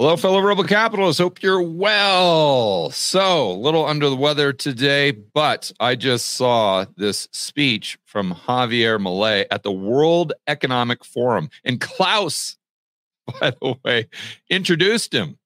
Hello, 0.00 0.16
fellow 0.16 0.40
Rebel 0.40 0.64
Capitalists. 0.64 1.20
Hope 1.20 1.42
you're 1.42 1.60
well. 1.60 2.88
So, 2.88 3.50
a 3.50 3.52
little 3.52 3.84
under 3.84 4.08
the 4.08 4.16
weather 4.16 4.50
today, 4.50 5.10
but 5.10 5.70
I 5.78 5.94
just 5.94 6.36
saw 6.36 6.86
this 6.96 7.28
speech 7.32 7.98
from 8.06 8.32
Javier 8.32 8.98
Milei 8.98 9.44
at 9.50 9.62
the 9.62 9.70
World 9.70 10.32
Economic 10.46 11.04
Forum. 11.04 11.50
And 11.66 11.82
Klaus, 11.82 12.56
by 13.40 13.50
the 13.50 13.74
way, 13.84 14.08
introduced 14.48 15.12
him. 15.12 15.38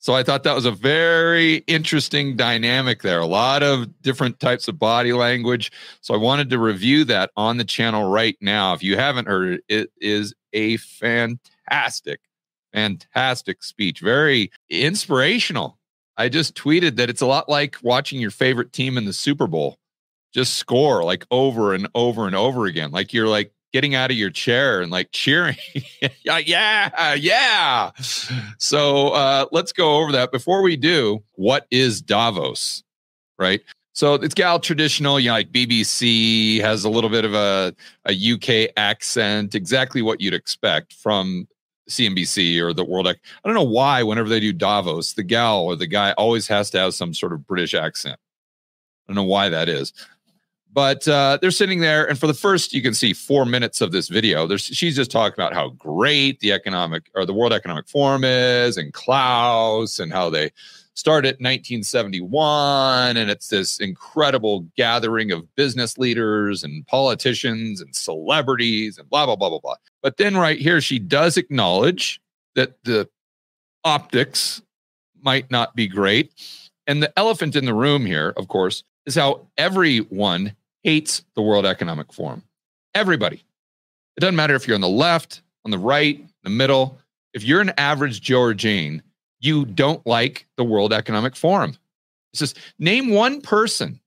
So 0.00 0.12
I 0.12 0.22
thought 0.22 0.42
that 0.42 0.54
was 0.54 0.66
a 0.66 0.70
very 0.70 1.64
interesting 1.66 2.36
dynamic 2.36 3.00
there. 3.00 3.20
A 3.20 3.26
lot 3.26 3.62
of 3.62 4.02
different 4.02 4.38
types 4.38 4.68
of 4.68 4.78
body 4.78 5.14
language. 5.14 5.72
So 6.02 6.12
I 6.12 6.18
wanted 6.18 6.50
to 6.50 6.58
review 6.58 7.04
that 7.04 7.30
on 7.38 7.56
the 7.56 7.64
channel 7.64 8.10
right 8.10 8.36
now. 8.42 8.74
If 8.74 8.82
you 8.82 8.98
haven't 8.98 9.28
heard 9.28 9.54
it, 9.54 9.64
it 9.70 9.90
is 9.98 10.34
a 10.52 10.76
fantastic 10.76 12.20
Fantastic 12.72 13.62
speech. 13.62 14.00
Very 14.00 14.50
inspirational. 14.70 15.78
I 16.16 16.28
just 16.28 16.54
tweeted 16.54 16.96
that 16.96 17.10
it's 17.10 17.20
a 17.20 17.26
lot 17.26 17.48
like 17.48 17.76
watching 17.82 18.20
your 18.20 18.30
favorite 18.30 18.72
team 18.72 18.98
in 18.98 19.04
the 19.04 19.12
Super 19.12 19.46
Bowl 19.46 19.78
just 20.32 20.54
score 20.54 21.04
like 21.04 21.26
over 21.30 21.74
and 21.74 21.88
over 21.94 22.26
and 22.26 22.34
over 22.34 22.66
again. 22.66 22.90
Like 22.90 23.12
you're 23.12 23.28
like 23.28 23.52
getting 23.72 23.94
out 23.94 24.10
of 24.10 24.16
your 24.16 24.30
chair 24.30 24.80
and 24.80 24.90
like 24.90 25.10
cheering. 25.12 25.56
yeah, 26.24 26.38
yeah, 26.38 27.14
yeah. 27.14 27.90
So 28.58 29.08
uh, 29.08 29.46
let's 29.52 29.72
go 29.72 29.96
over 29.98 30.12
that. 30.12 30.32
Before 30.32 30.62
we 30.62 30.76
do, 30.76 31.22
what 31.32 31.66
is 31.70 32.00
Davos? 32.00 32.82
Right. 33.38 33.62
So 33.94 34.14
it's 34.14 34.34
gal 34.34 34.58
traditional, 34.58 35.20
you 35.20 35.28
know, 35.28 35.34
like 35.34 35.52
BBC 35.52 36.60
has 36.60 36.84
a 36.84 36.88
little 36.88 37.10
bit 37.10 37.26
of 37.26 37.34
a, 37.34 37.74
a 38.06 38.32
UK 38.32 38.72
accent, 38.76 39.54
exactly 39.54 40.00
what 40.00 40.20
you'd 40.20 40.32
expect 40.32 40.94
from 40.94 41.46
CNBC 41.88 42.60
or 42.60 42.72
the 42.72 42.84
World. 42.84 43.08
I 43.08 43.14
don't 43.44 43.54
know 43.54 43.62
why 43.62 44.02
whenever 44.02 44.28
they 44.28 44.40
do 44.40 44.52
Davos, 44.52 45.14
the 45.14 45.22
gal 45.22 45.62
or 45.62 45.76
the 45.76 45.86
guy 45.86 46.12
always 46.12 46.46
has 46.48 46.70
to 46.70 46.78
have 46.78 46.94
some 46.94 47.14
sort 47.14 47.32
of 47.32 47.46
British 47.46 47.74
accent. 47.74 48.18
I 48.18 49.12
don't 49.12 49.16
know 49.16 49.24
why 49.24 49.48
that 49.48 49.68
is. 49.68 49.92
But 50.74 51.06
uh, 51.06 51.38
they're 51.40 51.50
sitting 51.50 51.80
there, 51.80 52.08
and 52.08 52.18
for 52.18 52.26
the 52.26 52.34
first, 52.34 52.72
you 52.72 52.80
can 52.80 52.94
see 52.94 53.12
four 53.12 53.44
minutes 53.44 53.82
of 53.82 53.92
this 53.92 54.08
video. 54.08 54.46
There's, 54.46 54.64
she's 54.64 54.96
just 54.96 55.10
talking 55.10 55.34
about 55.34 55.52
how 55.52 55.68
great 55.70 56.40
the 56.40 56.52
economic 56.52 57.10
or 57.14 57.26
the 57.26 57.34
World 57.34 57.52
Economic 57.52 57.88
Forum 57.88 58.24
is, 58.24 58.78
and 58.78 58.90
Klaus, 58.94 60.00
and 60.00 60.10
how 60.10 60.30
they 60.30 60.50
started 60.94 61.34
1971 61.40 63.16
and 63.16 63.30
it's 63.30 63.48
this 63.48 63.80
incredible 63.80 64.60
gathering 64.76 65.32
of 65.32 65.54
business 65.56 65.96
leaders 65.96 66.64
and 66.64 66.86
politicians 66.86 67.80
and 67.80 67.96
celebrities 67.96 68.98
and 68.98 69.08
blah 69.08 69.24
blah 69.24 69.34
blah 69.34 69.48
blah 69.48 69.58
blah 69.58 69.74
but 70.02 70.16
then 70.16 70.36
right 70.36 70.58
here 70.58 70.80
she 70.80 70.98
does 70.98 71.36
acknowledge 71.36 72.20
that 72.54 72.82
the 72.84 73.08
optics 73.84 74.62
might 75.20 75.50
not 75.50 75.74
be 75.74 75.88
great. 75.88 76.32
And 76.86 77.02
the 77.02 77.16
elephant 77.18 77.56
in 77.56 77.64
the 77.64 77.74
room 77.74 78.04
here 78.04 78.32
of 78.36 78.48
course 78.48 78.84
is 79.06 79.14
how 79.14 79.46
everyone 79.56 80.54
hates 80.82 81.24
the 81.34 81.42
world 81.42 81.64
economic 81.64 82.12
forum. 82.12 82.42
Everybody. 82.94 83.44
It 84.16 84.20
doesn't 84.20 84.36
matter 84.36 84.54
if 84.54 84.66
you're 84.66 84.74
on 84.74 84.80
the 84.80 84.88
left 84.88 85.42
on 85.64 85.70
the 85.70 85.78
right 85.78 86.24
the 86.42 86.50
middle. 86.50 86.98
If 87.32 87.44
you're 87.44 87.60
an 87.60 87.72
average 87.78 88.20
joe 88.20 88.40
or 88.40 88.54
jane 88.54 89.02
you 89.42 89.64
don't 89.66 90.06
like 90.06 90.46
the 90.56 90.64
World 90.64 90.92
Economic 90.92 91.36
Forum. 91.36 91.76
It 92.32 92.38
says, 92.38 92.54
name 92.78 93.10
one 93.10 93.42
person 93.42 94.00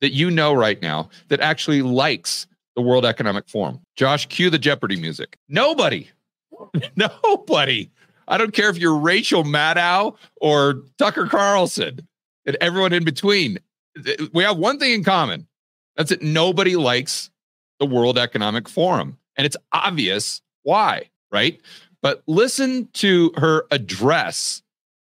that 0.00 0.12
you 0.12 0.30
know 0.30 0.54
right 0.54 0.80
now 0.80 1.10
that 1.28 1.40
actually 1.40 1.82
likes 1.82 2.46
the 2.78 2.82
World 2.82 3.04
Economic 3.04 3.48
Forum. 3.48 3.80
Josh, 3.96 4.26
cue 4.26 4.50
the 4.50 4.58
Jeopardy 4.58 4.94
music. 4.94 5.36
Nobody. 5.48 6.08
Nobody. 6.96 7.90
I 8.28 8.38
don't 8.38 8.52
care 8.52 8.70
if 8.70 8.78
you're 8.78 8.96
Rachel 8.96 9.42
Maddow 9.42 10.14
or 10.40 10.82
Tucker 10.96 11.26
Carlson 11.26 12.06
and 12.46 12.56
everyone 12.60 12.92
in 12.92 13.04
between. 13.04 13.58
We 14.32 14.44
have 14.44 14.58
one 14.58 14.78
thing 14.78 14.92
in 14.92 15.02
common. 15.02 15.48
That's 15.96 16.10
that 16.10 16.22
nobody 16.22 16.76
likes 16.76 17.30
the 17.80 17.86
World 17.86 18.16
Economic 18.16 18.68
Forum. 18.68 19.18
And 19.36 19.44
it's 19.44 19.56
obvious 19.72 20.40
why, 20.62 21.10
right? 21.32 21.60
But 22.00 22.22
listen 22.28 22.88
to 22.92 23.32
her 23.38 23.64
address 23.72 24.62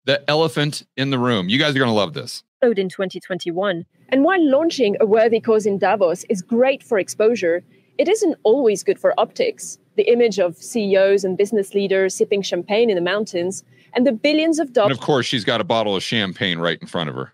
the 0.06 0.28
elephant 0.28 0.84
in 0.96 1.10
the 1.10 1.20
room. 1.20 1.48
You 1.48 1.60
guys 1.60 1.76
are 1.76 1.78
going 1.78 1.88
to 1.88 1.94
love 1.94 2.14
this. 2.14 2.42
In 2.62 2.88
2021. 2.88 3.86
And 4.10 4.24
while 4.24 4.44
launching 4.50 4.96
a 5.00 5.06
worthy 5.06 5.40
cause 5.40 5.66
in 5.66 5.78
Davos 5.78 6.24
is 6.28 6.42
great 6.42 6.82
for 6.82 6.98
exposure, 6.98 7.62
it 7.98 8.08
isn't 8.08 8.36
always 8.42 8.82
good 8.82 8.98
for 8.98 9.14
optics. 9.18 9.78
The 9.96 10.10
image 10.10 10.38
of 10.38 10.56
CEOs 10.56 11.24
and 11.24 11.36
business 11.36 11.74
leaders 11.74 12.14
sipping 12.14 12.42
champagne 12.42 12.90
in 12.90 12.96
the 12.96 13.02
mountains 13.02 13.62
and 13.92 14.06
the 14.06 14.12
billions 14.12 14.58
of 14.58 14.72
dollars. 14.72 14.92
And 14.92 14.98
of 14.98 15.04
course, 15.04 15.26
she's 15.26 15.44
got 15.44 15.60
a 15.60 15.64
bottle 15.64 15.94
of 15.96 16.02
champagne 16.02 16.58
right 16.58 16.78
in 16.80 16.86
front 16.86 17.10
of 17.10 17.16
her. 17.16 17.32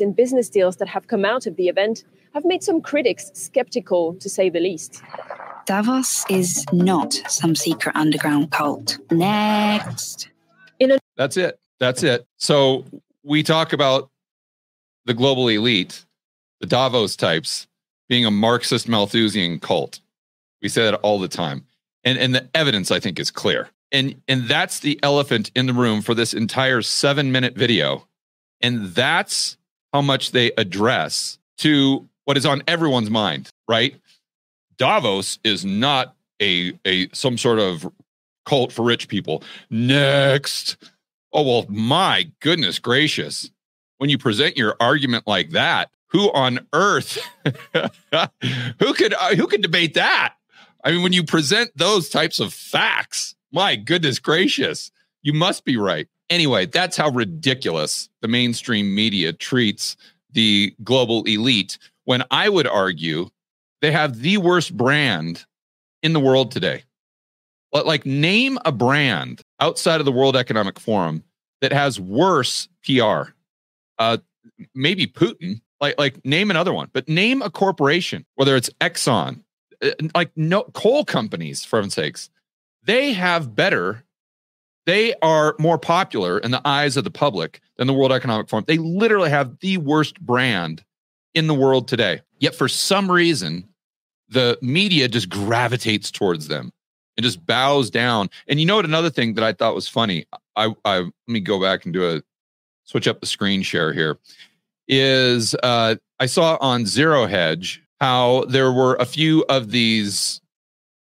in 0.00 0.12
business 0.12 0.48
deals 0.48 0.76
that 0.76 0.88
have 0.88 1.06
come 1.08 1.24
out 1.24 1.46
of 1.46 1.56
the 1.56 1.68
event 1.68 2.04
have 2.34 2.44
made 2.44 2.62
some 2.62 2.80
critics 2.80 3.30
skeptical, 3.34 4.14
to 4.14 4.28
say 4.28 4.48
the 4.48 4.60
least. 4.60 5.02
Davos 5.66 6.24
is 6.30 6.64
not 6.72 7.14
some 7.28 7.54
secret 7.54 7.94
underground 7.96 8.50
cult. 8.52 8.98
Next. 9.10 10.28
A- 10.80 10.98
That's 11.16 11.36
it. 11.36 11.58
That's 11.78 12.02
it. 12.02 12.26
So 12.36 12.84
we 13.22 13.42
talk 13.42 13.72
about 13.72 14.10
the 15.04 15.14
global 15.14 15.48
elite, 15.48 16.04
the 16.60 16.66
Davos 16.66 17.16
types, 17.16 17.66
being 18.08 18.24
a 18.24 18.30
Marxist 18.30 18.88
Malthusian 18.88 19.60
cult. 19.60 20.00
We 20.62 20.68
say 20.68 20.84
that 20.84 20.94
all 20.96 21.18
the 21.18 21.28
time. 21.28 21.64
And, 22.04 22.18
and 22.18 22.34
the 22.34 22.48
evidence, 22.54 22.90
I 22.90 23.00
think, 23.00 23.18
is 23.18 23.30
clear. 23.30 23.68
And, 23.92 24.20
and 24.28 24.44
that's 24.48 24.80
the 24.80 24.98
elephant 25.02 25.50
in 25.54 25.66
the 25.66 25.72
room 25.72 26.02
for 26.02 26.14
this 26.14 26.32
entire 26.32 26.82
seven 26.82 27.32
minute 27.32 27.54
video. 27.54 28.06
And 28.60 28.88
that's 28.88 29.56
how 29.92 30.02
much 30.02 30.32
they 30.32 30.52
address 30.56 31.38
to 31.58 32.08
what 32.24 32.36
is 32.36 32.46
on 32.46 32.62
everyone's 32.68 33.10
mind, 33.10 33.50
right? 33.68 33.94
Davos 34.76 35.38
is 35.44 35.64
not 35.64 36.14
a 36.40 36.72
a 36.86 37.08
some 37.12 37.36
sort 37.36 37.58
of 37.58 37.90
cult 38.46 38.72
for 38.72 38.82
rich 38.82 39.08
people. 39.08 39.42
Next. 39.68 40.76
Oh 41.32 41.42
well, 41.42 41.66
my 41.68 42.30
goodness 42.40 42.78
gracious. 42.78 43.50
When 43.98 44.10
you 44.10 44.18
present 44.18 44.56
your 44.56 44.76
argument 44.80 45.26
like 45.26 45.50
that, 45.50 45.90
who 46.08 46.32
on 46.32 46.66
earth 46.72 47.18
who 48.80 48.94
could 48.94 49.14
uh, 49.14 49.34
who 49.36 49.46
could 49.46 49.62
debate 49.62 49.94
that? 49.94 50.34
I 50.84 50.92
mean, 50.92 51.02
when 51.02 51.12
you 51.12 51.22
present 51.22 51.70
those 51.76 52.08
types 52.08 52.40
of 52.40 52.52
facts, 52.52 53.34
my 53.52 53.76
goodness 53.76 54.18
gracious, 54.18 54.90
you 55.22 55.32
must 55.32 55.64
be 55.64 55.76
right. 55.76 56.08
Anyway, 56.30 56.66
that's 56.66 56.96
how 56.96 57.10
ridiculous 57.10 58.08
the 58.22 58.28
mainstream 58.28 58.94
media 58.94 59.32
treats 59.32 59.96
the 60.32 60.74
global 60.82 61.24
elite 61.24 61.78
when 62.04 62.22
I 62.30 62.48
would 62.48 62.66
argue 62.66 63.28
they 63.80 63.92
have 63.92 64.20
the 64.20 64.38
worst 64.38 64.76
brand 64.76 65.44
in 66.02 66.12
the 66.12 66.20
world 66.20 66.50
today. 66.50 66.84
Like, 67.72 68.04
name 68.04 68.58
a 68.64 68.72
brand 68.72 69.42
outside 69.60 70.00
of 70.00 70.04
the 70.04 70.12
World 70.12 70.36
Economic 70.36 70.78
Forum 70.80 71.22
that 71.60 71.72
has 71.72 72.00
worse 72.00 72.68
PR. 72.84 73.32
Uh, 73.98 74.18
maybe 74.74 75.06
Putin. 75.06 75.60
Like, 75.80 75.98
like 75.98 76.22
name 76.26 76.50
another 76.50 76.74
one, 76.74 76.90
but 76.92 77.08
name 77.08 77.40
a 77.40 77.48
corporation, 77.48 78.26
whether 78.34 78.54
it's 78.54 78.68
Exxon, 78.82 79.42
uh, 79.82 79.90
like 80.14 80.30
no 80.36 80.64
coal 80.74 81.06
companies, 81.06 81.64
for 81.64 81.76
heaven's 81.76 81.94
sakes. 81.94 82.28
They 82.84 83.14
have 83.14 83.54
better. 83.54 84.04
They 84.84 85.14
are 85.22 85.54
more 85.58 85.78
popular 85.78 86.38
in 86.38 86.50
the 86.50 86.60
eyes 86.66 86.98
of 86.98 87.04
the 87.04 87.10
public 87.10 87.62
than 87.76 87.86
the 87.86 87.94
World 87.94 88.12
Economic 88.12 88.48
Forum. 88.48 88.66
They 88.68 88.76
literally 88.76 89.30
have 89.30 89.58
the 89.60 89.78
worst 89.78 90.20
brand 90.20 90.84
in 91.34 91.46
the 91.46 91.54
world 91.54 91.88
today. 91.88 92.20
Yet 92.38 92.54
for 92.54 92.68
some 92.68 93.10
reason, 93.10 93.66
the 94.28 94.58
media 94.60 95.08
just 95.08 95.30
gravitates 95.30 96.10
towards 96.10 96.48
them 96.48 96.72
and 97.20 97.24
just 97.24 97.44
bows 97.44 97.90
down. 97.90 98.30
And 98.48 98.58
you 98.58 98.64
know 98.64 98.76
what? 98.76 98.86
Another 98.86 99.10
thing 99.10 99.34
that 99.34 99.44
I 99.44 99.52
thought 99.52 99.74
was 99.74 99.86
funny. 99.86 100.24
I, 100.56 100.74
I 100.86 101.00
let 101.00 101.12
me 101.28 101.40
go 101.40 101.60
back 101.60 101.84
and 101.84 101.92
do 101.92 102.08
a 102.08 102.22
switch 102.84 103.06
up 103.06 103.20
the 103.20 103.26
screen 103.26 103.60
share 103.60 103.92
here. 103.92 104.18
Is 104.88 105.54
uh, 105.62 105.96
I 106.18 106.24
saw 106.24 106.56
on 106.62 106.86
Zero 106.86 107.26
Hedge 107.26 107.82
how 108.00 108.46
there 108.48 108.72
were 108.72 108.94
a 108.94 109.04
few 109.04 109.44
of 109.50 109.70
these, 109.70 110.40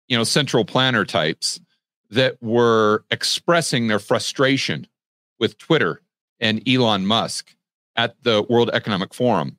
you 0.08 0.16
know, 0.16 0.24
central 0.24 0.66
planner 0.66 1.04
types 1.04 1.60
that 2.12 2.38
were 2.44 3.04
expressing 3.10 3.88
their 3.88 3.98
frustration 3.98 4.86
with 5.40 5.58
Twitter 5.58 6.00
and 6.40 6.62
Elon 6.70 7.08
Musk 7.08 7.56
at 7.96 8.22
the 8.22 8.46
World 8.48 8.70
Economic 8.72 9.16
Forum. 9.16 9.58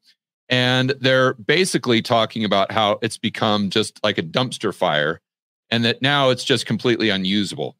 And 0.49 0.90
they're 1.00 1.34
basically 1.34 2.00
talking 2.00 2.44
about 2.44 2.70
how 2.70 3.00
it's 3.02 3.19
become 3.19 3.70
just 3.70 3.99
like 4.05 4.19
a 4.19 4.23
dumpster 4.23 4.73
fire 4.73 5.20
and 5.70 5.84
that 5.84 6.02
now 6.02 6.31
it's 6.31 6.44
just 6.44 6.66
completely 6.66 7.11
unusable. 7.11 7.76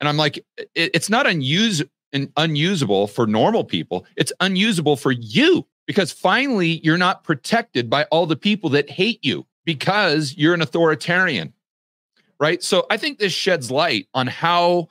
And 0.00 0.08
I'm 0.08 0.16
like, 0.16 0.44
it's 0.74 1.08
not 1.08 1.26
unuse, 1.26 1.88
unusable 2.36 3.06
for 3.06 3.26
normal 3.26 3.64
people. 3.64 4.06
It's 4.16 4.32
unusable 4.40 4.96
for 4.96 5.12
you 5.12 5.66
because 5.86 6.12
finally 6.12 6.80
you're 6.84 6.98
not 6.98 7.24
protected 7.24 7.88
by 7.88 8.04
all 8.04 8.26
the 8.26 8.36
people 8.36 8.70
that 8.70 8.90
hate 8.90 9.24
you 9.24 9.46
because 9.64 10.34
you're 10.36 10.54
an 10.54 10.62
authoritarian. 10.62 11.52
right? 12.38 12.62
So 12.62 12.86
I 12.90 12.96
think 12.96 13.18
this 13.18 13.32
sheds 13.32 13.70
light 13.70 14.08
on 14.14 14.26
how 14.26 14.88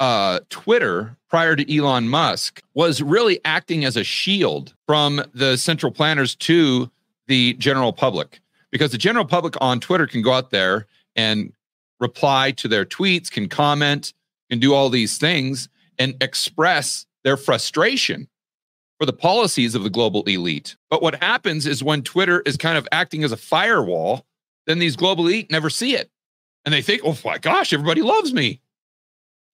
uh, 0.00 0.40
Twitter 0.50 1.16
prior 1.28 1.56
to 1.56 1.76
Elon 1.76 2.08
Musk 2.08 2.62
was 2.74 3.00
really 3.00 3.40
acting 3.44 3.84
as 3.84 3.96
a 3.96 4.04
shield 4.04 4.74
from 4.86 5.22
the 5.34 5.56
central 5.56 5.92
planners 5.92 6.34
to 6.36 6.90
the 7.28 7.54
general 7.54 7.92
public 7.92 8.40
because 8.70 8.90
the 8.90 8.98
general 8.98 9.24
public 9.24 9.54
on 9.60 9.80
Twitter 9.80 10.06
can 10.06 10.22
go 10.22 10.32
out 10.32 10.50
there 10.50 10.86
and 11.16 11.52
reply 12.00 12.50
to 12.52 12.68
their 12.68 12.84
tweets, 12.84 13.30
can 13.30 13.48
comment, 13.48 14.12
can 14.50 14.58
do 14.58 14.74
all 14.74 14.88
these 14.88 15.18
things 15.18 15.68
and 15.98 16.14
express 16.20 17.06
their 17.24 17.36
frustration 17.36 18.28
for 18.98 19.06
the 19.06 19.12
policies 19.12 19.74
of 19.74 19.82
the 19.82 19.90
global 19.90 20.22
elite. 20.24 20.76
But 20.90 21.02
what 21.02 21.22
happens 21.22 21.66
is 21.66 21.82
when 21.82 22.02
Twitter 22.02 22.40
is 22.46 22.56
kind 22.56 22.78
of 22.78 22.86
acting 22.92 23.24
as 23.24 23.32
a 23.32 23.36
firewall, 23.36 24.24
then 24.66 24.78
these 24.78 24.96
global 24.96 25.26
elite 25.26 25.50
never 25.50 25.70
see 25.70 25.94
it. 25.94 26.10
And 26.64 26.72
they 26.72 26.82
think, 26.82 27.02
oh 27.04 27.18
my 27.24 27.38
gosh, 27.38 27.72
everybody 27.72 28.02
loves 28.02 28.32
me. 28.32 28.60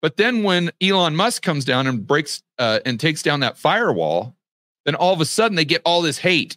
But 0.03 0.17
then 0.17 0.43
when 0.43 0.71
Elon 0.81 1.17
Musk 1.17 1.43
comes 1.43 1.65
down 1.65 1.87
and 1.87 2.07
breaks 2.07 2.43
uh, 2.59 2.81
and 2.85 3.01
takes 3.01 3.23
down 3.23 3.41
that 3.41 3.59
firewall, 3.59 4.37
then 4.85 4.95
all 4.95 5.13
of 5.13 5.21
a 5.21 5.25
sudden 5.25 5.57
they 5.57 5.65
get 5.65 5.83
all 5.85 6.03
this 6.03 6.19
hate. 6.19 6.57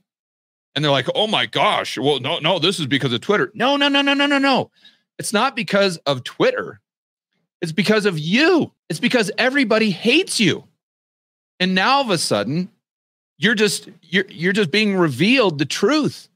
And 0.76 0.84
they're 0.84 0.92
like, 0.92 1.08
oh 1.16 1.28
my 1.28 1.46
gosh, 1.46 1.98
well, 1.98 2.20
no, 2.20 2.40
no, 2.40 2.60
this 2.60 2.80
is 2.80 2.88
because 2.88 3.12
of 3.12 3.22
Twitter. 3.22 3.52
No, 3.54 3.76
no, 3.76 3.88
no, 3.88 4.02
no, 4.02 4.14
no, 4.14 4.26
no, 4.26 4.38
no. 4.38 4.72
It's 5.20 5.34
not 5.34 5.56
because 5.56 5.98
of 6.06 6.24
Twitter. 6.24 6.80
It's 7.62 7.72
because 7.72 8.06
of 8.06 8.18
you. 8.18 8.72
It's 8.90 9.00
because 9.00 9.32
everybody 9.38 9.92
hates 9.92 10.40
you. 10.40 10.64
And 11.60 11.76
now 11.76 11.98
all 11.98 12.02
of 12.02 12.10
a 12.10 12.18
sudden, 12.18 12.70
you're 13.38 13.56
just 13.56 13.90
you're 14.02 14.26
you're 14.30 14.54
just 14.54 14.72
being 14.72 14.96
revealed 14.96 15.60
the 15.60 15.66
truth. 15.66 16.28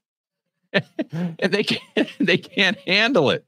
and 1.12 1.38
they 1.40 1.64
can't 1.64 2.10
they 2.20 2.38
can't 2.38 2.78
handle 2.80 3.30
it. 3.32 3.46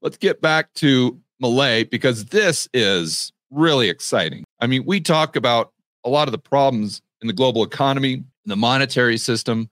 Let's 0.00 0.16
get 0.16 0.40
back 0.40 0.72
to 0.74 1.20
Milei 1.42 1.88
because 1.88 2.26
this 2.26 2.68
is 2.72 3.32
really 3.50 3.88
exciting. 3.88 4.44
I 4.60 4.66
mean, 4.66 4.84
we 4.86 5.00
talk 5.00 5.36
about 5.36 5.72
a 6.04 6.08
lot 6.08 6.28
of 6.28 6.32
the 6.32 6.38
problems 6.38 7.02
in 7.20 7.26
the 7.26 7.32
global 7.32 7.62
economy, 7.62 8.24
the 8.46 8.56
monetary 8.56 9.18
system, 9.18 9.68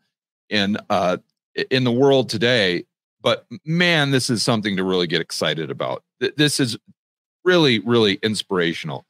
in 0.51 0.77
uh, 0.91 1.19
in 1.71 1.85
the 1.85 1.93
world 1.93 2.29
today. 2.29 2.85
But 3.23 3.47
man, 3.65 4.11
this 4.11 4.31
is 4.31 4.43
something 4.43 4.77
to 4.77 4.85
really 4.85 5.07
get 5.07 5.21
excited 5.21 5.71
about. 5.71 6.03
This 6.37 6.61
is 6.61 6.77
really, 7.45 7.81
really 7.81 8.15
inspirational. 8.23 9.05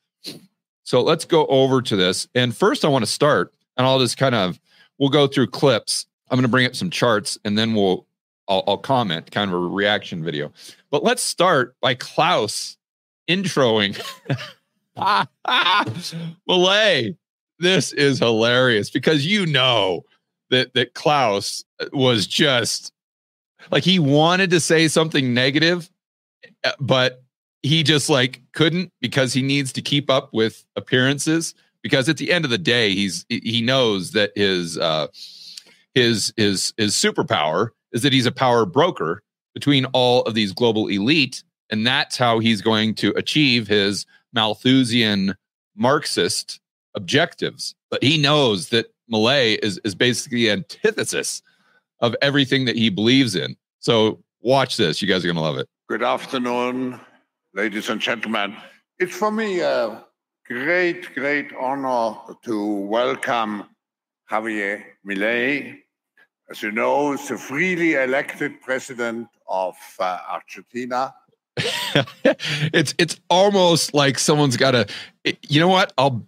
So 0.83 1.03
let's 1.03 1.25
go 1.25 1.47
over 1.47 1.81
to 1.83 1.97
this. 1.97 2.27
And 2.35 2.57
first, 2.57 2.85
I 2.85 2.89
want 2.89 3.05
to 3.05 3.11
start, 3.11 3.55
and 3.77 3.87
I'll 3.87 4.01
just 4.01 4.17
kind 4.17 4.35
of 4.35 4.61
we'll 4.99 5.11
go 5.11 5.27
through 5.27 5.49
clips. 5.49 6.07
I'm 6.31 6.37
going 6.37 6.43
to 6.43 6.49
bring 6.49 6.67
up 6.67 6.75
some 6.75 6.91
charts, 6.91 7.39
and 7.45 7.57
then 7.57 7.75
we'll 7.75 8.07
I'll, 8.49 8.65
I'll 8.67 8.79
comment, 8.79 9.31
kind 9.31 9.51
of 9.51 9.55
a 9.55 9.69
reaction 9.69 10.25
video. 10.25 10.53
But 10.91 11.05
let's 11.05 11.23
start 11.23 11.77
by 11.81 11.95
Klaus 11.95 12.77
introing 13.29 13.97
Milei, 16.49 17.17
This 17.59 17.93
is 17.93 18.19
hilarious 18.19 18.91
because 18.91 19.25
you 19.25 19.47
know 19.47 20.05
that 20.51 20.75
that 20.75 20.95
Klaus 20.95 21.65
was 21.93 22.27
just 22.27 22.93
like 23.71 23.85
he 23.85 23.99
wanted 23.99 24.51
to 24.51 24.61
say 24.61 24.89
something 24.89 25.35
negative, 25.35 25.91
uh, 26.65 26.73
but 26.81 27.23
he 27.63 27.83
just 27.83 28.09
like 28.09 28.43
couldn't 28.53 28.91
because 29.01 29.33
he 29.33 29.43
needs 29.43 29.73
to 29.73 29.83
keep 29.83 30.11
up 30.11 30.33
with 30.33 30.65
appearances. 30.77 31.55
Because 31.83 32.11
at 32.11 32.19
the 32.19 32.31
end 32.31 32.45
of 32.45 32.51
the 32.51 32.59
day, 32.59 32.91
he's 32.95 33.25
he 33.29 33.63
knows 33.63 34.13
that 34.13 34.33
his 34.37 34.77
uh, 34.77 35.07
his 35.95 36.33
his 36.37 36.75
his 36.77 36.95
superpower 36.95 37.71
is 37.93 38.03
that 38.03 38.13
he's 38.13 38.27
a 38.27 38.33
power 38.33 38.67
broker 38.67 39.23
between 39.55 39.87
all 39.87 40.23
of 40.23 40.35
these 40.35 40.53
global 40.53 40.89
elite, 40.89 41.43
and 41.71 41.87
that's 41.87 42.17
how 42.17 42.39
he's 42.39 42.61
going 42.61 42.95
to 42.97 43.11
achieve 43.13 43.67
his 43.67 44.05
Malthusian 44.33 45.35
Marxist 45.75 46.61
objectives. 46.95 47.75
But 47.91 48.03
he 48.03 48.19
knows 48.19 48.69
that 48.69 48.93
Milei 49.13 49.59
is 49.63 49.81
is 49.85 49.95
basically 49.95 50.51
antithesis 50.51 51.43
of 52.01 52.17
everything 52.23 52.65
that 52.65 52.77
he 52.77 52.91
believes 52.91 53.35
in. 53.35 53.57
So 53.79 54.23
watch 54.41 54.77
this; 54.77 55.03
you 55.03 55.09
guys 55.09 55.25
are 55.25 55.29
going 55.29 55.37
to 55.37 55.43
love 55.43 55.59
it. 55.59 55.69
Good 55.89 56.03
afternoon, 56.03 57.01
ladies 57.55 57.89
and 57.89 58.01
gentlemen. 58.01 58.57
It's 58.99 59.17
for 59.17 59.31
me 59.31 59.61
a 59.61 60.05
great, 60.47 61.15
great 61.15 61.53
honor 61.59 62.17
to 62.45 62.65
welcome 62.65 63.65
Javier 64.31 64.85
Milei. 65.07 65.79
As 66.51 66.63
you 66.63 66.73
know, 66.73 67.17
the 67.17 67.39
freely 67.39 67.95
elected 67.95 68.61
president 68.61 69.29
of 69.49 69.75
uh, 69.99 70.19
Argentina. 70.31 71.15
it's 72.73 72.95
it's 72.99 73.21
almost 73.29 73.93
like 73.93 74.19
someone's 74.19 74.57
got 74.57 74.71
to 74.71 74.87
you 75.49 75.61
know 75.61 75.69
what 75.69 75.93
i'll 75.99 76.25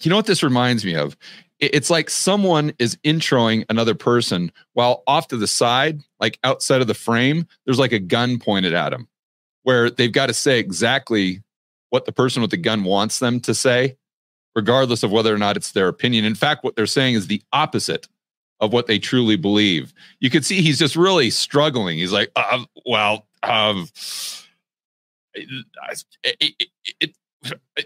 you 0.00 0.08
know 0.08 0.16
what 0.16 0.24
this 0.24 0.42
reminds 0.42 0.84
me 0.84 0.94
of 0.94 1.16
it's 1.58 1.90
like 1.90 2.10
someone 2.10 2.72
is 2.78 2.96
introing 3.04 3.64
another 3.70 3.94
person 3.94 4.52
while 4.74 5.02
off 5.06 5.28
to 5.28 5.36
the 5.36 5.46
side 5.46 6.00
like 6.20 6.38
outside 6.44 6.80
of 6.80 6.86
the 6.86 6.94
frame 6.94 7.46
there's 7.64 7.78
like 7.78 7.92
a 7.92 7.98
gun 7.98 8.38
pointed 8.38 8.74
at 8.74 8.90
them 8.90 9.08
where 9.66 9.90
they've 9.90 10.12
got 10.12 10.26
to 10.26 10.34
say 10.34 10.60
exactly 10.60 11.42
what 11.90 12.04
the 12.04 12.12
person 12.12 12.40
with 12.40 12.52
the 12.52 12.56
gun 12.56 12.84
wants 12.84 13.18
them 13.18 13.40
to 13.40 13.52
say, 13.52 13.96
regardless 14.54 15.02
of 15.02 15.10
whether 15.10 15.34
or 15.34 15.38
not 15.38 15.56
it's 15.56 15.72
their 15.72 15.88
opinion. 15.88 16.24
In 16.24 16.36
fact, 16.36 16.62
what 16.62 16.76
they're 16.76 16.86
saying 16.86 17.14
is 17.16 17.26
the 17.26 17.42
opposite 17.52 18.06
of 18.60 18.72
what 18.72 18.86
they 18.86 19.00
truly 19.00 19.34
believe. 19.34 19.92
You 20.20 20.30
can 20.30 20.44
see 20.44 20.62
he's 20.62 20.78
just 20.78 20.94
really 20.94 21.30
struggling. 21.30 21.98
He's 21.98 22.12
like, 22.12 22.30
uh, 22.36 22.64
well, 22.86 23.26
um, 23.42 23.88
it, 25.34 25.64
it, 26.22 26.68
it, 27.00 27.16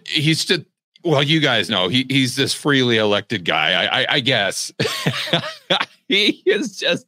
he's 0.06 0.44
just, 0.44 0.62
well, 1.05 1.23
you 1.23 1.41
guys 1.41 1.70
know 1.70 1.88
he, 1.88 2.06
he's 2.08 2.37
this 2.37 2.55
freely 2.55 2.97
elected 2.97 3.44
guy, 3.44 3.85
I, 3.85 4.00
I, 4.02 4.06
I 4.11 4.20
guess. 4.20 4.73
he 6.08 6.43
is 6.47 6.76
just 6.76 7.06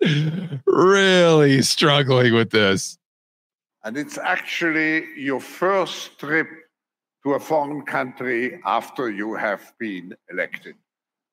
really 0.67 1.62
struggling 1.62 2.35
with 2.35 2.50
this. 2.50 2.99
And 3.85 3.97
it's 3.97 4.19
actually 4.19 5.05
your 5.17 5.41
first 5.41 6.19
trip 6.19 6.47
to 7.25 7.35
a 7.35 7.41
foreign 7.41 7.83
country 7.83 8.61
after 8.65 9.11
you 9.11 9.35
have 9.35 9.73
been 9.79 10.15
elected. 10.31 10.77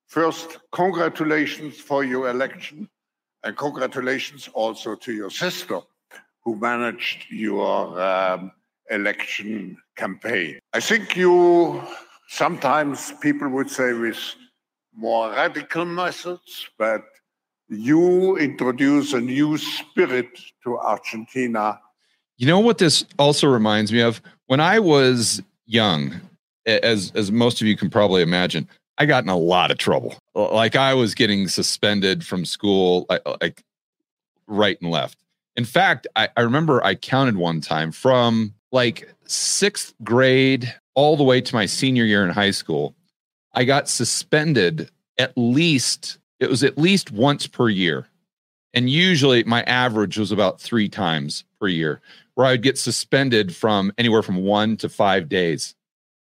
First, 0.08 0.58
congratulations 0.72 1.80
for 1.80 2.04
your 2.04 2.30
election, 2.30 2.90
and 3.44 3.56
congratulations 3.56 4.50
also 4.54 4.96
to 4.96 5.14
your 5.14 5.30
sister 5.30 5.82
who 6.44 6.56
managed 6.56 7.28
your 7.30 8.02
um, 8.02 8.52
election 8.90 9.78
campaign. 9.96 10.60
I 10.74 10.80
think 10.80 11.16
you 11.16 11.84
sometimes 12.30 13.12
people 13.22 13.50
would 13.50 13.70
say 13.70 13.94
with 13.94 14.20
more 14.96 15.32
radical 15.32 15.86
methods, 15.86 16.70
but 16.78 17.04
you 17.68 18.38
introduce 18.38 19.14
a 19.14 19.22
new 19.22 19.58
spirit 19.58 20.30
to 20.64 20.78
Argentina 20.80 21.80
you 22.40 22.48
know 22.48 22.60
what 22.60 22.78
this 22.78 23.06
also 23.20 23.48
reminds 23.48 23.92
me 23.92 24.00
of? 24.00 24.22
When 24.48 24.62
I 24.62 24.80
was 24.80 25.44
young, 25.68 26.20
as 26.66 27.12
as 27.14 27.32
most 27.32 27.60
of 27.62 27.68
you 27.68 27.76
can 27.76 27.90
probably 27.90 28.22
imagine, 28.22 28.68
I 28.98 29.06
got 29.06 29.24
in 29.24 29.30
a 29.30 29.38
lot 29.38 29.72
of 29.72 29.78
trouble. 29.78 30.16
Like 30.34 30.78
I 30.78 30.94
was 30.94 31.14
getting 31.14 31.50
suspended 31.50 32.26
from 32.26 32.46
school, 32.46 33.06
like, 33.10 33.22
uh, 33.26 33.36
like 33.42 33.62
right 34.48 34.82
and 34.82 34.90
left. 34.90 35.18
In 35.58 35.66
fact, 35.66 36.08
I, 36.16 36.30
I 36.38 36.42
remember 36.42 36.82
I 36.82 36.96
counted 36.96 37.36
one 37.36 37.60
time 37.60 37.92
from 37.92 38.54
like 38.72 39.14
sixth 39.26 39.94
grade 40.02 40.74
all 41.00 41.16
the 41.16 41.24
way 41.24 41.40
to 41.40 41.56
my 41.56 41.66
senior 41.66 42.04
year 42.04 42.26
in 42.26 42.30
high 42.30 42.52
school. 42.52 42.94
I 43.54 43.64
got 43.64 43.88
suspended 43.88 44.92
at 45.18 45.32
least, 45.38 46.18
it 46.42 46.50
was 46.50 46.62
at 46.62 46.78
least 46.78 47.10
once 47.10 47.48
per 47.48 47.70
year. 47.70 48.10
And 48.74 48.90
usually 48.90 49.46
my 49.46 49.64
average 49.64 50.18
was 50.18 50.34
about 50.34 50.60
three 50.60 50.90
times 50.90 51.46
per 51.58 51.70
year 51.70 52.02
where 52.36 52.48
I 52.48 52.52
would 52.52 52.64
get 52.64 52.78
suspended 52.78 53.56
from 53.56 53.94
anywhere 53.98 54.22
from 54.22 54.44
one 54.44 54.76
to 54.76 54.90
five 54.90 55.30
days. 55.30 55.74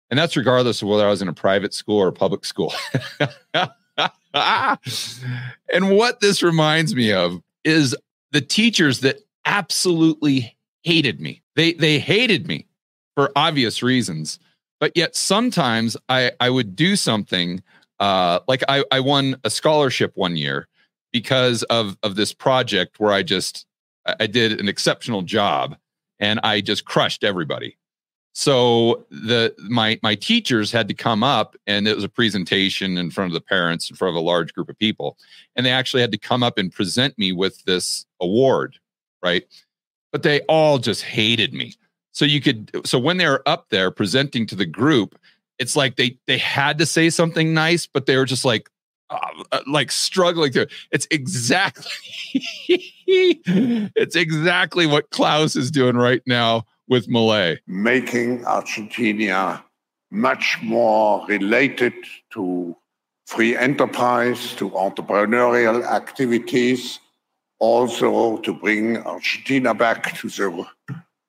And 0.09 0.17
that's 0.17 0.37
regardless 0.37 0.81
of 0.81 0.87
whether 0.87 1.05
I 1.05 1.09
was 1.09 1.21
in 1.21 1.27
a 1.27 1.33
private 1.33 1.73
school 1.73 1.97
or 1.97 2.07
a 2.07 2.13
public 2.13 2.45
school. 2.45 2.73
and 4.33 5.97
what 5.97 6.21
this 6.21 6.41
reminds 6.41 6.95
me 6.95 7.11
of 7.11 7.41
is 7.65 7.93
the 8.31 8.39
teachers 8.39 9.01
that 9.01 9.19
absolutely 9.45 10.55
hated 10.83 11.19
me. 11.19 11.41
They 11.57 11.73
they 11.73 11.99
hated 11.99 12.47
me 12.47 12.67
for 13.15 13.33
obvious 13.35 13.83
reasons. 13.83 14.39
But 14.81 14.91
yet 14.97 15.15
sometimes 15.15 15.95
I, 16.09 16.31
I 16.41 16.49
would 16.49 16.75
do 16.75 16.97
something 16.97 17.63
uh, 18.01 18.39
like 18.49 18.63
I, 18.67 18.83
I 18.91 18.99
won 18.99 19.37
a 19.45 19.49
scholarship 19.49 20.11
one 20.15 20.35
year 20.35 20.67
because 21.13 21.63
of, 21.63 21.97
of 22.03 22.15
this 22.15 22.33
project 22.33 22.99
where 22.99 23.13
I 23.13 23.23
just 23.23 23.65
I 24.19 24.27
did 24.27 24.59
an 24.59 24.67
exceptional 24.67 25.21
job 25.21 25.77
and 26.19 26.39
I 26.43 26.59
just 26.59 26.83
crushed 26.83 27.23
everybody. 27.23 27.77
So 28.33 29.05
the 29.11 29.55
my 29.59 29.99
my 30.01 30.15
teachers 30.15 30.71
had 30.71 30.87
to 30.89 30.93
come 30.93 31.23
up 31.23 31.55
and 31.67 31.87
it 31.87 31.95
was 31.95 32.03
a 32.03 32.09
presentation 32.09 32.97
in 32.97 33.11
front 33.11 33.29
of 33.29 33.33
the 33.33 33.41
parents 33.41 33.89
in 33.89 33.95
front 33.95 34.17
of 34.17 34.21
a 34.21 34.25
large 34.25 34.53
group 34.53 34.67
of 34.69 34.77
people 34.79 35.17
and 35.55 35.65
they 35.65 35.71
actually 35.71 36.01
had 36.01 36.11
to 36.13 36.17
come 36.17 36.41
up 36.41 36.57
and 36.57 36.73
present 36.73 37.17
me 37.17 37.31
with 37.31 37.63
this 37.65 38.05
award, 38.19 38.77
right? 39.21 39.45
but 40.11 40.23
they 40.23 40.41
all 40.41 40.77
just 40.77 41.03
hated 41.03 41.53
me. 41.53 41.73
So 42.11 42.25
you 42.25 42.41
could 42.41 42.85
so 42.85 42.99
when 42.99 43.17
they're 43.17 43.47
up 43.47 43.69
there 43.69 43.91
presenting 43.91 44.45
to 44.47 44.55
the 44.55 44.65
group, 44.65 45.17
it's 45.59 45.75
like 45.75 45.95
they 45.95 46.17
they 46.27 46.37
had 46.37 46.77
to 46.79 46.85
say 46.85 47.09
something 47.09 47.53
nice, 47.53 47.87
but 47.87 48.05
they 48.05 48.17
were 48.17 48.25
just 48.25 48.45
like 48.45 48.69
uh, 49.09 49.59
like 49.67 49.91
struggling 49.91 50.51
to. 50.53 50.67
It's 50.91 51.07
exactly 51.11 51.91
it's 53.05 54.15
exactly 54.15 54.87
what 54.87 55.09
Klaus 55.11 55.55
is 55.55 55.71
doing 55.71 55.95
right 55.95 56.21
now 56.25 56.65
with 56.87 57.07
Milei. 57.07 57.59
Making 57.67 58.45
Argentina 58.45 59.63
much 60.11 60.57
more 60.61 61.25
related 61.27 61.93
to 62.31 62.75
free 63.25 63.55
enterprise, 63.55 64.53
to 64.55 64.69
entrepreneurial 64.71 65.83
activities, 65.83 66.99
also 67.59 68.37
to 68.37 68.53
bring 68.53 68.97
Argentina 68.97 69.73
back 69.73 70.13
to 70.17 70.27
the 70.27 70.65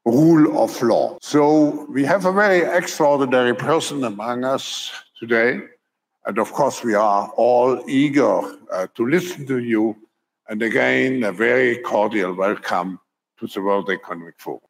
rule 0.04 0.62
of 0.62 0.80
law. 0.82 1.16
So 1.20 1.86
we 1.90 2.04
have 2.04 2.24
a 2.24 2.32
very 2.32 2.62
extraordinary 2.62 3.54
person 3.54 4.04
among 4.04 4.44
us 4.44 4.90
today. 5.18 5.60
And 6.26 6.38
of 6.38 6.52
course, 6.52 6.84
we 6.84 6.94
are 6.94 7.28
all 7.36 7.82
eager 7.88 8.40
uh, 8.72 8.86
to 8.94 9.06
listen 9.06 9.46
to 9.46 9.58
you. 9.58 9.96
And 10.48 10.62
again, 10.62 11.24
a 11.24 11.32
very 11.32 11.78
cordial 11.78 12.34
welcome 12.34 13.00
to 13.38 13.46
the 13.46 13.60
World 13.60 13.90
Economic 13.90 14.34
Forum. 14.38 14.60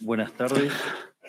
Buenas 0.00 0.30
tardes. 0.32 0.72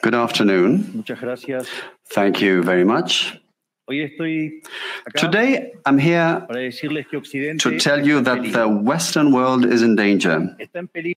Good 0.02 0.16
afternoon. 0.16 0.92
Muchas 0.96 1.20
gracias. 1.20 1.68
Thank 2.10 2.42
you 2.42 2.64
very 2.64 2.84
much. 2.84 3.40
Hoy 3.88 4.02
estoy 4.02 4.62
acá 5.06 5.20
Today, 5.20 5.74
I'm 5.86 5.98
here 5.98 6.46
para 6.48 6.62
decirles 6.62 7.08
que 7.10 7.20
Occidente 7.20 7.60
to 7.64 7.80
tell 7.80 8.06
you 8.06 8.22
that 8.22 8.42
the 8.54 8.68
Western 8.68 9.32
world 9.32 9.66
is 9.66 9.82
in 9.82 9.96
danger. 9.96 10.56
está 10.60 10.78
en 10.78 10.88
peligro 10.88 11.16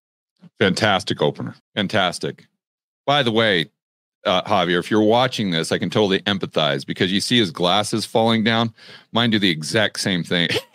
Fantastic 0.58 1.20
opener. 1.20 1.54
Fantastic. 1.74 2.46
By 3.06 3.22
the 3.22 3.32
way, 3.32 3.70
uh, 4.24 4.42
Javier, 4.42 4.78
if 4.78 4.90
you're 4.90 5.02
watching 5.02 5.50
this, 5.50 5.72
I 5.72 5.78
can 5.78 5.90
totally 5.90 6.20
empathize 6.20 6.86
because 6.86 7.12
you 7.12 7.20
see 7.20 7.38
his 7.38 7.50
glasses 7.50 8.06
falling 8.06 8.44
down. 8.44 8.72
Mine 9.12 9.30
do 9.30 9.38
the 9.38 9.50
exact 9.50 10.00
same 10.00 10.22
thing. 10.22 10.48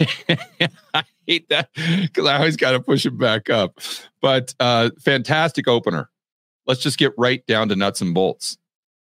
I 0.93 1.03
hate 1.25 1.50
that 1.50 1.69
because 1.74 2.27
I 2.27 2.36
always 2.36 2.58
got 2.58 2.72
to 2.72 2.79
push 2.79 3.05
him 3.05 3.17
back 3.17 3.50
up. 3.50 3.79
But 4.22 4.53
uh, 4.60 4.91
fantastic 5.00 5.67
opener. 5.67 6.10
Let's 6.67 6.81
just 6.81 7.00
get 7.00 7.13
right 7.17 7.46
down 7.48 7.69
to 7.69 7.75
nuts 7.75 8.01
and 8.01 8.13
bolts. 8.13 8.58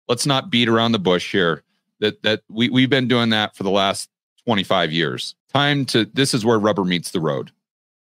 Let's 0.07 0.25
not 0.27 0.51
beat 0.51 0.69
around 0.69 0.93
the 0.93 0.99
bush 0.99 1.33
here. 1.33 1.63
That 2.01 2.23
that 2.23 2.43
we 2.49 2.69
we've 2.69 2.91
been 2.91 3.09
doing 3.09 3.31
that 3.31 3.57
for 3.57 3.63
the 3.63 3.71
last 3.71 4.09
25 4.45 4.93
years. 4.93 5.35
Time 5.53 5.85
to 5.87 6.05
this 6.07 6.35
is 6.35 6.45
where 6.45 6.59
rubber 6.59 6.85
meets 6.85 7.11
the 7.11 7.21
road. 7.21 7.51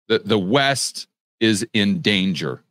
The 0.08 0.20
the 0.20 0.38
West 0.38 1.08
is 1.40 1.66
in 1.72 2.00
danger. 2.00 2.62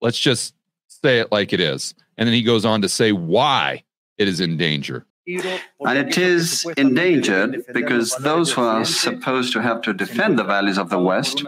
Let's 0.00 0.18
just 0.18 0.54
say 0.88 1.20
it 1.20 1.30
like 1.30 1.52
it 1.52 1.60
is. 1.60 1.94
And 2.16 2.26
then 2.26 2.34
he 2.34 2.42
goes 2.42 2.64
on 2.64 2.82
to 2.82 2.88
say 2.88 3.12
why 3.12 3.84
it 4.18 4.28
is 4.28 4.40
in 4.40 4.56
danger. 4.56 5.06
And 5.26 5.98
it 5.98 6.18
is 6.18 6.66
endangered 6.76 7.64
because 7.72 8.16
those 8.16 8.52
who 8.52 8.62
are 8.62 8.84
supposed 8.84 9.52
to 9.52 9.62
have 9.62 9.80
to 9.82 9.92
defend 9.92 10.38
the 10.38 10.44
values 10.44 10.78
of 10.78 10.90
the 10.90 10.98
West 10.98 11.44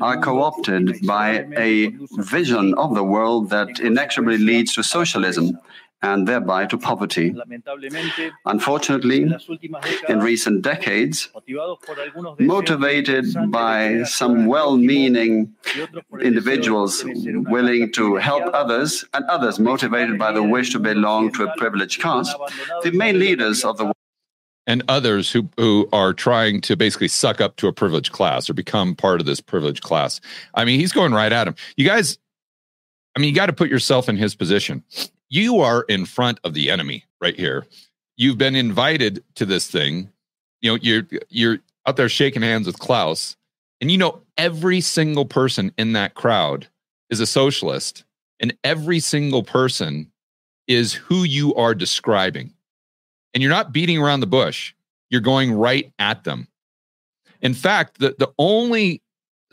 are 0.00 0.20
co 0.20 0.42
opted 0.42 1.06
by 1.06 1.46
a 1.56 1.90
vision 2.18 2.74
of 2.74 2.94
the 2.94 3.04
world 3.04 3.50
that 3.50 3.78
inexorably 3.78 4.38
leads 4.38 4.74
to 4.74 4.82
socialism 4.82 5.58
and 6.02 6.26
thereby 6.26 6.66
to 6.66 6.78
poverty. 6.78 7.34
Unfortunately, 8.46 9.26
in 10.08 10.20
recent 10.20 10.62
decades, 10.62 11.28
motivated 12.38 13.26
by 13.50 14.02
some 14.04 14.46
well 14.46 14.76
meaning 14.76 15.54
individuals 16.20 17.04
willing 17.04 17.92
to 17.92 18.16
help 18.16 18.44
others 18.54 19.04
and 19.14 19.24
others 19.26 19.58
motivated 19.58 20.18
by 20.18 20.32
the 20.32 20.42
wish 20.42 20.70
to 20.72 20.78
belong 20.78 21.32
to 21.32 21.44
a 21.44 21.56
privileged 21.56 22.00
caste, 22.00 22.36
the 22.82 22.90
main 22.92 23.18
leaders 23.18 23.64
of 23.64 23.76
the 23.76 23.92
And 24.66 24.82
others 24.88 25.30
who, 25.30 25.48
who 25.56 25.88
are 25.92 26.12
trying 26.12 26.60
to 26.62 26.76
basically 26.76 27.08
suck 27.08 27.40
up 27.40 27.56
to 27.56 27.66
a 27.66 27.72
privileged 27.72 28.12
class 28.12 28.48
or 28.48 28.54
become 28.54 28.94
part 28.94 29.20
of 29.20 29.26
this 29.26 29.40
privileged 29.40 29.82
class. 29.82 30.20
I 30.54 30.64
mean, 30.64 30.80
he's 30.80 30.92
going 30.92 31.12
right 31.12 31.32
at 31.32 31.46
him. 31.48 31.56
You 31.76 31.86
guys, 31.86 32.18
I 33.16 33.20
mean, 33.20 33.28
you 33.28 33.34
got 33.34 33.46
to 33.46 33.52
put 33.52 33.68
yourself 33.68 34.08
in 34.08 34.16
his 34.16 34.34
position. 34.34 34.84
You 35.30 35.60
are 35.60 35.82
in 35.82 36.06
front 36.06 36.40
of 36.42 36.54
the 36.54 36.70
enemy 36.70 37.04
right 37.20 37.36
here. 37.36 37.64
You've 38.16 38.36
been 38.36 38.56
invited 38.56 39.22
to 39.36 39.46
this 39.46 39.70
thing. 39.70 40.10
You 40.60 40.72
know, 40.72 40.78
you're 40.82 41.06
you're 41.28 41.58
out 41.86 41.96
there 41.96 42.08
shaking 42.08 42.42
hands 42.42 42.66
with 42.66 42.80
Klaus, 42.80 43.36
and 43.80 43.90
you 43.90 43.96
know 43.96 44.20
every 44.36 44.80
single 44.80 45.24
person 45.24 45.72
in 45.78 45.92
that 45.92 46.14
crowd 46.14 46.66
is 47.10 47.20
a 47.20 47.26
socialist, 47.26 48.04
and 48.40 48.56
every 48.64 48.98
single 48.98 49.44
person 49.44 50.10
is 50.66 50.92
who 50.92 51.22
you 51.22 51.54
are 51.54 51.74
describing. 51.74 52.52
And 53.32 53.40
you're 53.40 53.50
not 53.50 53.72
beating 53.72 53.98
around 53.98 54.20
the 54.20 54.26
bush. 54.26 54.74
You're 55.10 55.20
going 55.20 55.52
right 55.52 55.92
at 56.00 56.24
them. 56.24 56.48
In 57.40 57.54
fact, 57.54 58.00
the, 58.00 58.16
the 58.18 58.32
only 58.38 59.00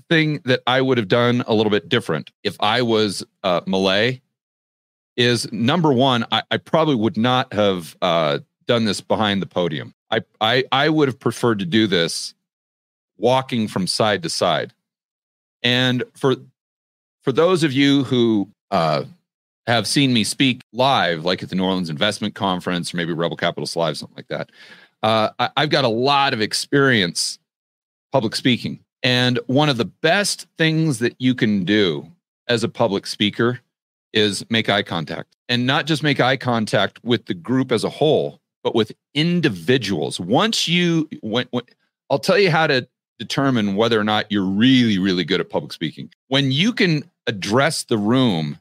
thing 0.10 0.41
that 0.46 0.62
I 0.65 0.81
would 0.81 0.98
have 0.98 1.07
done 1.07 1.43
a 1.48 1.53
little 1.53 1.69
bit 1.69 1.88
different 1.88 2.31
if 2.43 2.55
I 2.60 2.81
was 2.81 3.24
uh, 3.43 3.62
Milei 3.62 4.22
is 5.18 5.52
number 5.52 5.92
one, 5.92 6.26
I, 6.32 6.44
I 6.52 6.58
probably 6.58 6.96
would 6.96 7.18
not 7.18 7.52
have 7.52 7.98
uh, 8.02 8.40
done 8.68 8.86
this 8.86 9.02
behind 9.02 9.42
the 9.42 9.48
podium. 9.48 9.94
I, 10.10 10.22
I 10.40 10.64
I 10.72 10.90
would 10.90 11.10
have 11.10 11.20
preferred 11.20 11.60
to 11.60 11.66
do 11.66 11.88
this 11.88 12.34
walking 13.18 13.68
from 13.68 13.88
side 13.88 14.24
to 14.24 14.30
side. 14.30 14.74
And 15.64 16.04
for 16.16 16.36
for 17.24 17.32
those 17.32 17.64
of 17.64 17.74
you 17.74 18.04
who 18.06 18.50
uh, 18.72 19.04
have 19.66 19.86
seen 19.88 20.14
me 20.14 20.24
speak 20.24 20.62
live, 20.72 21.26
like 21.26 21.44
at 21.44 21.50
the 21.50 21.56
New 21.56 21.66
Orleans 21.66 21.90
Investment 21.90 22.36
Conference 22.36 22.94
or 22.94 22.98
maybe 22.98 23.12
Rebel 23.12 23.36
Capitalist 23.36 23.76
Live, 23.76 23.98
something 23.98 24.16
like 24.16 24.30
that, 24.30 24.52
uh, 25.04 25.30
I, 25.40 25.50
I've 25.58 25.70
got 25.70 25.84
a 25.84 25.90
lot 25.90 26.34
of 26.34 26.42
experience 26.42 27.40
public 28.14 28.36
speaking. 28.36 28.80
And 29.04 29.40
one 29.48 29.70
of 29.70 29.78
the 29.78 29.86
best 29.86 30.48
things 30.58 31.00
that 31.00 31.16
you 31.20 31.36
can 31.36 31.66
do 31.66 32.08
as 32.48 32.64
a 32.64 32.70
public 32.70 33.06
speaker 33.06 33.60
is 34.18 34.46
make 34.50 34.70
eye 34.70 34.84
contact 34.84 35.36
and 35.48 35.66
not 35.66 35.86
just 35.86 36.04
make 36.04 36.20
eye 36.20 36.38
contact 36.38 37.00
with 37.04 37.26
the 37.26 37.34
group 37.34 37.72
as 37.72 37.84
a 37.84 37.90
whole, 37.90 38.42
but 38.64 38.76
with 38.76 38.92
individuals. 39.14 40.20
Once 40.20 40.68
you, 40.68 41.08
when, 41.22 41.48
when 41.52 41.64
I'll 42.10 42.20
tell 42.20 42.38
you 42.38 42.52
how 42.52 42.68
to 42.68 42.88
determine 43.20 43.76
whether 43.76 44.00
or 44.00 44.04
not 44.04 44.32
you're 44.32 44.44
really, 44.44 45.00
really 45.00 45.24
good 45.24 45.40
at 45.40 45.50
public 45.50 45.74
speaking. 45.74 46.10
When 46.28 46.52
you 46.52 46.74
can 46.74 47.10
address 47.26 47.84
the 47.84 47.98
room 47.98 48.60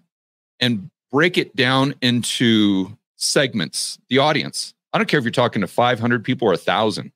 and 0.61 0.91
break 1.11 1.39
it 1.39 1.55
down 1.55 1.95
into 2.01 2.97
segments, 3.17 3.99
the 4.09 4.19
audience. 4.19 4.75
I 4.93 4.99
don't 4.99 5.09
care 5.09 5.19
if 5.19 5.25
you're 5.25 5.31
talking 5.31 5.61
to 5.61 5.67
500 5.67 6.25
people 6.25 6.49
or 6.49 6.53
a 6.53 6.59
thousand. 6.59 7.13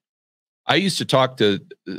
I 0.67 0.77
used 0.77 0.99
to 0.99 1.05
talk 1.05 1.39
to 1.39 1.61
uh, 1.89 1.95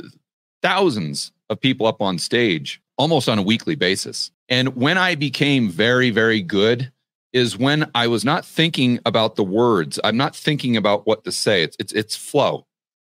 thousands 0.62 1.32
of 1.50 1.60
people 1.60 1.86
up 1.86 2.00
on 2.00 2.18
stage 2.18 2.80
almost 2.96 3.28
on 3.28 3.38
a 3.38 3.42
weekly 3.42 3.74
basis. 3.74 4.30
And 4.52 4.76
when 4.76 4.98
I 4.98 5.14
became 5.14 5.70
very, 5.70 6.10
very 6.10 6.42
good 6.42 6.92
is 7.32 7.56
when 7.56 7.90
I 7.94 8.06
was 8.06 8.22
not 8.22 8.44
thinking 8.44 9.00
about 9.06 9.36
the 9.36 9.42
words. 9.42 9.98
I'm 10.04 10.18
not 10.18 10.36
thinking 10.36 10.76
about 10.76 11.06
what 11.06 11.24
to 11.24 11.32
say. 11.32 11.62
It's 11.62 11.74
it's 11.80 11.94
it's 11.94 12.14
flow. 12.14 12.66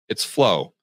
It's 0.10 0.26
flow. 0.26 0.74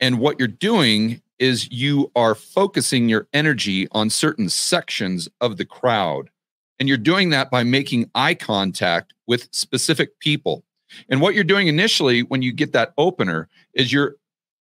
And 0.00 0.18
what 0.18 0.38
you're 0.38 0.48
doing 0.48 1.20
is 1.38 1.70
you 1.70 2.10
are 2.16 2.34
focusing 2.34 3.10
your 3.10 3.28
energy 3.34 3.88
on 3.92 4.08
certain 4.08 4.48
sections 4.48 5.28
of 5.42 5.58
the 5.58 5.66
crowd. 5.66 6.30
And 6.78 6.88
you're 6.88 6.96
doing 6.96 7.28
that 7.30 7.50
by 7.50 7.62
making 7.62 8.10
eye 8.14 8.36
contact 8.36 9.12
with 9.26 9.48
specific 9.52 10.18
people. 10.18 10.64
And 11.10 11.20
what 11.20 11.34
you're 11.34 11.44
doing 11.44 11.66
initially 11.66 12.22
when 12.22 12.40
you 12.40 12.54
get 12.54 12.72
that 12.72 12.94
opener 12.96 13.50
is 13.74 13.92
you're 13.92 14.16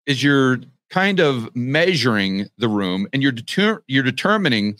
is 0.06 0.22
you're 0.22 0.60
kind 0.90 1.20
of 1.20 1.54
measuring 1.54 2.48
the 2.58 2.68
room 2.68 3.06
and 3.12 3.22
you're 3.22 3.32
deter- 3.32 3.82
you're 3.86 4.02
determining 4.02 4.76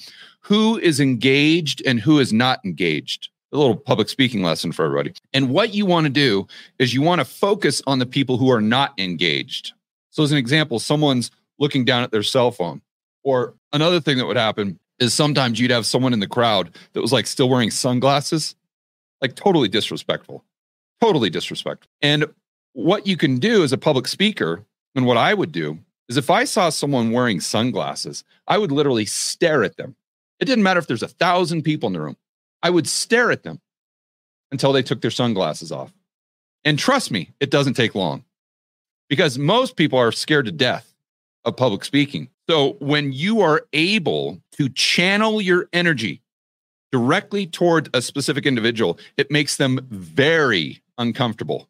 who 0.47 0.79
is 0.79 1.00
engaged 1.00 1.83
and 1.85 1.99
who 1.99 2.21
is 2.21 2.33
not 2.33 2.65
engaged. 2.65 3.31
A 3.53 3.57
little 3.57 3.75
public 3.75 4.09
speaking 4.09 4.45
lesson 4.45 4.71
for 4.71 4.85
everybody. 4.85 5.12
And 5.33 5.50
what 5.50 5.75
you 5.75 5.87
want 5.87 6.05
to 6.05 6.12
do 6.12 6.47
is 6.79 6.95
you 6.95 7.03
want 7.03 7.21
to 7.21 7.25
focus 7.25 7.83
on 7.85 7.99
the 7.99 8.07
people 8.07 8.37
who 8.37 8.50
are 8.53 8.61
not 8.61 8.95
engaged. 8.97 9.73
So 10.11 10.23
as 10.23 10.31
an 10.31 10.38
example, 10.38 10.79
someone's 10.79 11.33
looking 11.59 11.85
down 11.85 12.05
at 12.05 12.12
their 12.12 12.23
cell 12.23 12.53
phone. 12.53 12.81
Or 13.25 13.55
another 13.73 14.00
thing 14.00 14.19
that 14.19 14.26
would 14.26 14.37
happen 14.37 14.79
is 15.00 15.12
sometimes 15.12 15.59
you'd 15.59 15.73
have 15.73 15.85
someone 15.85 16.12
in 16.12 16.21
the 16.21 16.29
crowd 16.29 16.71
that 16.93 17.00
was 17.00 17.12
like 17.12 17.26
still 17.26 17.49
wearing 17.49 17.73
sunglasses, 17.73 18.55
like 19.21 19.35
totally 19.35 19.69
disrespectful. 19.69 20.45
Totally 21.00 21.29
disrespectful. 21.29 21.91
And 22.03 22.26
what 22.73 23.05
you 23.05 23.17
can 23.17 23.38
do 23.38 23.65
as 23.65 23.73
a 23.73 23.79
public 23.79 24.07
speaker, 24.07 24.65
and 24.95 25.07
what 25.07 25.17
I 25.17 25.35
would 25.35 25.50
do 25.50 25.81
is 26.09 26.17
if 26.17 26.31
I 26.31 26.45
saw 26.45 26.69
someone 26.69 27.11
wearing 27.11 27.41
sunglasses, 27.41 28.23
I 28.47 28.59
would 28.59 28.71
literally 28.71 29.07
stare 29.07 29.65
at 29.65 29.76
them. 29.76 29.97
It 30.40 30.45
didn't 30.45 30.64
matter 30.64 30.78
if 30.81 30.87
there's 30.87 31.02
a 31.02 31.09
thousand 31.09 31.62
people 31.62 31.87
in 31.88 31.93
the 31.95 32.00
room. 32.00 32.16
I 32.62 32.71
would 32.71 32.87
stare 32.88 33.31
at 33.31 33.43
them 33.43 33.61
until 34.52 34.73
they 34.73 34.83
took 34.83 35.00
their 35.00 35.11
sunglasses 35.11 35.73
off. 35.73 35.93
And 36.64 36.78
trust 36.78 37.11
me, 37.11 37.33
it 37.40 37.50
doesn't 37.50 37.75
take 37.75 37.95
long. 37.95 38.25
because 39.09 39.38
most 39.38 39.76
people 39.76 39.99
are 39.99 40.12
scared 40.12 40.47
to 40.47 40.52
death 40.52 40.95
of 41.45 41.57
public 41.57 41.85
speaking. 41.85 42.28
So 42.49 42.76
when 42.81 43.12
you 43.12 43.40
are 43.40 43.66
able 43.73 44.40
to 44.52 44.69
channel 44.71 45.40
your 45.40 45.69
energy 45.73 46.23
directly 46.93 47.47
toward 47.47 47.88
a 47.95 48.02
specific 48.02 48.47
individual, 48.47 48.99
it 49.16 49.31
makes 49.31 49.57
them 49.57 49.81
very 49.90 50.83
uncomfortable, 50.99 51.69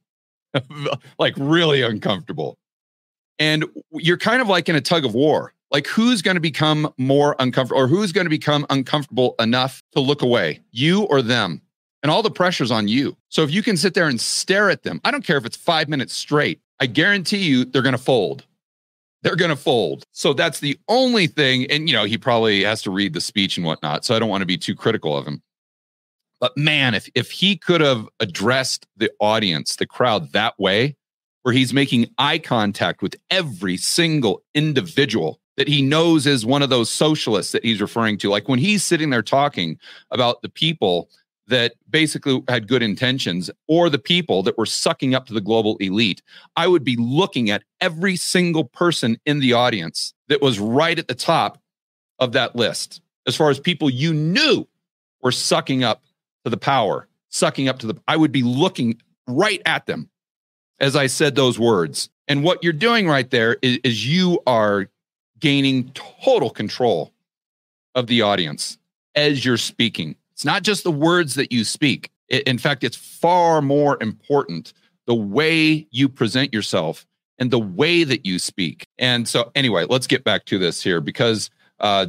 like 1.19 1.35
really 1.37 1.83
uncomfortable. 1.83 2.57
And 3.39 3.67
you're 3.93 4.17
kind 4.19 4.41
of 4.41 4.49
like 4.49 4.69
in 4.69 4.77
a 4.77 4.81
tug 4.81 5.05
of 5.05 5.15
war. 5.15 5.53
Like, 5.71 5.87
who's 5.87 6.23
going 6.23 6.37
to 6.37 6.41
become 6.41 6.93
more 6.97 7.35
uncomfortable 7.39 7.81
or 7.81 7.89
who's 7.89 8.13
going 8.13 8.25
to 8.27 8.31
become 8.31 8.67
uncomfortable 8.71 9.35
enough 9.41 9.83
to 9.93 10.01
look 10.01 10.23
away, 10.23 10.61
you 10.71 11.03
or 11.03 11.23
them? 11.23 11.61
And 12.03 12.11
all 12.11 12.23
the 12.23 12.31
pressure's 12.31 12.71
on 12.71 12.87
you. 12.87 13.17
So, 13.31 13.43
if 13.43 13.51
you 13.51 13.63
can 13.63 13.77
sit 13.77 13.95
there 13.95 14.09
and 14.09 14.21
stare 14.21 14.71
at 14.71 14.85
them, 14.85 15.01
I 15.05 15.11
don't 15.11 15.25
care 15.25 15.37
if 15.37 15.45
it's 15.45 15.57
five 15.57 15.89
minutes 15.89 16.15
straight, 16.15 16.61
I 16.79 16.87
guarantee 16.87 17.39
you 17.39 17.65
they're 17.65 17.83
going 17.83 17.97
to 17.97 17.99
fold. 17.99 18.45
They're 19.23 19.35
going 19.35 19.51
to 19.51 19.57
fold. 19.57 20.05
So, 20.13 20.33
that's 20.33 20.61
the 20.61 20.79
only 20.89 21.27
thing. 21.27 21.69
And, 21.71 21.89
you 21.89 21.97
know, 21.97 22.05
he 22.05 22.17
probably 22.17 22.63
has 22.63 22.83
to 22.83 22.91
read 22.91 23.13
the 23.13 23.21
speech 23.21 23.57
and 23.57 23.67
whatnot. 23.67 24.05
So, 24.05 24.15
I 24.15 24.21
don't 24.21 24.29
want 24.29 24.43
to 24.43 24.47
be 24.47 24.59
too 24.59 24.77
critical 24.77 25.17
of 25.17 25.27
him. 25.27 25.43
But 26.41 26.57
man, 26.57 26.95
if, 26.95 27.09
if 27.15 27.31
he 27.31 27.57
could 27.57 27.81
have 27.81 28.09
addressed 28.21 28.87
the 28.97 29.11
audience, 29.21 29.77
the 29.77 29.87
crowd 29.87 30.33
that 30.33 30.55
way, 30.59 30.97
where 31.43 31.55
he's 31.55 31.73
making 31.73 32.11
eye 32.19 32.39
contact 32.39 33.03
with 33.03 33.17
every 33.31 33.77
single 33.77 34.43
individual 34.55 35.41
that 35.57 35.69
he 35.69 35.83
knows 35.83 36.27
is 36.27 36.45
one 36.45 36.63
of 36.63 36.71
those 36.71 36.91
socialists 36.91 37.53
that 37.53 37.65
he's 37.65 37.81
referring 37.81 38.19
to. 38.19 38.31
Like 38.31 38.49
when 38.49 38.59
he's 38.59 38.85
sitting 38.85 39.11
there 39.11 39.23
talking 39.23 39.79
about 40.11 40.43
the 40.43 40.49
people 40.49 41.09
that 41.49 41.75
basically 41.89 42.43
had 42.49 42.69
good 42.69 42.83
intentions 42.83 43.51
or 43.69 43.89
the 43.89 43.99
people 43.99 44.43
that 44.43 44.59
were 44.59 44.67
sucking 44.67 45.15
up 45.15 45.27
to 45.27 45.35
the 45.35 45.41
global 45.41 45.77
elite, 45.77 46.23
I 46.57 46.67
would 46.67 46.85
be 46.85 46.97
looking 46.97 47.51
at 47.51 47.63
every 47.81 48.17
single 48.17 48.65
person 48.65 49.19
in 49.25 49.39
the 49.39 49.53
audience 49.53 50.13
that 50.29 50.43
was 50.43 50.59
right 50.59 50.99
at 50.99 51.09
the 51.09 51.15
top 51.15 51.61
of 52.19 52.33
that 52.33 52.57
list 52.57 53.01
as 53.27 53.37
far 53.37 53.51
as 53.51 53.59
people 53.61 53.91
you 53.91 54.15
knew 54.15 54.67
were 55.23 55.33
sucking 55.33 55.85
up 55.85 56.03
to 56.45 56.51
the 56.51 56.57
power, 56.57 57.09
sucking 57.29 57.69
up 57.69 57.79
to 57.81 57.87
the, 57.87 58.01
I 58.07 58.17
would 58.17 58.33
be 58.33 58.43
looking 58.43 59.01
right 59.27 59.61
at 59.67 59.87
them 59.87 60.09
as 60.79 60.95
I 60.95 61.07
said 61.07 61.35
those 61.35 61.59
words. 61.59 62.09
And 62.29 62.45
what 62.45 62.63
you're 62.63 62.73
doing 62.73 63.09
right 63.09 63.29
there 63.31 63.57
is, 63.63 63.79
is 63.83 64.07
you 64.07 64.41
are 64.47 64.89
gaining 65.41 65.91
total 65.93 66.51
control 66.51 67.13
of 67.95 68.07
the 68.07 68.23
audience 68.23 68.79
as 69.15 69.45
you're 69.45 69.57
speaking. 69.57 70.17
It's 70.33 70.45
not 70.45 70.63
just 70.63 70.85
the 70.85 70.91
words 70.91 71.35
that 71.35 71.53
you 71.53 71.65
speak. 71.65 72.11
It, 72.29 72.43
in 72.45 72.59
fact, 72.59 72.85
it's 72.85 72.97
far 72.97 73.63
more 73.63 73.97
important 74.03 74.73
the 75.07 75.15
way 75.15 75.87
you 75.91 76.09
present 76.09 76.53
yourself 76.53 77.07
and 77.39 77.51
the 77.51 77.59
way 77.59 78.05
that 78.05 78.27
you 78.27 78.39
speak. 78.39 78.87
And 78.99 79.29
so, 79.29 79.51
anyway, 79.55 79.87
let's 79.89 80.07
get 80.07 80.25
back 80.25 80.45
to 80.47 80.59
this 80.59 80.83
here 80.83 81.01
because 81.01 81.51
uh, 81.81 82.07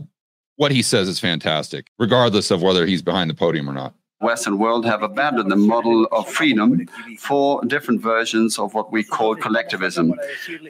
what 0.55 0.72
he 0.72 0.81
says 0.81 1.07
is 1.07 1.19
fantastic, 1.19 1.88
regardless 1.98 2.51
of 2.51 2.62
whether 2.62 2.86
he's 2.86 3.01
behind 3.01 3.29
the 3.29 3.36
podium 3.36 3.69
or 3.69 3.74
not. 3.74 3.93
Western 4.20 4.58
world 4.58 4.84
have 4.84 5.04
abandoned 5.04 5.52
the 5.52 5.56
model 5.56 6.06
of 6.12 6.28
freedom 6.28 6.88
for 7.20 7.64
different 7.66 8.02
versions 8.02 8.58
of 8.58 8.74
what 8.74 8.92
we 8.92 9.04
call 9.04 9.36
collectivism. 9.36 10.12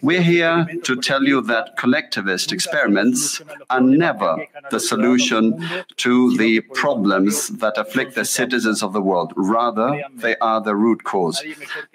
We're 0.02 0.22
here 0.22 0.68
to 0.84 0.98
tell 0.98 1.24
you 1.24 1.40
that 1.44 1.78
collectivist 1.78 2.52
experiments 2.52 3.42
are 3.70 3.80
never 3.80 4.46
the 4.70 4.82
solution 4.82 5.66
to 5.96 6.36
the 6.36 6.60
problems 6.60 7.48
that 7.60 7.78
afflict 7.78 8.16
the 8.16 8.26
citizens 8.26 8.84
of 8.84 8.92
the 8.92 9.02
world. 9.02 9.32
Rather, 9.38 10.04
they 10.14 10.36
are 10.38 10.60
the 10.60 10.76
root 10.76 11.06
cause. 11.06 11.42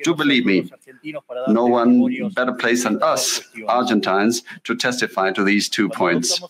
Do 0.04 0.14
believe 0.14 0.46
me, 0.46 0.70
no 1.48 1.66
one 1.66 2.30
better 2.30 2.54
placed 2.54 2.84
than 2.84 3.02
us, 3.02 3.42
Argentines, 3.68 4.42
to 4.64 4.74
testify 4.74 5.32
to 5.32 5.44
these 5.44 5.68
two 5.68 5.90
points. 5.90 6.40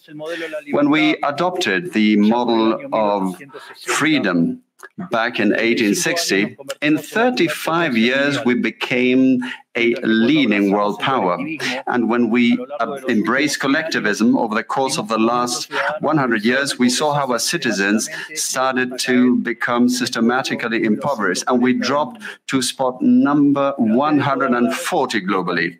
When 0.71 0.91
we 0.91 1.17
adopted 1.25 1.93
the 1.93 2.17
model 2.19 2.79
of 2.93 3.37
freedom, 3.81 4.62
back 5.11 5.38
in 5.38 5.51
1860, 5.51 6.57
in 6.81 6.99
35 6.99 7.97
years, 7.97 8.45
we 8.45 8.55
became 8.55 9.40
a 9.75 9.95
leading 10.03 10.71
world 10.71 10.99
power. 11.01 11.39
And 11.87 12.09
when 12.09 12.29
we 12.29 12.59
uh, 12.79 13.01
embraced 13.09 13.61
collectivism 13.61 14.37
over 14.37 14.55
the 14.55 14.65
course 14.65 14.99
of 14.99 15.09
the 15.09 15.19
last 15.19 15.73
100 16.01 16.45
years, 16.45 16.79
we 16.79 16.91
saw 16.91 17.15
how 17.15 17.33
our 17.33 17.39
citizens 17.39 18.09
started 18.35 18.99
to 19.01 19.37
become 19.37 19.89
systematically 19.89 20.85
impoverished. 20.85 21.45
And 21.47 21.63
we 21.63 21.73
dropped 21.73 22.23
to 22.49 22.61
spot 22.61 23.01
number 23.01 23.73
140 23.79 25.21
globally. 25.23 25.79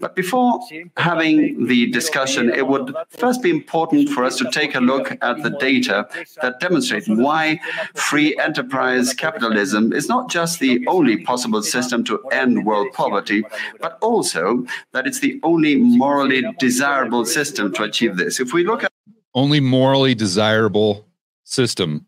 But 0.00 0.16
before 0.16 0.60
having 0.96 1.66
the 1.66 1.90
discussion, 1.90 2.48
it 2.48 2.66
would 2.66 2.94
first 3.10 3.42
be 3.42 3.50
important 3.50 4.08
for 4.08 4.24
us 4.24 4.36
to 4.38 4.50
take 4.50 4.74
a 4.74 4.80
look 4.80 5.18
at 5.22 5.42
the 5.42 5.50
data 5.50 6.08
that 6.40 6.60
demonstrate 6.60 7.06
why 7.08 7.60
free 7.94 8.36
enterprise 8.38 9.12
capitalism 9.12 9.92
is 9.92 10.08
not 10.08 10.30
just 10.30 10.60
the 10.60 10.86
only 10.86 11.18
possible 11.24 11.62
system 11.62 12.04
to 12.04 12.18
end 12.28 12.64
world 12.64 12.92
poverty 12.92 13.33
but 13.80 13.98
also 14.00 14.66
that 14.92 15.06
it's 15.06 15.20
the 15.20 15.40
only 15.42 15.76
morally 15.76 16.42
desirable 16.58 17.24
system 17.24 17.72
to 17.74 17.82
achieve 17.82 18.16
this. 18.16 18.40
If 18.40 18.52
we 18.52 18.64
look 18.64 18.84
at 18.84 18.92
only 19.34 19.60
morally 19.60 20.14
desirable 20.14 21.04
system 21.44 22.06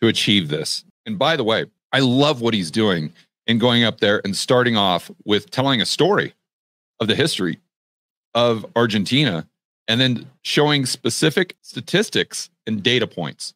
to 0.00 0.08
achieve 0.08 0.48
this. 0.48 0.84
And 1.06 1.18
by 1.18 1.36
the 1.36 1.44
way, 1.44 1.66
I 1.92 2.00
love 2.00 2.40
what 2.40 2.54
he's 2.54 2.70
doing 2.70 3.12
in 3.46 3.58
going 3.58 3.84
up 3.84 4.00
there 4.00 4.20
and 4.24 4.36
starting 4.36 4.76
off 4.76 5.10
with 5.24 5.50
telling 5.50 5.80
a 5.80 5.86
story 5.86 6.34
of 7.00 7.08
the 7.08 7.14
history 7.14 7.58
of 8.34 8.64
Argentina 8.74 9.46
and 9.88 10.00
then 10.00 10.30
showing 10.42 10.86
specific 10.86 11.56
statistics 11.60 12.50
and 12.66 12.82
data 12.82 13.06
points. 13.06 13.54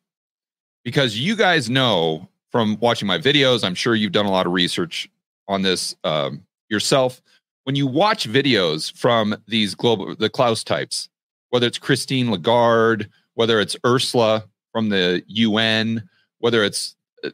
Because 0.85 1.19
you 1.19 1.35
guys 1.35 1.71
know 1.71 2.29
from 2.53 2.79
watching 2.81 3.09
my 3.09 3.19
videos, 3.19 3.65
I'm 3.65 3.75
sure 3.75 3.95
you've 3.95 4.13
done 4.13 4.27
a 4.27 4.31
lot 4.31 4.47
of 4.47 4.53
research 4.53 5.09
on 5.49 5.63
this 5.63 5.97
um, 6.05 6.46
yourself 6.69 7.21
when 7.67 7.75
you 7.75 7.87
watch 7.87 8.29
videos 8.29 8.97
from 8.97 9.37
these 9.49 9.75
global 9.75 10.15
the 10.15 10.31
Klaus 10.31 10.63
types, 10.63 11.09
whether 11.51 11.67
it's 11.67 11.79
Christine 11.79 12.31
Lagarde, 12.31 13.09
whether 13.35 13.61
it's 13.61 13.77
Ursula 13.85 14.45
from 14.71 14.89
the 14.89 15.25
UN, 15.27 16.09
whether 16.39 16.63
it's 16.63 16.95
uh, 17.25 17.31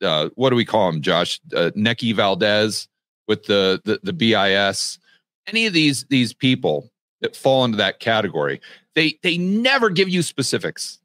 uh, 0.00 0.28
what 0.36 0.50
do 0.50 0.56
we 0.56 0.64
call 0.64 0.88
him, 0.88 1.02
Josh? 1.02 1.40
Uh, 1.52 1.72
Neki 1.76 2.14
Valdez 2.14 2.86
with 3.26 3.44
the, 3.46 3.80
the 3.84 3.98
the 4.04 4.12
BIS. 4.12 5.00
Any 5.48 5.66
of 5.66 5.72
these 5.72 6.04
these 6.04 6.32
people 6.32 6.88
that 7.20 7.34
fall 7.34 7.64
into 7.64 7.76
that 7.78 7.98
category, 7.98 8.60
they 8.94 9.18
they 9.24 9.36
never 9.36 9.90
give 9.90 10.08
you 10.08 10.22
specifics. 10.22 11.00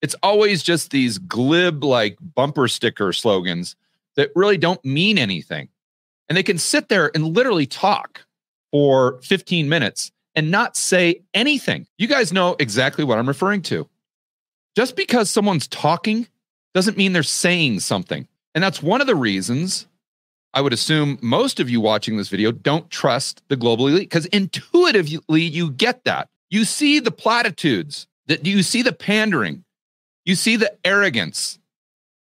It's 0.00 0.16
always 0.22 0.62
just 0.62 0.90
these 0.90 1.18
glib 1.18 1.84
like 1.84 2.16
bumper 2.34 2.68
sticker 2.68 3.12
slogans 3.12 3.76
that 4.16 4.30
really 4.34 4.56
don't 4.56 4.82
mean 4.82 5.18
anything 5.18 5.68
and 6.28 6.36
they 6.36 6.42
can 6.42 6.58
sit 6.58 6.88
there 6.88 7.10
and 7.14 7.34
literally 7.34 7.66
talk 7.66 8.24
for 8.72 9.20
15 9.22 9.68
minutes 9.68 10.10
and 10.34 10.50
not 10.50 10.76
say 10.76 11.22
anything. 11.32 11.86
You 11.98 12.08
guys 12.08 12.32
know 12.32 12.56
exactly 12.58 13.04
what 13.04 13.18
I'm 13.18 13.28
referring 13.28 13.62
to. 13.62 13.88
Just 14.76 14.96
because 14.96 15.30
someone's 15.30 15.68
talking 15.68 16.26
doesn't 16.74 16.96
mean 16.96 17.12
they're 17.12 17.22
saying 17.22 17.80
something. 17.80 18.26
And 18.54 18.62
that's 18.62 18.82
one 18.82 19.00
of 19.00 19.06
the 19.06 19.14
reasons 19.14 19.86
I 20.52 20.60
would 20.60 20.72
assume 20.72 21.18
most 21.20 21.58
of 21.60 21.68
you 21.68 21.80
watching 21.80 22.16
this 22.16 22.28
video 22.28 22.52
don't 22.52 22.88
trust 22.90 23.42
the 23.48 23.56
global 23.56 23.88
elite 23.88 24.08
because 24.08 24.26
intuitively 24.26 25.42
you 25.42 25.70
get 25.70 26.04
that. 26.04 26.28
You 26.48 26.64
see 26.64 27.00
the 27.00 27.10
platitudes, 27.10 28.06
that 28.26 28.46
you 28.46 28.62
see 28.62 28.82
the 28.82 28.92
pandering, 28.92 29.64
you 30.24 30.34
see 30.34 30.56
the 30.56 30.72
arrogance, 30.84 31.58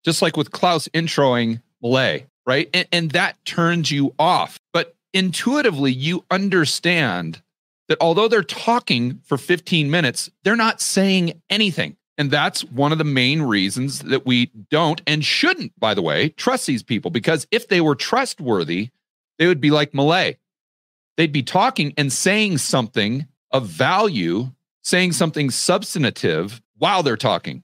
just 0.06 0.22
like 0.22 0.38
with 0.38 0.52
Klaus 0.52 0.88
introing 0.90 1.62
Milei 1.84 2.26
right? 2.46 2.70
And, 2.74 2.88
and 2.92 3.12
that 3.12 3.44
turns 3.46 3.92
you 3.92 4.14
off. 4.20 4.60
But 4.72 4.96
intuitively, 5.14 5.92
you 5.92 6.26
understand 6.30 7.42
that 7.88 7.98
although 8.02 8.28
they're 8.28 8.44
talking 8.44 9.22
for 9.24 9.38
15 9.38 9.92
minutes, 9.92 10.30
they're 10.44 10.56
not 10.56 10.82
saying 10.82 11.42
anything. 11.50 11.98
And 12.18 12.30
that's 12.30 12.64
one 12.64 12.92
of 12.92 13.00
the 13.00 13.04
main 13.04 13.42
reasons 13.42 14.00
that 14.00 14.26
we 14.26 14.52
don't 14.70 15.02
and 15.08 15.26
shouldn't, 15.26 15.78
by 15.80 15.94
the 15.94 16.02
way, 16.02 16.30
trust 16.30 16.68
these 16.68 16.84
people. 16.84 17.10
Because 17.12 17.48
if 17.50 17.68
they 17.68 17.82
were 17.82 17.96
trustworthy, 17.96 18.90
they 19.40 19.48
would 19.48 19.62
be 19.62 19.72
like 19.72 19.92
Milei. 19.92 20.38
They'd 21.18 21.32
be 21.32 21.44
talking 21.44 21.94
and 21.98 22.14
saying 22.14 22.60
something 22.60 23.28
of 23.52 23.68
value, 23.68 24.52
saying 24.84 25.14
something 25.14 25.50
substantive 25.50 26.62
while 26.78 27.04
they're 27.04 27.18
talking. 27.18 27.64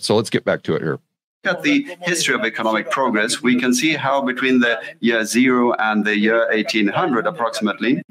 So 0.00 0.16
let's 0.16 0.30
get 0.30 0.44
back 0.44 0.62
to 0.64 0.74
it 0.74 0.82
here. 0.82 0.98
At 1.44 1.62
the 1.62 1.96
history 2.02 2.34
of 2.34 2.44
economic 2.44 2.90
progress, 2.90 3.40
we 3.40 3.58
can 3.58 3.72
see 3.72 3.94
how 3.94 4.20
between 4.20 4.60
the 4.60 4.78
year 5.00 5.24
zero 5.24 5.72
and 5.72 6.04
the 6.04 6.14
year 6.14 6.46
1800, 6.50 7.26
approximately, 7.26 8.02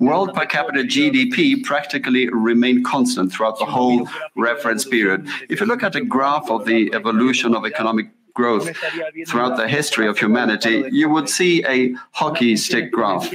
world 0.00 0.34
per 0.34 0.44
capita 0.44 0.80
GDP 0.80 1.64
practically 1.64 2.28
remained 2.28 2.84
constant 2.84 3.32
throughout 3.32 3.58
the 3.58 3.64
whole 3.64 4.06
reference 4.36 4.84
period. 4.84 5.26
If 5.48 5.60
you 5.60 5.66
look 5.66 5.82
at 5.82 5.96
a 5.96 6.02
graph 6.02 6.50
of 6.50 6.66
the 6.66 6.92
evolution 6.92 7.54
of 7.54 7.64
economic 7.64 8.10
growth 8.34 8.68
throughout 9.26 9.56
the 9.56 9.66
history 9.66 10.06
of 10.06 10.18
humanity, 10.18 10.84
you 10.92 11.08
would 11.08 11.30
see 11.30 11.64
a 11.64 11.94
hockey 12.12 12.54
stick 12.56 12.92
graph 12.92 13.32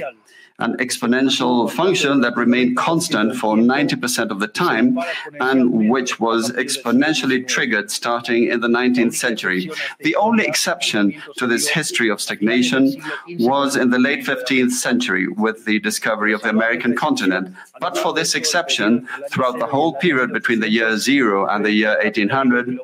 an 0.58 0.76
exponential 0.76 1.70
function 1.70 2.20
that 2.20 2.36
remained 2.36 2.76
constant 2.76 3.36
for 3.36 3.56
90% 3.56 4.30
of 4.30 4.40
the 4.40 4.48
time 4.48 4.98
and 5.40 5.90
which 5.90 6.20
was 6.20 6.50
exponentially 6.52 7.46
triggered 7.46 7.90
starting 7.90 8.48
in 8.48 8.60
the 8.60 8.68
19th 8.68 9.14
century. 9.14 9.70
The 10.00 10.16
only 10.16 10.44
exception 10.44 11.20
to 11.36 11.46
this 11.46 11.68
history 11.68 12.10
of 12.10 12.20
stagnation 12.20 13.02
was 13.40 13.76
in 13.76 13.90
the 13.90 13.98
late 13.98 14.24
15th 14.24 14.72
century 14.72 15.28
with 15.28 15.64
the 15.64 15.80
discovery 15.80 16.32
of 16.32 16.42
the 16.42 16.50
American 16.50 16.94
continent. 16.96 17.54
But 17.80 17.98
for 17.98 18.12
this 18.12 18.34
exception, 18.34 19.08
throughout 19.30 19.58
the 19.58 19.66
whole 19.66 19.94
period 19.94 20.32
between 20.32 20.60
the 20.60 20.70
year 20.70 20.96
zero 20.96 21.46
and 21.46 21.64
the 21.64 21.72
year 21.72 21.98
1800, 22.02 22.78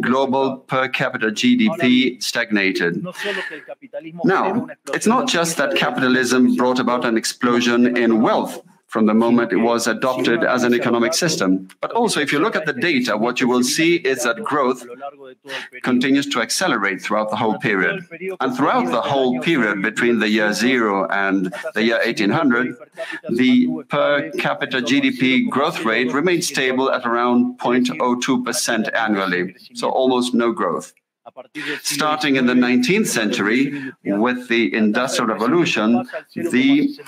global 0.00 0.58
per 0.58 0.88
capita 0.88 1.28
GDP 1.28 2.22
stagnated. 2.22 3.06
Now, 4.24 4.68
it's 4.92 5.06
not 5.06 5.28
just 5.28 5.56
that 5.58 5.76
capitalism 5.76 6.56
brought 6.56 6.80
an 7.04 7.16
explosion 7.16 7.96
in 7.96 8.20
wealth 8.20 8.62
from 8.92 9.06
the 9.06 9.14
moment 9.14 9.50
it 9.52 9.56
was 9.56 9.86
adopted 9.86 10.44
as 10.44 10.64
an 10.64 10.74
economic 10.74 11.14
system. 11.14 11.66
But 11.80 11.92
also, 11.92 12.20
if 12.20 12.30
you 12.30 12.38
look 12.38 12.54
at 12.54 12.66
the 12.66 12.74
data, 12.74 13.16
what 13.16 13.40
you 13.40 13.48
will 13.48 13.64
see 13.64 13.96
is 13.96 14.24
that 14.24 14.44
growth 14.44 14.86
continues 15.82 16.26
to 16.26 16.42
accelerate 16.42 17.00
throughout 17.00 17.30
the 17.30 17.36
whole 17.36 17.58
period. 17.58 18.06
And 18.38 18.54
throughout 18.54 18.90
the 18.90 19.00
whole 19.00 19.40
period 19.40 19.80
between 19.80 20.18
the 20.18 20.28
year 20.28 20.52
zero 20.52 21.08
and 21.08 21.54
the 21.72 21.84
year 21.84 22.00
1800, 22.04 22.76
the 23.30 23.82
per 23.88 24.30
capita 24.32 24.82
GDP 24.82 25.48
growth 25.48 25.86
rate 25.86 26.12
remained 26.12 26.44
stable 26.44 26.90
at 26.90 27.06
around 27.06 27.58
0.02% 27.60 28.94
annually, 28.94 29.56
so 29.72 29.88
almost 29.88 30.34
no 30.34 30.52
growth. 30.52 30.92
Starting 31.82 32.34
in 32.34 32.46
the 32.46 32.52
19th 32.52 33.06
century 33.06 33.92
with 34.04 34.48
the 34.48 34.74
Industrial 34.74 35.28
Revolution, 35.28 36.04
the 36.34 36.98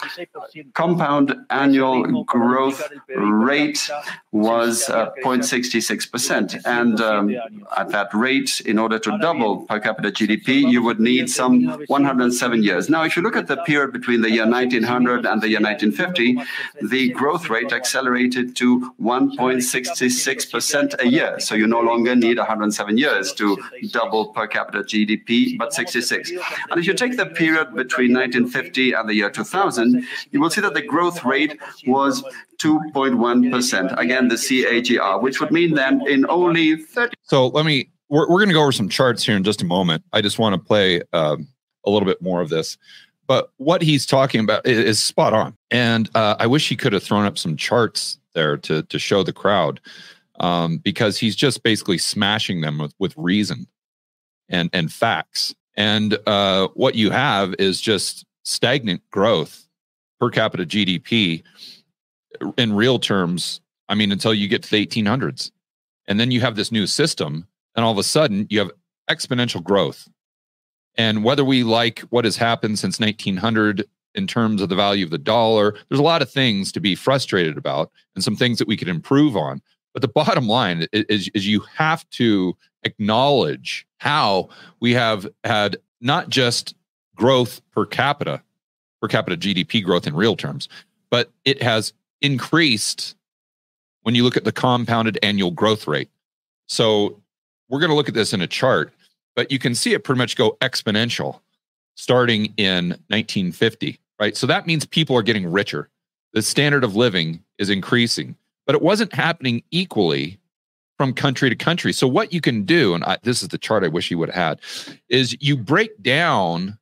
compound 0.73 1.35
annual 1.51 2.23
growth 2.23 2.81
rate 3.09 3.91
was 4.31 4.89
uh, 4.89 5.11
0.66%. 5.25 6.61
And 6.65 7.01
um, 7.01 7.35
at 7.77 7.89
that 7.89 8.15
rate, 8.15 8.61
in 8.61 8.79
order 8.79 9.01
to 9.01 9.19
double 9.19 9.67
per 9.67 9.81
capita 9.81 10.13
GDP, 10.13 10.71
you 10.71 10.81
would 10.83 11.01
need 11.01 11.29
some 11.29 11.65
107 11.89 12.63
years. 12.63 12.89
Now, 12.89 13.03
if 13.03 13.17
you 13.17 13.23
look 13.23 13.35
at 13.35 13.49
the 13.49 13.57
period 13.65 13.93
between 13.93 14.21
the 14.21 14.31
year 14.31 14.49
1900 14.49 15.27
and 15.27 15.43
the 15.43 15.49
year 15.49 15.61
1950, 15.61 16.39
the 16.87 17.09
growth 17.11 17.51
rate 17.51 17.73
accelerated 17.73 18.55
to 18.57 18.93
1.66% 19.03 21.01
a 21.01 21.09
year. 21.09 21.41
So 21.41 21.57
you 21.57 21.67
no 21.67 21.81
longer 21.81 22.15
need 22.15 22.39
107 22.39 22.97
years 22.97 23.33
to 23.35 23.59
double 23.91 24.04
double 24.05 24.27
per 24.33 24.47
capita 24.47 24.79
GDP, 24.79 25.57
but 25.59 25.73
66. 25.73 26.31
And 26.71 26.81
if 26.81 26.87
you 26.87 26.95
take 26.95 27.17
the 27.17 27.27
period 27.27 27.75
between 27.75 28.13
1950 28.13 28.93
and 28.93 29.09
the 29.09 29.15
year 29.15 29.31
2000, 29.31 30.05
you 30.31 30.41
will 30.41 30.51
see 30.51 30.61
that 30.61 30.75
the 30.75 30.83
growth 30.83 31.25
rate 31.25 31.59
was 31.87 32.23
2.1%. 32.59 33.99
Again, 33.99 34.29
the 34.29 34.37
CAGR, 34.37 35.23
which 35.23 35.41
would 35.41 35.51
mean 35.51 35.75
then 35.75 36.07
in 36.07 36.29
only 36.29 36.77
30. 36.77 37.15
So 37.23 37.49
let 37.49 37.65
me, 37.65 37.91
we're, 38.09 38.29
we're 38.29 38.39
going 38.39 38.49
to 38.49 38.55
go 38.55 38.63
over 38.63 38.73
some 38.73 38.89
charts 38.89 39.25
here 39.25 39.37
in 39.37 39.45
just 39.45 39.63
a 39.63 39.67
moment. 39.67 40.05
I 40.13 40.21
just 40.21 40.39
want 40.39 40.55
to 40.55 40.61
play 40.61 41.03
um, 41.13 41.49
a 41.85 41.91
little 41.91 42.07
bit 42.07 42.21
more 42.23 42.41
of 42.41 42.49
this. 42.49 42.77
But 43.27 43.51
what 43.57 43.81
he's 43.81 44.05
talking 44.05 44.41
about 44.41 44.67
is, 44.67 44.79
is 44.79 45.03
spot 45.03 45.33
on. 45.33 45.57
And 45.71 46.11
uh, 46.15 46.37
I 46.39 46.47
wish 46.47 46.69
he 46.69 46.77
could 46.77 46.93
have 46.93 47.03
thrown 47.03 47.25
up 47.25 47.39
some 47.39 47.57
charts 47.57 48.19
there 48.35 48.57
to, 48.59 48.83
to 48.83 48.99
show 48.99 49.23
the 49.23 49.33
crowd 49.33 49.81
um, 50.41 50.79
because 50.79 51.17
he's 51.17 51.37
just 51.37 51.63
basically 51.63 51.97
smashing 51.97 52.61
them 52.61 52.79
with, 52.79 52.93
with 52.99 53.15
reason 53.17 53.67
and 54.49 54.71
and 54.73 54.93
facts. 54.93 55.55
And 55.77 56.19
uh, 56.27 56.69
what 56.75 56.95
you 56.95 57.11
have 57.11 57.55
is 57.59 57.81
just 57.81 58.25
stagnant 58.45 59.03
growth 59.11 59.67
per 60.21 60.31
capita 60.31 60.65
GDP 60.65 61.43
in 62.57 62.73
real 62.73 62.99
terms. 62.99 63.61
I 63.89 63.95
mean, 63.95 64.13
until 64.13 64.33
you 64.33 64.49
get 64.49 64.63
to 64.63 64.71
the 64.71 64.87
1800s, 64.87 65.51
and 66.07 66.19
then 66.19 66.31
you 66.31 66.41
have 66.41 66.57
this 66.57 66.73
new 66.73 66.87
system, 66.87 67.47
and 67.75 67.85
all 67.85 67.93
of 67.93 67.99
a 67.99 68.03
sudden 68.03 68.47
you 68.51 68.59
have 68.61 68.71
exponential 69.11 69.63
growth. 69.63 70.09
And 70.97 71.25
whether 71.25 71.45
we 71.45 71.65
like 71.65 72.01
what 72.11 72.25
has 72.25 72.37
happened 72.37 72.79
since 72.79 73.01
1900 73.01 73.85
in 74.15 74.27
terms 74.27 74.63
of 74.63 74.69
the 74.69 74.77
value 74.77 75.05
of 75.05 75.11
the 75.11 75.19
dollar, 75.19 75.75
there's 75.89 75.99
a 75.99 76.05
lot 76.05 76.23
of 76.23 76.31
things 76.31 76.71
to 76.73 76.81
be 76.81 76.95
frustrated 76.95 77.59
about, 77.59 77.91
and 78.15 78.23
some 78.23 78.37
things 78.37 78.59
that 78.59 78.69
we 78.69 78.77
could 78.77 78.89
improve 78.89 79.37
on. 79.37 79.61
But 79.95 80.03
the 80.03 80.09
bottom 80.09 80.49
line 80.49 80.87
is, 80.93 81.31
is 81.31 81.47
you 81.47 81.61
have 81.77 82.09
to 82.11 82.57
acknowledge 82.83 83.87
how 83.99 84.51
we 84.81 84.93
have 84.93 85.27
had 85.45 85.79
not 86.01 86.29
just 86.29 86.75
growth 87.15 87.63
per 87.73 87.87
capita, 87.87 88.43
per 89.01 89.09
capita 89.09 89.37
GDP 89.37 89.83
growth 89.83 90.07
in 90.07 90.15
real 90.15 90.37
terms, 90.37 90.69
but 91.11 91.31
it 91.45 91.63
has 91.63 91.93
increased 92.21 93.15
when 94.03 94.15
you 94.15 94.25
look 94.25 94.37
at 94.37 94.45
the 94.45 94.53
compounded 94.53 95.19
annual 95.23 95.53
growth 95.53 95.87
rate. 95.87 96.11
So 96.67 97.23
we're 97.69 97.81
going 97.81 97.91
to 97.91 97.97
look 97.97 98.09
at 98.09 98.15
this 98.15 98.33
in 98.33 98.43
a 98.43 98.47
chart, 98.47 98.93
but 99.37 99.51
you 99.51 99.59
can 99.59 99.75
see 99.75 99.95
it 99.95 100.05
pretty 100.05 100.19
much 100.19 100.37
go 100.37 100.57
exponential 100.61 101.41
starting 101.95 102.53
in 102.57 102.89
1950, 103.09 104.01
right? 104.19 104.37
So 104.37 104.47
that 104.49 104.67
means 104.67 104.85
people 104.85 105.17
are 105.17 105.23
getting 105.23 105.51
richer. 105.51 105.89
The 106.33 106.43
standard 106.43 106.83
of 106.83 106.97
living 106.97 107.43
is 107.59 107.71
increasing 107.71 108.37
but 108.67 108.75
it 108.75 108.83
wasn't 108.83 109.13
happening 109.13 109.63
equally 109.71 110.39
from 110.97 111.13
country 111.13 111.51
to 111.51 111.57
country. 111.57 111.93
So 111.93 112.07
what 112.07 112.33
you 112.33 112.41
can 112.41 112.65
do, 112.65 112.95
and 112.95 113.05
I, 113.05 113.19
this 113.23 113.43
is 113.43 113.49
the 113.49 113.59
chart 113.59 113.85
I 113.85 113.89
wish 113.89 114.11
you 114.11 114.19
would 114.19 114.31
have 114.31 114.59
had, 114.59 114.61
is 115.09 115.37
you 115.41 115.57
break 115.57 116.03
down 116.03 116.79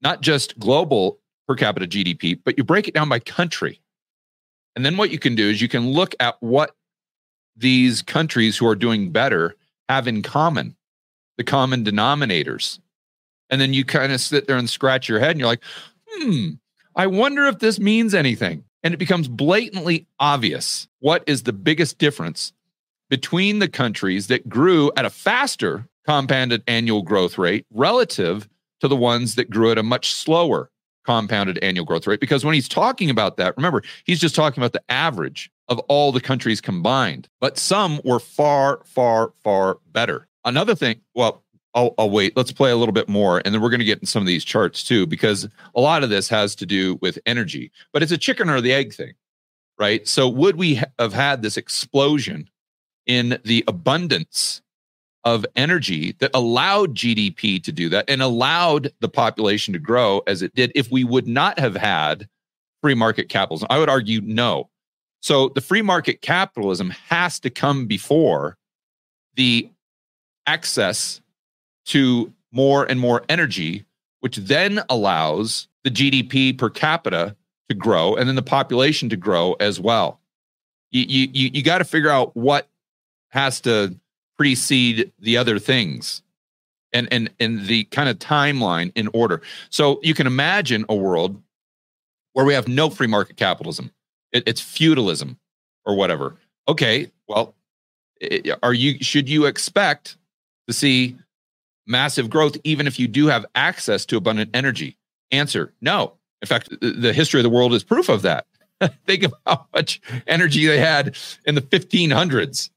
not 0.00 0.20
just 0.20 0.58
global 0.58 1.18
per 1.46 1.56
capita 1.56 1.86
GDP, 1.86 2.38
but 2.42 2.56
you 2.56 2.64
break 2.64 2.86
it 2.86 2.94
down 2.94 3.08
by 3.08 3.18
country. 3.18 3.80
And 4.76 4.84
then 4.84 4.96
what 4.96 5.10
you 5.10 5.18
can 5.18 5.34
do 5.34 5.48
is 5.48 5.60
you 5.60 5.68
can 5.68 5.90
look 5.90 6.14
at 6.20 6.36
what 6.40 6.76
these 7.56 8.02
countries 8.02 8.56
who 8.56 8.66
are 8.66 8.76
doing 8.76 9.10
better 9.10 9.56
have 9.88 10.06
in 10.06 10.22
common, 10.22 10.76
the 11.36 11.44
common 11.44 11.84
denominators. 11.84 12.78
And 13.50 13.60
then 13.60 13.72
you 13.72 13.84
kind 13.84 14.12
of 14.12 14.20
sit 14.20 14.46
there 14.46 14.56
and 14.56 14.70
scratch 14.70 15.08
your 15.08 15.18
head 15.18 15.32
and 15.32 15.40
you're 15.40 15.48
like, 15.48 15.64
hmm, 16.06 16.50
I 16.94 17.08
wonder 17.08 17.46
if 17.46 17.58
this 17.58 17.80
means 17.80 18.14
anything 18.14 18.62
and 18.82 18.94
it 18.94 18.98
becomes 18.98 19.28
blatantly 19.28 20.06
obvious 20.20 20.88
what 21.00 21.24
is 21.26 21.42
the 21.42 21.52
biggest 21.52 21.98
difference 21.98 22.52
between 23.10 23.58
the 23.58 23.68
countries 23.68 24.26
that 24.26 24.48
grew 24.48 24.90
at 24.96 25.04
a 25.04 25.10
faster 25.10 25.86
compounded 26.06 26.62
annual 26.66 27.02
growth 27.02 27.38
rate 27.38 27.66
relative 27.70 28.48
to 28.80 28.88
the 28.88 28.96
ones 28.96 29.34
that 29.34 29.50
grew 29.50 29.70
at 29.70 29.78
a 29.78 29.82
much 29.82 30.12
slower 30.12 30.70
compounded 31.04 31.58
annual 31.58 31.84
growth 31.84 32.06
rate. 32.06 32.20
Because 32.20 32.44
when 32.44 32.54
he's 32.54 32.68
talking 32.68 33.08
about 33.10 33.38
that, 33.38 33.56
remember, 33.56 33.82
he's 34.04 34.20
just 34.20 34.34
talking 34.34 34.62
about 34.62 34.72
the 34.72 34.82
average 34.90 35.50
of 35.68 35.78
all 35.80 36.12
the 36.12 36.20
countries 36.20 36.60
combined, 36.60 37.28
but 37.40 37.58
some 37.58 38.00
were 38.04 38.20
far, 38.20 38.82
far, 38.84 39.32
far 39.42 39.78
better. 39.90 40.28
Another 40.44 40.74
thing, 40.74 41.00
well, 41.14 41.42
I'll, 41.78 41.94
I'll, 41.96 42.10
wait. 42.10 42.36
Let's 42.36 42.50
play 42.50 42.72
a 42.72 42.76
little 42.76 42.92
bit 42.92 43.08
more, 43.08 43.40
and 43.44 43.54
then 43.54 43.62
we're 43.62 43.70
going 43.70 43.78
to 43.78 43.84
get 43.84 44.00
in 44.00 44.06
some 44.06 44.20
of 44.20 44.26
these 44.26 44.44
charts 44.44 44.82
too, 44.82 45.06
because 45.06 45.48
a 45.76 45.80
lot 45.80 46.02
of 46.02 46.10
this 46.10 46.28
has 46.28 46.56
to 46.56 46.66
do 46.66 46.98
with 47.00 47.20
energy. 47.24 47.70
But 47.92 48.02
it's 48.02 48.10
a 48.10 48.18
chicken 48.18 48.50
or 48.50 48.60
the 48.60 48.72
egg 48.72 48.92
thing, 48.92 49.12
right? 49.78 50.06
So, 50.08 50.28
would 50.28 50.56
we 50.56 50.82
have 50.98 51.12
had 51.12 51.40
this 51.40 51.56
explosion 51.56 52.50
in 53.06 53.38
the 53.44 53.62
abundance 53.68 54.60
of 55.22 55.46
energy 55.54 56.16
that 56.18 56.32
allowed 56.34 56.96
GDP 56.96 57.62
to 57.62 57.70
do 57.70 57.88
that 57.90 58.06
and 58.08 58.22
allowed 58.22 58.92
the 58.98 59.08
population 59.08 59.72
to 59.72 59.78
grow 59.78 60.20
as 60.26 60.42
it 60.42 60.56
did 60.56 60.72
if 60.74 60.90
we 60.90 61.04
would 61.04 61.28
not 61.28 61.60
have 61.60 61.76
had 61.76 62.28
free 62.82 62.94
market 62.94 63.28
capitalism? 63.28 63.68
I 63.70 63.78
would 63.78 63.88
argue 63.88 64.20
no. 64.20 64.68
So 65.20 65.50
the 65.50 65.60
free 65.60 65.82
market 65.82 66.22
capitalism 66.22 66.90
has 67.08 67.38
to 67.40 67.50
come 67.50 67.86
before 67.86 68.56
the 69.36 69.70
access 70.44 71.20
to 71.88 72.32
more 72.52 72.84
and 72.84 72.98
more 73.00 73.24
energy, 73.28 73.84
which 74.20 74.36
then 74.36 74.82
allows 74.88 75.68
the 75.84 75.90
GDP 75.90 76.56
per 76.56 76.70
capita 76.70 77.36
to 77.68 77.74
grow 77.74 78.14
and 78.14 78.28
then 78.28 78.36
the 78.36 78.42
population 78.42 79.08
to 79.10 79.16
grow 79.16 79.54
as 79.54 79.78
well. 79.78 80.20
You, 80.90 81.02
you, 81.02 81.50
you 81.52 81.62
got 81.62 81.78
to 81.78 81.84
figure 81.84 82.10
out 82.10 82.34
what 82.34 82.68
has 83.28 83.60
to 83.62 83.94
precede 84.38 85.12
the 85.18 85.36
other 85.36 85.58
things 85.58 86.22
and, 86.92 87.08
and, 87.12 87.30
and 87.38 87.66
the 87.66 87.84
kind 87.84 88.08
of 88.08 88.18
timeline 88.18 88.92
in 88.94 89.08
order. 89.12 89.42
So 89.68 90.00
you 90.02 90.14
can 90.14 90.26
imagine 90.26 90.86
a 90.88 90.94
world 90.94 91.42
where 92.32 92.46
we 92.46 92.54
have 92.54 92.68
no 92.68 92.88
free 92.88 93.06
market 93.06 93.36
capitalism, 93.36 93.90
it, 94.32 94.44
it's 94.46 94.60
feudalism 94.60 95.38
or 95.84 95.96
whatever. 95.96 96.36
Okay, 96.68 97.10
well, 97.26 97.54
are 98.62 98.74
you 98.74 99.02
should 99.02 99.28
you 99.28 99.46
expect 99.46 100.16
to 100.66 100.74
see 100.74 101.16
massive 101.88 102.30
growth 102.30 102.56
even 102.64 102.86
if 102.86 102.98
you 102.98 103.08
do 103.08 103.26
have 103.26 103.44
access 103.54 104.04
to 104.06 104.16
abundant 104.16 104.50
energy? 104.54 104.96
Answer: 105.30 105.74
No. 105.80 106.14
In 106.40 106.46
fact, 106.46 106.68
the 106.80 107.12
history 107.12 107.40
of 107.40 107.44
the 107.44 107.50
world 107.50 107.74
is 107.74 107.82
proof 107.82 108.08
of 108.08 108.22
that. 108.22 108.46
Think 109.06 109.24
of 109.24 109.34
how 109.44 109.66
much 109.74 110.00
energy 110.26 110.66
they 110.66 110.78
had 110.78 111.16
in 111.44 111.56
the 111.56 111.60
1500s 111.60 112.70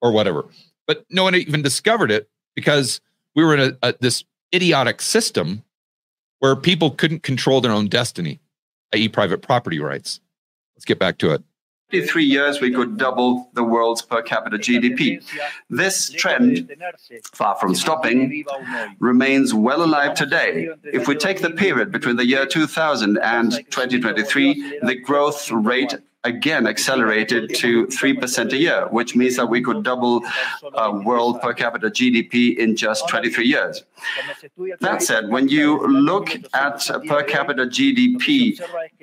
or 0.00 0.12
whatever. 0.12 0.46
But 0.86 1.04
no 1.10 1.22
one 1.22 1.34
even 1.34 1.60
discovered 1.60 2.10
it 2.10 2.30
because 2.56 3.02
we 3.34 3.44
were 3.44 3.54
in 3.54 3.76
a, 3.82 3.88
a, 3.88 3.94
this 4.00 4.24
idiotic 4.54 5.02
system 5.02 5.62
where 6.38 6.56
people 6.56 6.90
couldn't 6.90 7.22
control 7.22 7.60
their 7.60 7.72
own 7.72 7.88
destiny, 7.88 8.40
i.e., 8.94 9.08
private 9.08 9.42
property 9.42 9.80
rights. 9.80 10.20
Let's 10.74 10.84
get 10.84 10.98
back 10.98 11.18
to 11.18 11.32
it. 11.32 11.42
53 11.90 12.24
years, 12.24 12.60
we 12.60 12.70
could 12.70 12.98
double 12.98 13.48
the 13.54 13.64
world's 13.64 14.02
per 14.02 14.20
capita 14.20 14.58
GDP. 14.58 15.24
This 15.70 16.10
trend, 16.10 16.70
far 17.32 17.56
from 17.56 17.74
stopping, 17.74 18.44
remains 18.98 19.54
well 19.54 19.82
alive 19.82 20.14
today. 20.14 20.68
If 20.84 21.08
we 21.08 21.14
take 21.14 21.40
the 21.40 21.50
period 21.50 21.90
between 21.90 22.16
the 22.16 22.26
year 22.26 22.44
2000 22.44 23.16
and 23.18 23.52
2023, 23.70 24.80
the 24.82 24.96
growth 24.96 25.50
rate 25.50 25.94
again 26.24 26.66
accelerated 26.66 27.54
to 27.54 27.86
3% 27.86 28.52
a 28.52 28.56
year, 28.56 28.88
which 28.88 29.14
means 29.14 29.36
that 29.36 29.46
we 29.46 29.62
could 29.62 29.84
double 29.84 30.22
uh, 30.74 31.00
world 31.04 31.40
per 31.40 31.54
capita 31.54 31.88
GDP 31.88 32.56
in 32.56 32.74
just 32.74 33.08
23 33.08 33.46
years. 33.46 33.84
That 34.80 35.02
said, 35.02 35.28
when 35.28 35.48
you 35.48 35.86
look 35.86 36.30
at 36.54 36.84
per 37.06 37.22
capita 37.22 37.66
GDP 37.66 38.60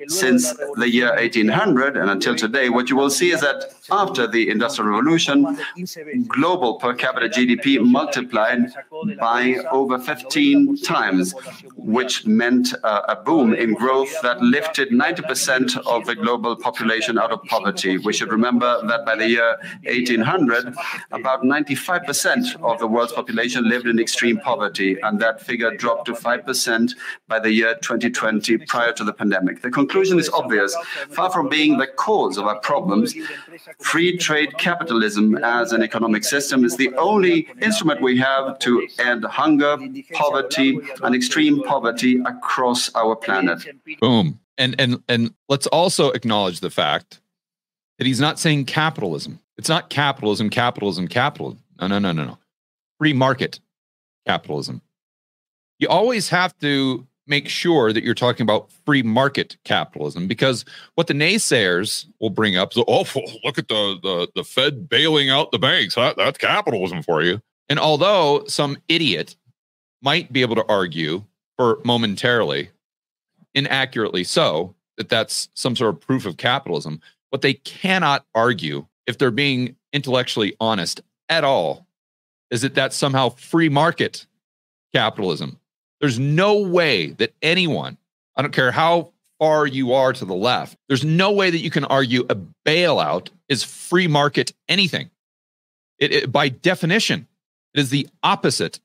since 0.08 0.52
the 0.74 0.90
year 0.90 1.14
1800 1.14 1.96
and 1.96 2.10
until 2.10 2.36
today, 2.36 2.68
what 2.68 2.90
you 2.90 2.96
will 2.96 3.10
see 3.10 3.30
is 3.30 3.40
that 3.40 3.64
after 3.90 4.26
the 4.26 4.50
Industrial 4.50 4.90
Revolution, 4.90 5.58
global 6.28 6.74
per 6.74 6.94
capita 6.94 7.28
GDP 7.28 7.80
multiplied 7.80 8.72
by 9.18 9.56
over 9.72 9.98
15 9.98 10.82
times, 10.82 11.34
which 11.76 12.26
meant 12.26 12.74
uh, 12.84 13.02
a 13.08 13.16
boom 13.16 13.54
in 13.54 13.72
growth 13.72 14.14
that 14.22 14.40
lifted 14.40 14.90
90% 14.90 15.78
of 15.86 16.04
the 16.04 16.14
global 16.14 16.56
population 16.56 17.05
out 17.08 17.32
of 17.32 17.42
poverty. 17.44 17.98
We 17.98 18.12
should 18.12 18.30
remember 18.30 18.84
that 18.86 19.04
by 19.04 19.16
the 19.16 19.28
year 19.28 19.56
1800, 19.84 20.74
about 21.12 21.42
95% 21.42 22.62
of 22.62 22.78
the 22.78 22.86
world's 22.86 23.12
population 23.12 23.68
lived 23.68 23.86
in 23.86 23.98
extreme 23.98 24.38
poverty, 24.38 24.98
and 25.02 25.20
that 25.20 25.40
figure 25.40 25.74
dropped 25.76 26.06
to 26.06 26.12
5% 26.12 26.94
by 27.28 27.38
the 27.38 27.52
year 27.52 27.74
2020 27.76 28.58
prior 28.66 28.92
to 28.92 29.04
the 29.04 29.12
pandemic. 29.12 29.62
The 29.62 29.70
conclusion 29.70 30.18
is 30.18 30.28
obvious. 30.30 30.76
Far 31.10 31.30
from 31.30 31.48
being 31.48 31.78
the 31.78 31.86
cause 31.86 32.36
of 32.36 32.46
our 32.46 32.58
problems, 32.60 33.14
free 33.80 34.16
trade 34.16 34.58
capitalism 34.58 35.36
as 35.44 35.72
an 35.72 35.82
economic 35.82 36.24
system 36.24 36.64
is 36.64 36.76
the 36.76 36.92
only 36.96 37.48
instrument 37.62 38.02
we 38.02 38.18
have 38.18 38.58
to 38.60 38.86
end 38.98 39.24
hunger, 39.24 39.78
poverty, 40.12 40.78
and 41.02 41.14
extreme 41.14 41.62
poverty 41.62 42.20
across 42.26 42.94
our 42.94 43.14
planet. 43.16 43.64
Boom. 44.00 44.40
And 44.58 44.74
and 44.78 45.02
and 45.08 45.34
let's 45.48 45.66
also 45.66 46.10
acknowledge 46.12 46.60
the 46.60 46.70
fact 46.70 47.20
that 47.98 48.06
he's 48.06 48.20
not 48.20 48.38
saying 48.38 48.64
capitalism. 48.66 49.40
It's 49.56 49.68
not 49.68 49.90
capitalism, 49.90 50.50
capitalism, 50.50 51.08
capitalism. 51.08 51.62
No, 51.80 51.86
no, 51.86 51.98
no, 51.98 52.12
no, 52.12 52.24
no. 52.24 52.38
Free 52.98 53.12
market 53.12 53.60
capitalism. 54.26 54.82
You 55.78 55.88
always 55.88 56.28
have 56.30 56.56
to 56.58 57.06
make 57.26 57.48
sure 57.48 57.92
that 57.92 58.04
you're 58.04 58.14
talking 58.14 58.44
about 58.44 58.70
free 58.84 59.02
market 59.02 59.56
capitalism 59.64 60.28
because 60.28 60.64
what 60.94 61.06
the 61.06 61.14
naysayers 61.14 62.06
will 62.20 62.30
bring 62.30 62.56
up 62.56 62.72
is 62.72 62.82
oh 62.86 63.04
look 63.44 63.58
at 63.58 63.68
the 63.68 63.98
the, 64.02 64.28
the 64.34 64.44
fed 64.44 64.88
bailing 64.88 65.28
out 65.30 65.50
the 65.50 65.58
banks 65.58 65.96
that, 65.96 66.16
that's 66.16 66.38
capitalism 66.38 67.02
for 67.02 67.22
you 67.22 67.40
and 67.68 67.78
although 67.78 68.44
some 68.46 68.76
idiot 68.88 69.36
might 70.02 70.32
be 70.32 70.42
able 70.42 70.54
to 70.54 70.64
argue 70.68 71.24
for 71.56 71.80
momentarily 71.84 72.70
inaccurately 73.56 74.22
so 74.22 74.72
that 74.96 75.08
that's 75.08 75.48
some 75.54 75.74
sort 75.74 75.92
of 75.92 76.00
proof 76.00 76.24
of 76.24 76.36
capitalism 76.36 77.00
what 77.30 77.42
they 77.42 77.54
cannot 77.54 78.24
argue 78.34 78.86
if 79.08 79.18
they're 79.18 79.32
being 79.32 79.74
intellectually 79.92 80.54
honest 80.60 81.00
at 81.28 81.42
all 81.42 81.84
is 82.52 82.62
that 82.62 82.74
that's 82.74 82.94
somehow 82.94 83.28
free 83.28 83.68
market 83.68 84.26
capitalism 84.94 85.58
there's 86.00 86.18
no 86.18 86.58
way 86.58 87.08
that 87.12 87.34
anyone, 87.42 87.96
I 88.36 88.42
don't 88.42 88.52
care 88.52 88.70
how 88.70 89.12
far 89.38 89.66
you 89.66 89.92
are 89.92 90.12
to 90.12 90.24
the 90.24 90.34
left, 90.34 90.76
there's 90.88 91.04
no 91.04 91.32
way 91.32 91.50
that 91.50 91.58
you 91.58 91.70
can 91.70 91.84
argue 91.84 92.26
a 92.28 92.36
bailout 92.66 93.28
is 93.48 93.62
free 93.62 94.06
market 94.06 94.52
anything. 94.68 95.10
It, 95.98 96.12
it, 96.12 96.32
by 96.32 96.48
definition, 96.48 97.26
it 97.74 97.80
is 97.80 97.90
the 97.90 98.08
opposite 98.22 98.80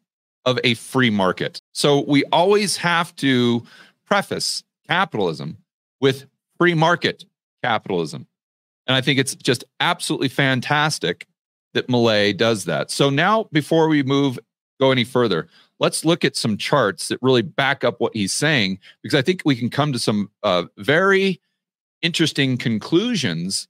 of 0.45 0.59
a 0.63 0.73
free 0.75 1.09
market. 1.09 1.61
So 1.73 2.03
we 2.07 2.23
always 2.31 2.77
have 2.77 3.15
to 3.17 3.63
preface 4.11 4.61
capitalism 4.89 5.55
with 6.01 6.25
free 6.57 6.73
market 6.73 7.23
capitalism. 7.63 8.27
And 8.85 8.93
I 8.93 8.99
think 8.99 9.17
it's 9.19 9.35
just 9.35 9.63
absolutely 9.79 10.27
fantastic 10.27 11.27
that 11.73 11.87
Milei 11.87 12.35
does 12.35 12.65
that. 12.65 12.91
So 12.91 13.09
now, 13.09 13.47
before 13.53 13.87
we 13.87 14.03
move, 14.03 14.37
go 14.81 14.91
any 14.91 15.05
further, 15.05 15.47
let's 15.79 16.03
look 16.03 16.25
at 16.25 16.35
some 16.35 16.57
charts 16.57 17.07
that 17.07 17.19
really 17.21 17.41
back 17.41 17.85
up 17.85 18.01
what 18.01 18.13
he's 18.13 18.33
saying, 18.33 18.79
because 19.01 19.17
I 19.17 19.21
think 19.21 19.43
we 19.45 19.55
can 19.55 19.69
come 19.69 19.93
to 19.93 19.99
some 19.99 20.29
uh, 20.43 20.65
very 20.75 21.39
interesting 22.01 22.57
conclusions. 22.57 23.69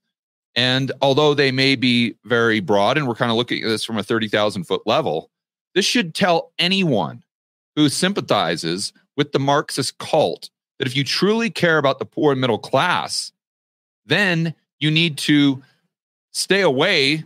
And 0.55 0.91
although 1.03 1.35
they 1.35 1.51
may 1.51 1.75
be 1.75 2.15
very 2.25 2.61
broad, 2.61 2.97
and 2.97 3.07
we're 3.07 3.13
kind 3.13 3.29
of 3.29 3.37
looking 3.37 3.63
at 3.63 3.67
this 3.67 3.83
from 3.83 3.99
a 3.99 4.03
30,000 4.03 4.63
foot 4.63 4.81
level, 4.87 5.29
this 5.75 5.85
should 5.85 6.15
tell 6.15 6.51
anyone 6.57 7.23
who 7.75 7.89
sympathizes 7.89 8.91
with 9.17 9.31
the 9.31 9.39
Marxist 9.39 9.97
cult 9.97 10.49
that 10.79 10.87
if 10.87 10.95
you 10.95 11.03
truly 11.03 11.49
care 11.49 11.77
about 11.77 11.99
the 11.99 12.05
poor 12.05 12.31
and 12.31 12.41
middle 12.41 12.57
class, 12.57 13.31
then 14.05 14.53
you 14.79 14.89
need 14.89 15.17
to 15.19 15.61
stay 16.31 16.61
away 16.61 17.23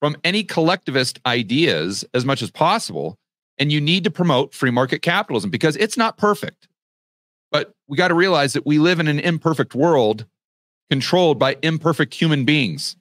from 0.00 0.16
any 0.24 0.42
collectivist 0.42 1.20
ideas 1.26 2.04
as 2.14 2.24
much 2.24 2.42
as 2.42 2.50
possible 2.50 3.18
and 3.58 3.72
you 3.72 3.80
need 3.80 4.04
to 4.04 4.10
promote 4.10 4.54
free 4.54 4.70
market 4.70 5.02
capitalism 5.02 5.50
because 5.50 5.76
it's 5.76 5.96
not 5.96 6.16
perfect. 6.16 6.68
But 7.50 7.72
we 7.88 7.96
got 7.96 8.08
to 8.08 8.14
realize 8.14 8.52
that 8.52 8.66
we 8.66 8.78
live 8.78 9.00
in 9.00 9.08
an 9.08 9.18
imperfect 9.18 9.74
world 9.74 10.26
controlled 10.90 11.38
by 11.38 11.56
imperfect 11.62 12.14
human 12.14 12.44
beings. 12.44 12.96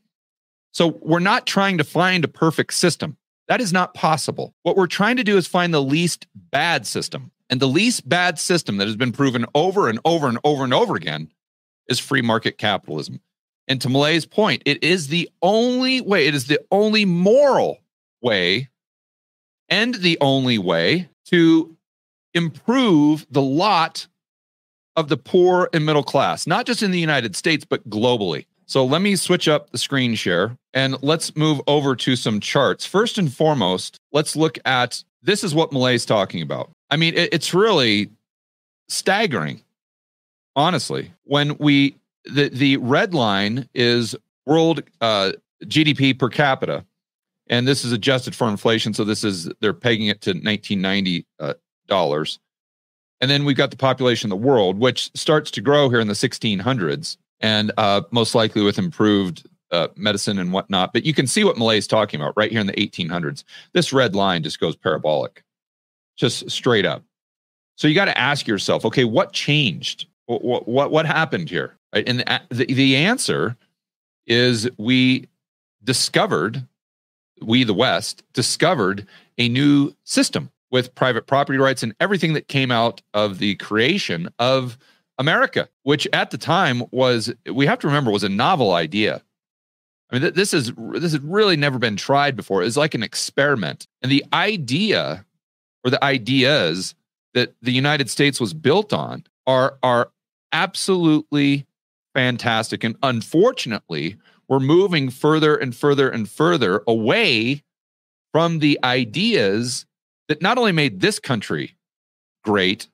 So 0.72 1.00
we're 1.02 1.20
not 1.20 1.46
trying 1.46 1.78
to 1.78 1.84
find 1.84 2.24
a 2.24 2.28
perfect 2.28 2.74
system. 2.74 3.18
That 3.48 3.62
is 3.62 3.72
not 3.72 3.94
possible. 3.94 4.54
What 4.64 4.76
we're 4.76 4.88
trying 4.88 5.18
to 5.18 5.24
do 5.24 5.38
is 5.38 5.48
find 5.48 5.74
the 5.74 5.82
least 5.82 6.28
bad 6.36 6.86
system. 6.86 7.32
And 7.50 7.60
the 7.60 7.68
least 7.68 8.08
bad 8.08 8.40
system 8.40 8.78
that 8.78 8.88
has 8.88 8.98
been 8.98 9.12
proven 9.12 9.46
over 9.56 9.88
and 9.88 10.00
over 10.04 10.28
and 10.28 10.40
over 10.44 10.64
and 10.64 10.74
over 10.74 10.96
again 10.96 11.32
is 11.88 12.00
free 12.00 12.22
market 12.22 12.58
capitalism. 12.58 13.22
And 13.68 13.82
to 13.82 13.90
Milei's 13.90 14.26
point, 14.26 14.64
it 14.66 14.84
is 14.84 15.08
the 15.08 15.30
only 15.42 16.02
way, 16.02 16.28
it 16.28 16.36
is 16.36 16.48
the 16.48 16.60
only 16.72 17.06
moral 17.06 17.80
way 18.22 18.70
and 19.70 19.96
the 19.96 20.18
only 20.22 20.58
way 20.58 21.10
to 21.26 21.76
improve 22.34 23.26
the 23.30 23.42
lot 23.42 24.08
of 24.96 25.10
the 25.10 25.18
poor 25.18 25.70
and 25.74 25.86
middle 25.86 26.04
class, 26.04 26.48
not 26.48 26.66
just 26.66 26.82
in 26.82 26.92
the 26.92 27.00
United 27.00 27.36
States, 27.36 27.66
but 27.66 27.88
globally. 27.90 28.46
So 28.66 28.84
let 28.86 29.02
me 29.02 29.16
switch 29.16 29.48
up 29.48 29.70
the 29.70 29.78
screen 29.78 30.16
share 30.16 30.58
and 30.74 31.02
let's 31.02 31.36
move 31.36 31.62
over 31.68 31.96
to 31.96 32.16
some 32.16 32.40
charts. 32.40 32.86
First 32.86 33.18
and 33.18 33.34
foremost, 33.34 33.98
let's 34.12 34.36
look 34.36 34.60
at 34.66 35.04
this 35.22 35.44
is 35.44 35.56
what 35.56 35.72
Milei's 35.72 36.06
talking 36.06 36.42
about. 36.42 36.72
I 36.90 36.96
mean, 36.96 37.14
it's 37.16 37.54
really 37.54 38.10
staggering, 38.88 39.62
honestly. 40.56 41.12
When 41.24 41.58
we, 41.58 41.98
the, 42.26 42.50
the 42.50 42.78
red 42.78 43.14
line 43.14 43.68
is 43.74 44.16
world 44.46 44.84
uh, 45.02 45.34
GDP 45.66 46.18
per 46.18 46.30
capita, 46.30 46.86
and 47.50 47.68
this 47.68 47.84
is 47.86 47.92
adjusted 47.92 48.36
for 48.36 48.48
inflation. 48.48 48.94
So 48.94 49.04
this 49.04 49.24
is 49.24 49.50
they're 49.60 49.74
pegging 49.74 50.08
it 50.08 50.22
to 50.22 50.32
1990 50.32 51.26
uh, 51.40 51.54
dollars. 51.88 52.40
And 53.20 53.32
then 53.32 53.46
we've 53.46 53.58
got 53.58 53.72
the 53.72 53.78
population 53.78 54.32
of 54.32 54.40
the 54.40 54.48
world, 54.48 54.78
which 54.78 55.12
starts 55.16 55.50
to 55.52 55.62
grow 55.62 55.90
here 55.90 56.00
in 56.00 56.08
the 56.08 56.14
1600s, 56.14 57.18
and 57.40 57.72
uh, 57.78 58.02
most 58.12 58.36
likely 58.36 58.62
with 58.62 58.78
improved 58.78 59.48
uh, 59.72 59.88
medicine 59.96 60.38
and 60.40 60.54
whatnot. 60.54 60.94
But 60.94 61.04
you 61.04 61.14
can 61.14 61.26
see 61.26 61.44
what 61.44 61.56
Milei 61.56 61.78
is 61.78 61.88
talking 61.88 62.22
about 62.22 62.34
right 62.38 62.52
here 62.52 62.62
in 62.62 62.68
the 62.68 62.74
1800s. 62.74 63.44
This 63.74 63.92
red 63.92 64.16
line 64.16 64.44
just 64.44 64.60
goes 64.60 64.76
parabolic, 64.76 65.44
just 66.18 66.50
straight 66.50 66.86
up. 66.86 67.04
So 67.76 67.88
you 67.88 67.96
got 67.96 68.06
to 68.06 68.18
ask 68.18 68.48
yourself, 68.48 68.84
okay, 68.86 69.06
what 69.06 69.32
changed? 69.32 70.08
What 70.26 70.68
what 70.68 70.92
what 70.92 71.06
happened 71.06 71.50
here? 71.50 71.78
Right? 71.94 72.08
And 72.08 72.24
uh, 72.28 72.40
the, 72.50 72.66
the 72.66 72.98
answer 72.98 73.56
is 74.26 74.70
we 74.78 75.28
discovered, 75.84 76.68
we 77.42 77.64
the 77.64 77.74
West 77.74 78.24
discovered 78.34 79.08
a 79.38 79.48
new 79.48 79.94
system 80.04 80.52
with 80.70 80.94
private 80.96 81.28
property 81.28 81.58
rights 81.58 81.84
and 81.84 81.96
everything 82.00 82.34
that 82.34 82.50
came 82.50 82.72
out 82.72 83.02
of 83.14 83.38
the 83.38 83.56
creation 83.56 84.28
of 84.38 84.78
America, 85.18 85.70
which 85.84 86.08
at 86.12 86.32
the 86.32 86.38
time 86.38 86.84
was 86.92 87.34
we 87.52 87.66
have 87.66 87.80
to 87.80 87.88
remember 87.88 88.12
was 88.12 88.24
a 88.24 88.30
novel 88.30 88.74
idea. 88.74 89.24
I 90.10 90.16
mean, 90.16 90.22
th- 90.24 90.34
this 90.34 90.54
is 90.54 90.74
this 90.94 91.14
has 91.14 91.20
really 91.22 91.56
never 91.56 91.80
been 91.80 91.96
tried 91.96 92.36
before. 92.36 92.64
It's 92.64 92.78
like 92.78 92.96
an 92.96 93.04
experiment, 93.04 93.88
and 94.02 94.12
the 94.12 94.26
idea 94.34 95.26
or 95.88 95.90
the 95.90 96.04
ideas 96.04 96.96
that 97.34 97.56
the 97.62 97.72
United 97.72 98.10
States 98.10 98.42
was 98.42 98.54
built 98.54 98.92
on 98.92 99.24
are 99.48 99.78
are 99.82 100.12
absolutely 100.52 101.66
fantastic. 102.14 102.84
And 102.84 102.98
unfortunately, 103.04 104.18
we're 104.50 104.60
moving 104.60 105.10
further 105.10 105.56
and 105.56 105.74
further 105.74 106.10
and 106.10 106.30
further 106.30 106.84
away 106.88 107.64
from 108.34 108.60
the 108.60 108.78
ideas 108.84 109.86
that 110.28 110.42
not 110.42 110.58
only 110.58 110.74
made 110.74 111.00
this 111.00 111.20
country 111.20 111.76
great, 112.44 112.90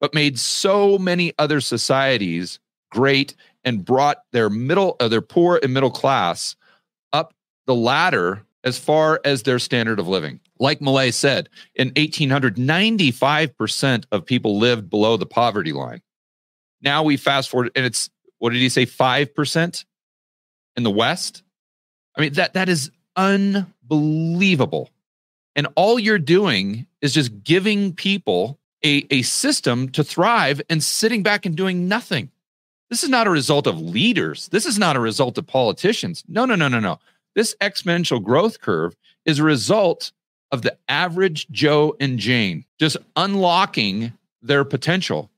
but 0.00 0.14
made 0.14 0.38
so 0.38 0.98
many 0.98 1.32
other 1.38 1.60
societies 1.60 2.60
great 2.92 3.34
and 3.64 3.84
brought 3.84 4.18
their 4.30 4.48
middle, 4.48 4.94
uh, 5.00 5.08
their 5.08 5.20
poor 5.20 5.58
and 5.64 5.74
middle 5.74 5.90
class 5.90 6.54
up 7.12 7.34
the 7.66 7.74
ladder 7.74 8.45
as 8.66 8.76
far 8.76 9.20
as 9.24 9.44
their 9.44 9.60
standard 9.60 10.00
of 10.00 10.08
living. 10.08 10.40
Like 10.58 10.80
Milei 10.80 11.14
said, 11.14 11.48
in 11.76 11.88
1800, 11.96 12.56
95% 12.56 14.04
of 14.10 14.26
people 14.26 14.58
lived 14.58 14.90
below 14.90 15.16
the 15.16 15.24
poverty 15.24 15.72
line. 15.72 16.02
Now 16.82 17.04
we 17.04 17.16
fast 17.16 17.48
forward, 17.48 17.70
and 17.76 17.86
it's 17.86 18.10
what 18.38 18.52
did 18.52 18.58
he 18.58 18.68
say, 18.68 18.84
5% 18.84 19.84
in 20.76 20.82
the 20.82 20.90
West? 20.90 21.42
I 22.16 22.20
mean, 22.20 22.32
that 22.34 22.54
that 22.54 22.68
is 22.68 22.90
unbelievable. 23.14 24.90
And 25.54 25.68
all 25.76 25.98
you're 25.98 26.18
doing 26.18 26.86
is 27.00 27.14
just 27.14 27.44
giving 27.44 27.94
people 27.94 28.58
a, 28.84 29.06
a 29.10 29.22
system 29.22 29.88
to 29.90 30.04
thrive 30.04 30.60
and 30.68 30.82
sitting 30.82 31.22
back 31.22 31.46
and 31.46 31.56
doing 31.56 31.88
nothing. 31.88 32.30
This 32.90 33.02
is 33.02 33.08
not 33.08 33.26
a 33.26 33.30
result 33.30 33.66
of 33.66 33.80
leaders. 33.80 34.48
This 34.48 34.66
is 34.66 34.78
not 34.78 34.96
a 34.96 35.00
result 35.00 35.38
of 35.38 35.46
politicians. 35.46 36.24
No, 36.28 36.44
no, 36.44 36.54
no, 36.56 36.68
no, 36.68 36.80
no. 36.80 36.98
This 37.36 37.54
exponential 37.60 38.20
growth 38.20 38.60
curve 38.60 38.96
is 39.26 39.38
a 39.38 39.44
result 39.44 40.10
of 40.50 40.62
the 40.62 40.76
average 40.88 41.46
Joe 41.50 41.94
and 42.00 42.18
Jane 42.18 42.64
just 42.80 42.96
unlocking 43.14 44.14
their 44.42 44.64
potential 44.64 45.30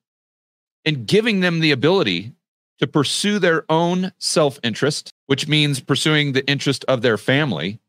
and 0.85 1.07
giving 1.07 1.41
them 1.41 1.61
the 1.61 1.73
ability 1.73 2.33
to 2.79 2.87
pursue 2.87 3.41
their 3.41 3.65
own 3.69 4.13
self 4.19 4.61
interest, 4.63 5.13
which 5.27 5.49
means 5.49 5.81
pursuing 5.81 6.33
the 6.33 6.49
interest 6.49 6.85
of 6.87 7.03
their 7.03 7.19
family. 7.19 7.81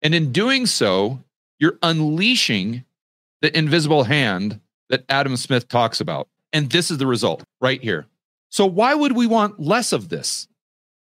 And 0.00 0.14
in 0.14 0.32
doing 0.32 0.64
so, 0.64 1.22
you're 1.58 1.78
unleashing 1.82 2.84
the 3.42 3.56
invisible 3.56 4.04
hand 4.04 4.58
that 4.88 5.04
Adam 5.10 5.36
Smith 5.36 5.68
talks 5.68 6.00
about. 6.00 6.28
And 6.52 6.70
this 6.70 6.90
is 6.90 6.96
the 6.96 7.06
result 7.06 7.44
right 7.60 7.82
here. 7.82 8.06
So, 8.48 8.64
why 8.64 8.94
would 8.94 9.12
we 9.12 9.26
want 9.26 9.60
less 9.60 9.92
of 9.92 10.08
this? 10.08 10.48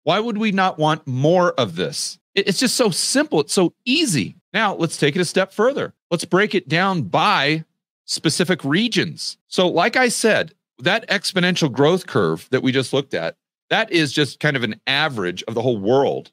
Why 0.04 0.20
would 0.20 0.38
we 0.38 0.52
not 0.52 0.80
want 0.80 1.06
more 1.06 1.54
of 1.54 1.76
this? 1.76 2.18
It's 2.34 2.60
just 2.60 2.76
so 2.76 2.90
simple. 2.90 3.42
It's 3.42 3.54
so 3.54 3.74
easy. 3.86 4.36
Now, 4.54 4.76
let's 4.76 4.98
take 4.98 5.16
it 5.16 5.22
a 5.22 5.26
step 5.26 5.54
further. 5.54 5.94
Let's 6.10 6.26
break 6.26 6.56
it 6.56 6.68
down 6.68 7.04
by 7.04 7.66
specific 8.06 8.64
regions. 8.64 9.38
So, 9.48 9.68
like 9.68 9.96
I 9.96 10.10
said, 10.10 10.54
that 10.80 11.08
exponential 11.10 11.72
growth 11.72 12.08
curve 12.08 12.48
that 12.52 12.64
we 12.64 12.72
just 12.72 12.94
looked 12.94 13.14
at, 13.14 13.36
that 13.70 13.92
is 13.92 14.12
just 14.12 14.40
kind 14.40 14.58
of 14.58 14.64
an 14.64 14.80
average 14.88 15.44
of 15.44 15.54
the 15.54 15.62
whole 15.62 15.78
world. 15.78 16.32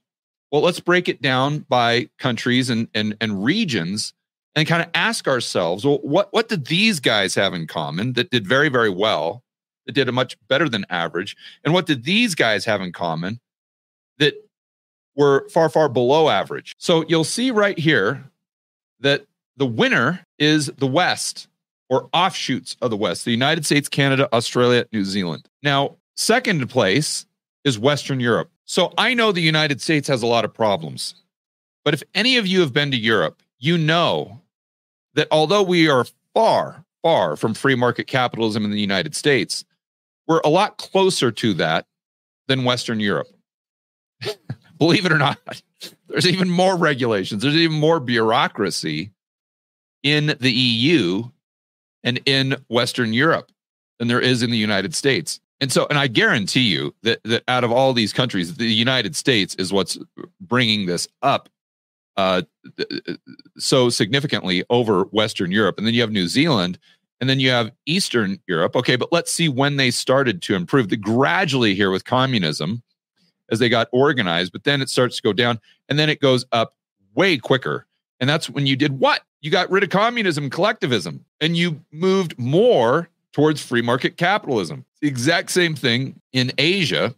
Well, 0.50 0.62
let's 0.62 0.80
break 0.80 1.08
it 1.08 1.20
down 1.20 1.66
by 1.68 2.08
countries 2.18 2.70
and, 2.70 2.88
and, 2.94 3.16
and 3.20 3.44
regions 3.44 4.14
and 4.54 4.66
kind 4.66 4.82
of 4.82 4.88
ask 4.94 5.28
ourselves, 5.28 5.84
well, 5.84 5.98
what, 6.02 6.32
what 6.32 6.48
did 6.48 6.66
these 6.66 7.00
guys 7.00 7.34
have 7.34 7.54
in 7.54 7.66
common 7.66 8.14
that 8.14 8.30
did 8.30 8.46
very, 8.46 8.68
very 8.68 8.90
well, 8.90 9.44
that 9.86 9.92
did 9.92 10.08
a 10.08 10.12
much 10.12 10.36
better 10.48 10.68
than 10.68 10.86
average? 10.90 11.36
And 11.64 11.74
what 11.74 11.86
did 11.86 12.04
these 12.04 12.34
guys 12.34 12.64
have 12.64 12.80
in 12.80 12.92
common 12.92 13.40
that 14.18 14.34
were 15.16 15.48
far, 15.48 15.68
far 15.68 15.88
below 15.88 16.28
average? 16.28 16.74
So 16.78 17.04
you'll 17.08 17.24
see 17.24 17.50
right 17.50 17.78
here 17.78 18.24
that 19.00 19.26
the 19.56 19.66
winner 19.66 20.24
is 20.38 20.66
the 20.78 20.86
West 20.86 21.48
or 21.88 22.08
offshoots 22.12 22.76
of 22.82 22.90
the 22.90 22.96
West, 22.96 23.24
the 23.24 23.30
United 23.30 23.64
States, 23.64 23.88
Canada, 23.88 24.28
Australia, 24.32 24.86
New 24.92 25.04
Zealand. 25.04 25.48
Now, 25.62 25.96
second 26.16 26.68
place 26.68 27.26
is 27.64 27.78
Western 27.78 28.20
Europe. 28.20 28.50
So 28.64 28.92
I 28.98 29.14
know 29.14 29.32
the 29.32 29.40
United 29.40 29.80
States 29.80 30.08
has 30.08 30.22
a 30.22 30.26
lot 30.26 30.44
of 30.44 30.52
problems. 30.52 31.14
But 31.84 31.94
if 31.94 32.02
any 32.14 32.36
of 32.36 32.46
you 32.46 32.60
have 32.60 32.72
been 32.72 32.90
to 32.90 32.96
Europe, 32.96 33.42
you 33.58 33.78
know 33.78 34.42
that 35.14 35.28
although 35.30 35.62
we 35.62 35.88
are 35.88 36.04
far, 36.34 36.84
far 37.02 37.36
from 37.36 37.54
free 37.54 37.74
market 37.74 38.06
capitalism 38.06 38.64
in 38.64 38.70
the 38.70 38.80
United 38.80 39.14
States, 39.16 39.64
we're 40.26 40.40
a 40.44 40.50
lot 40.50 40.76
closer 40.76 41.32
to 41.32 41.54
that 41.54 41.86
than 42.46 42.64
Western 42.64 43.00
Europe. 43.00 43.28
Believe 44.78 45.06
it 45.06 45.12
or 45.12 45.18
not, 45.18 45.38
there's 46.08 46.26
even 46.26 46.48
more 46.48 46.76
regulations, 46.76 47.42
there's 47.42 47.56
even 47.56 47.78
more 47.78 48.00
bureaucracy 48.00 49.10
in 50.02 50.36
the 50.40 50.52
EU 50.52 51.24
and 52.04 52.20
in 52.26 52.56
Western 52.68 53.12
Europe 53.12 53.50
than 53.98 54.08
there 54.08 54.20
is 54.20 54.42
in 54.42 54.50
the 54.50 54.56
United 54.56 54.94
States. 54.94 55.40
And 55.60 55.72
so, 55.72 55.86
and 55.90 55.98
I 55.98 56.06
guarantee 56.06 56.60
you 56.60 56.94
that 57.02 57.20
that 57.24 57.42
out 57.48 57.64
of 57.64 57.72
all 57.72 57.92
these 57.92 58.12
countries, 58.12 58.54
the 58.54 58.66
United 58.66 59.16
States 59.16 59.54
is 59.56 59.72
what's 59.72 59.98
bringing 60.40 60.86
this 60.86 61.08
up 61.22 61.48
uh, 62.16 62.42
so 63.58 63.88
significantly 63.90 64.64
over 64.70 65.04
Western 65.04 65.50
Europe. 65.50 65.78
And 65.78 65.86
then 65.86 65.94
you 65.94 66.00
have 66.00 66.12
New 66.12 66.28
Zealand, 66.28 66.78
and 67.20 67.28
then 67.28 67.40
you 67.40 67.50
have 67.50 67.72
Eastern 67.86 68.38
Europe. 68.46 68.76
Okay, 68.76 68.96
but 68.96 69.12
let's 69.12 69.32
see 69.32 69.48
when 69.48 69.76
they 69.76 69.90
started 69.90 70.42
to 70.42 70.54
improve. 70.54 70.88
The 70.88 70.96
gradually 70.96 71.74
here 71.74 71.90
with 71.90 72.04
communism, 72.04 72.82
as 73.50 73.58
they 73.58 73.68
got 73.68 73.88
organized, 73.92 74.52
but 74.52 74.64
then 74.64 74.82
it 74.82 74.88
starts 74.88 75.16
to 75.16 75.22
go 75.22 75.32
down, 75.32 75.60
and 75.88 75.98
then 75.98 76.10
it 76.10 76.20
goes 76.20 76.44
up 76.52 76.74
way 77.14 77.38
quicker. 77.38 77.86
And 78.20 78.28
that's 78.28 78.50
when 78.50 78.66
you 78.66 78.76
did 78.76 78.98
what? 78.98 79.22
You 79.40 79.50
got 79.50 79.70
rid 79.70 79.84
of 79.84 79.90
communism, 79.90 80.50
collectivism, 80.50 81.24
and 81.40 81.56
you 81.56 81.80
moved 81.92 82.38
more 82.38 83.08
towards 83.32 83.64
free 83.64 83.82
market 83.82 84.16
capitalism. 84.16 84.84
The 85.00 85.08
exact 85.08 85.50
same 85.50 85.74
thing 85.76 86.20
in 86.32 86.52
Asia. 86.58 87.14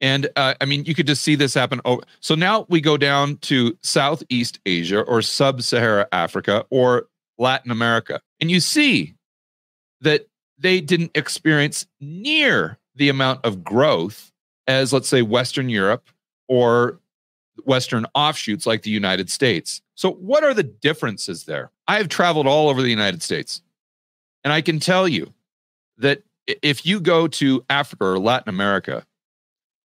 And 0.00 0.28
uh, 0.36 0.54
I 0.60 0.64
mean, 0.64 0.84
you 0.84 0.94
could 0.94 1.06
just 1.06 1.22
see 1.22 1.34
this 1.34 1.54
happen. 1.54 1.80
Oh, 1.84 2.00
so 2.20 2.34
now 2.34 2.66
we 2.68 2.80
go 2.80 2.96
down 2.96 3.36
to 3.38 3.76
Southeast 3.82 4.60
Asia 4.64 5.00
or 5.00 5.20
Sub 5.22 5.60
Sahara 5.60 6.06
Africa 6.12 6.64
or 6.70 7.08
Latin 7.36 7.70
America. 7.70 8.20
And 8.40 8.50
you 8.50 8.60
see 8.60 9.14
that 10.00 10.26
they 10.58 10.80
didn't 10.80 11.10
experience 11.14 11.86
near 12.00 12.78
the 12.94 13.08
amount 13.08 13.44
of 13.44 13.62
growth 13.62 14.32
as, 14.68 14.92
let's 14.92 15.08
say, 15.08 15.22
Western 15.22 15.68
Europe 15.68 16.08
or 16.46 17.00
Western 17.64 18.06
offshoots 18.14 18.66
like 18.66 18.82
the 18.82 18.90
United 18.90 19.30
States. 19.30 19.82
So, 19.96 20.12
what 20.12 20.44
are 20.44 20.54
the 20.54 20.62
differences 20.62 21.44
there? 21.44 21.72
I 21.88 21.96
have 21.96 22.08
traveled 22.08 22.46
all 22.46 22.68
over 22.68 22.82
the 22.82 22.90
United 22.90 23.22
States, 23.22 23.62
and 24.44 24.52
I 24.52 24.60
can 24.60 24.78
tell 24.78 25.08
you 25.08 25.32
that 25.96 26.22
if 26.62 26.86
you 26.86 27.00
go 27.00 27.26
to 27.26 27.64
Africa 27.68 28.04
or 28.04 28.18
Latin 28.18 28.48
America, 28.48 29.04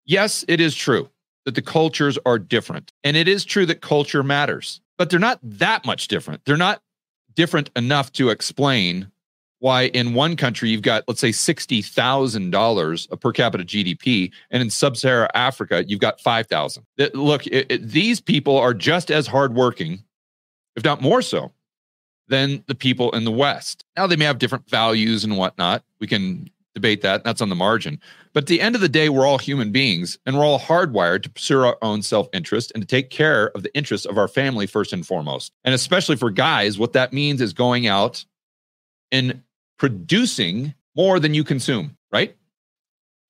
yes, 0.05 0.45
it 0.47 0.61
is 0.61 0.75
true 0.75 1.09
that 1.45 1.55
the 1.55 1.61
cultures 1.61 2.17
are 2.25 2.39
different. 2.39 2.91
And 3.03 3.15
it 3.17 3.27
is 3.27 3.45
true 3.45 3.65
that 3.67 3.81
culture 3.81 4.23
matters, 4.23 4.81
but 4.97 5.09
they're 5.09 5.19
not 5.19 5.39
that 5.43 5.85
much 5.85 6.07
different. 6.07 6.43
They're 6.45 6.57
not 6.57 6.81
different 7.33 7.69
enough 7.75 8.11
to 8.13 8.29
explain 8.29 9.11
why 9.59 9.83
in 9.87 10.13
one 10.13 10.35
country 10.35 10.69
you've 10.69 10.81
got 10.81 11.03
let's 11.07 11.21
say 11.21 11.29
$60,000 11.29 13.19
per 13.21 13.31
capita 13.31 13.63
GDP 13.63 14.31
and 14.51 14.61
in 14.61 14.69
sub-Saharan 14.69 15.29
Africa 15.33 15.83
you've 15.87 15.99
got 15.99 16.19
5,000. 16.19 16.85
Look, 17.13 17.47
it, 17.47 17.71
it, 17.71 17.87
these 17.89 18.21
people 18.21 18.57
are 18.57 18.73
just 18.73 19.11
as 19.11 19.27
hardworking 19.27 20.03
if 20.75 20.83
not 20.83 21.01
more 21.01 21.21
so 21.21 21.51
than 22.27 22.63
the 22.67 22.75
people 22.75 23.11
in 23.11 23.23
the 23.23 23.31
West. 23.31 23.85
Now 23.95 24.07
they 24.07 24.15
may 24.15 24.25
have 24.25 24.39
different 24.39 24.69
values 24.69 25.23
and 25.23 25.37
whatnot. 25.37 25.83
We 25.99 26.07
can 26.07 26.49
debate 26.73 27.01
that. 27.01 27.23
That's 27.23 27.41
on 27.41 27.49
the 27.49 27.55
margin. 27.55 27.99
But 28.33 28.43
at 28.43 28.47
the 28.47 28.61
end 28.61 28.75
of 28.75 28.81
the 28.81 28.89
day, 28.89 29.09
we're 29.09 29.25
all 29.25 29.37
human 29.37 29.71
beings 29.71 30.19
and 30.25 30.37
we're 30.37 30.43
all 30.43 30.59
hardwired 30.59 31.23
to 31.23 31.29
pursue 31.29 31.63
our 31.63 31.77
own 31.81 32.01
self 32.01 32.27
interest 32.33 32.71
and 32.75 32.83
to 32.83 32.87
take 32.87 33.09
care 33.09 33.47
of 33.55 33.63
the 33.63 33.73
interests 33.75 34.05
of 34.05 34.17
our 34.17 34.27
family 34.27 34.67
first 34.67 34.91
and 34.93 35.07
foremost. 35.07 35.53
And 35.63 35.73
especially 35.73 36.17
for 36.17 36.29
guys, 36.29 36.77
what 36.77 36.93
that 36.93 37.13
means 37.13 37.41
is 37.41 37.53
going 37.53 37.87
out 37.87 38.25
and 39.11 39.41
producing 39.77 40.73
more 40.95 41.19
than 41.19 41.33
you 41.33 41.43
consume, 41.43 41.97
right? 42.11 42.35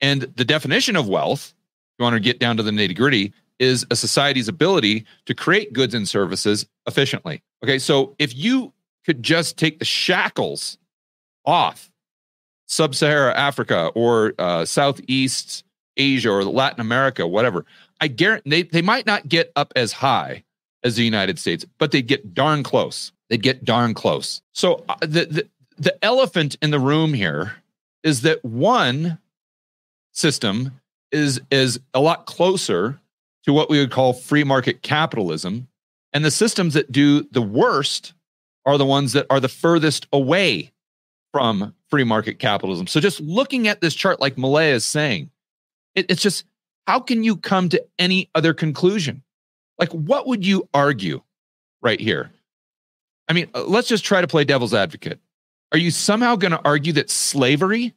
And 0.02 0.22
the 0.22 0.46
definition 0.46 0.96
of 0.96 1.08
wealth, 1.08 1.50
if 1.50 2.00
you 2.00 2.04
want 2.04 2.16
to 2.16 2.20
get 2.20 2.40
down 2.40 2.58
to 2.58 2.64
the 2.64 2.72
nitty 2.72 2.96
gritty, 2.96 3.34
is 3.60 3.86
a 3.90 3.96
society's 3.96 4.48
ability 4.48 5.06
to 5.26 5.34
create 5.34 5.74
goods 5.74 5.94
and 5.94 6.08
services 6.08 6.66
efficiently. 6.88 7.42
Okay, 7.64 7.80
so 7.80 8.16
if 8.20 8.36
you 8.36 8.74
could 9.06 9.24
just 9.24 9.58
take 9.58 9.80
the 9.80 9.86
shackles 9.86 10.78
off 11.46 11.92
sub 12.68 12.96
Saharan 12.96 13.36
Africa 13.36 13.92
or 13.96 14.34
uh, 14.40 14.66
Southeast 14.66 15.64
Asia 15.98 16.30
or 16.30 16.44
Latin 16.44 16.82
America, 16.82 17.26
whatever, 17.26 17.66
I 18.02 18.08
guarantee 18.08 18.50
they, 18.50 18.64
they 18.64 18.82
might 18.82 19.06
not 19.06 19.30
get 19.30 19.52
up 19.56 19.72
as 19.76 19.94
high 19.94 20.44
as 20.84 20.96
the 20.96 21.04
United 21.04 21.40
States, 21.40 21.66
but 21.78 21.92
they'd 21.92 22.08
get 22.08 22.34
darn 22.34 22.64
close. 22.64 23.12
They'd 23.30 23.42
get 23.42 23.66
darn 23.66 23.94
close. 23.94 24.42
So 24.54 24.84
uh, 24.90 24.96
the, 25.02 25.26
the, 25.26 25.48
the 25.78 26.04
elephant 26.04 26.58
in 26.62 26.72
the 26.72 26.80
room 26.80 27.14
here 27.14 27.54
is 28.04 28.22
that 28.22 28.44
one 28.44 29.20
system 30.12 30.80
is 31.12 31.42
is 31.52 31.80
a 31.94 32.00
lot 32.00 32.26
closer 32.26 33.00
to 33.44 33.54
what 33.54 33.70
we 33.70 33.80
would 33.80 33.92
call 33.92 34.14
free 34.14 34.44
market 34.44 34.82
capitalism. 34.82 35.68
And 36.14 36.24
the 36.24 36.32
systems 36.32 36.74
that 36.74 36.92
do 36.92 37.24
the 37.32 37.42
worst 37.42 38.14
are 38.66 38.78
the 38.78 38.86
ones 38.86 39.14
that 39.14 39.28
are 39.30 39.40
the 39.40 39.50
furthest 39.50 40.08
away 40.12 40.72
from 41.32 41.76
free 41.90 42.04
market 42.04 42.40
capitalism. 42.40 42.88
So 42.88 43.00
just 43.00 43.20
looking 43.20 43.68
at 43.68 43.82
this 43.82 43.94
chart 43.94 44.20
like 44.22 44.36
Milei 44.36 44.72
is 44.72 44.86
saying 44.86 45.30
it, 45.94 46.06
it's 46.10 46.22
just 46.22 46.46
how 46.88 47.00
can 47.00 47.24
you 47.24 47.36
come 47.36 47.70
to 47.70 47.84
any 48.00 48.30
other 48.34 48.54
conclusion? 48.54 49.24
Like 49.78 49.90
what 49.90 50.28
would 50.28 50.46
you 50.46 50.70
argue 50.74 51.22
right 51.82 52.00
here? 52.00 52.32
I 53.28 53.34
mean 53.34 53.50
uh, 53.54 53.64
let's 53.66 53.88
just 53.88 54.06
try 54.06 54.22
to 54.22 54.28
play 54.28 54.46
devil's 54.46 54.74
advocate 54.74 55.20
are 55.72 55.78
you 55.78 55.92
somehow 55.92 56.36
going 56.36 56.52
to 56.52 56.62
argue 56.64 56.94
that 56.94 57.10
slavery 57.10 57.94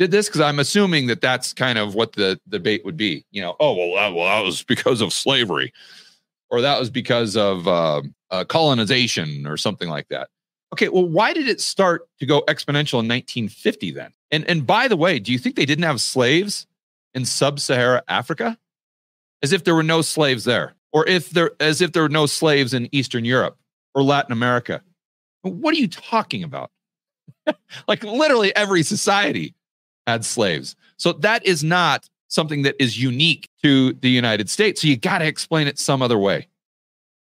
did 0.00 0.10
this 0.10 0.28
because 0.28 0.40
I'm 0.40 0.58
assuming 0.58 1.08
that 1.08 1.20
that's 1.20 1.52
kind 1.52 1.78
of 1.78 1.94
what 1.94 2.14
the 2.14 2.40
debate 2.48 2.86
would 2.86 2.96
be. 2.96 3.24
You 3.30 3.42
know, 3.42 3.54
oh 3.60 3.74
well, 3.74 3.94
that, 3.96 4.16
well, 4.16 4.24
that 4.24 4.44
was 4.44 4.62
because 4.62 5.02
of 5.02 5.12
slavery, 5.12 5.72
or 6.48 6.62
that 6.62 6.80
was 6.80 6.88
because 6.88 7.36
of 7.36 7.68
uh, 7.68 8.00
uh, 8.30 8.44
colonization, 8.44 9.46
or 9.46 9.58
something 9.58 9.90
like 9.90 10.08
that. 10.08 10.28
Okay, 10.72 10.88
well, 10.88 11.06
why 11.06 11.34
did 11.34 11.48
it 11.48 11.60
start 11.60 12.08
to 12.18 12.26
go 12.26 12.40
exponential 12.48 13.00
in 13.00 13.08
1950 13.08 13.90
then? 13.90 14.12
And 14.30 14.48
and 14.48 14.66
by 14.66 14.88
the 14.88 14.96
way, 14.96 15.18
do 15.18 15.32
you 15.32 15.38
think 15.38 15.54
they 15.54 15.66
didn't 15.66 15.84
have 15.84 16.00
slaves 16.00 16.66
in 17.12 17.26
sub-Sahara 17.26 18.02
Africa? 18.08 18.56
As 19.42 19.52
if 19.52 19.64
there 19.64 19.74
were 19.74 19.82
no 19.82 20.00
slaves 20.00 20.44
there, 20.44 20.76
or 20.92 21.06
if 21.06 21.28
there 21.28 21.50
as 21.60 21.82
if 21.82 21.92
there 21.92 22.02
were 22.02 22.08
no 22.08 22.24
slaves 22.24 22.72
in 22.72 22.88
Eastern 22.90 23.26
Europe 23.26 23.58
or 23.94 24.02
Latin 24.02 24.32
America. 24.32 24.80
What 25.42 25.74
are 25.74 25.78
you 25.78 25.88
talking 25.88 26.42
about? 26.42 26.70
like 27.88 28.02
literally 28.04 28.54
every 28.54 28.82
society 28.82 29.54
had 30.06 30.24
slaves. 30.24 30.76
So 30.96 31.12
that 31.14 31.46
is 31.46 31.62
not 31.64 32.08
something 32.28 32.62
that 32.62 32.76
is 32.78 33.00
unique 33.00 33.48
to 33.62 33.92
the 33.94 34.10
United 34.10 34.48
States. 34.48 34.82
So 34.82 34.88
you 34.88 34.96
got 34.96 35.18
to 35.18 35.26
explain 35.26 35.66
it 35.66 35.78
some 35.78 36.02
other 36.02 36.18
way. 36.18 36.48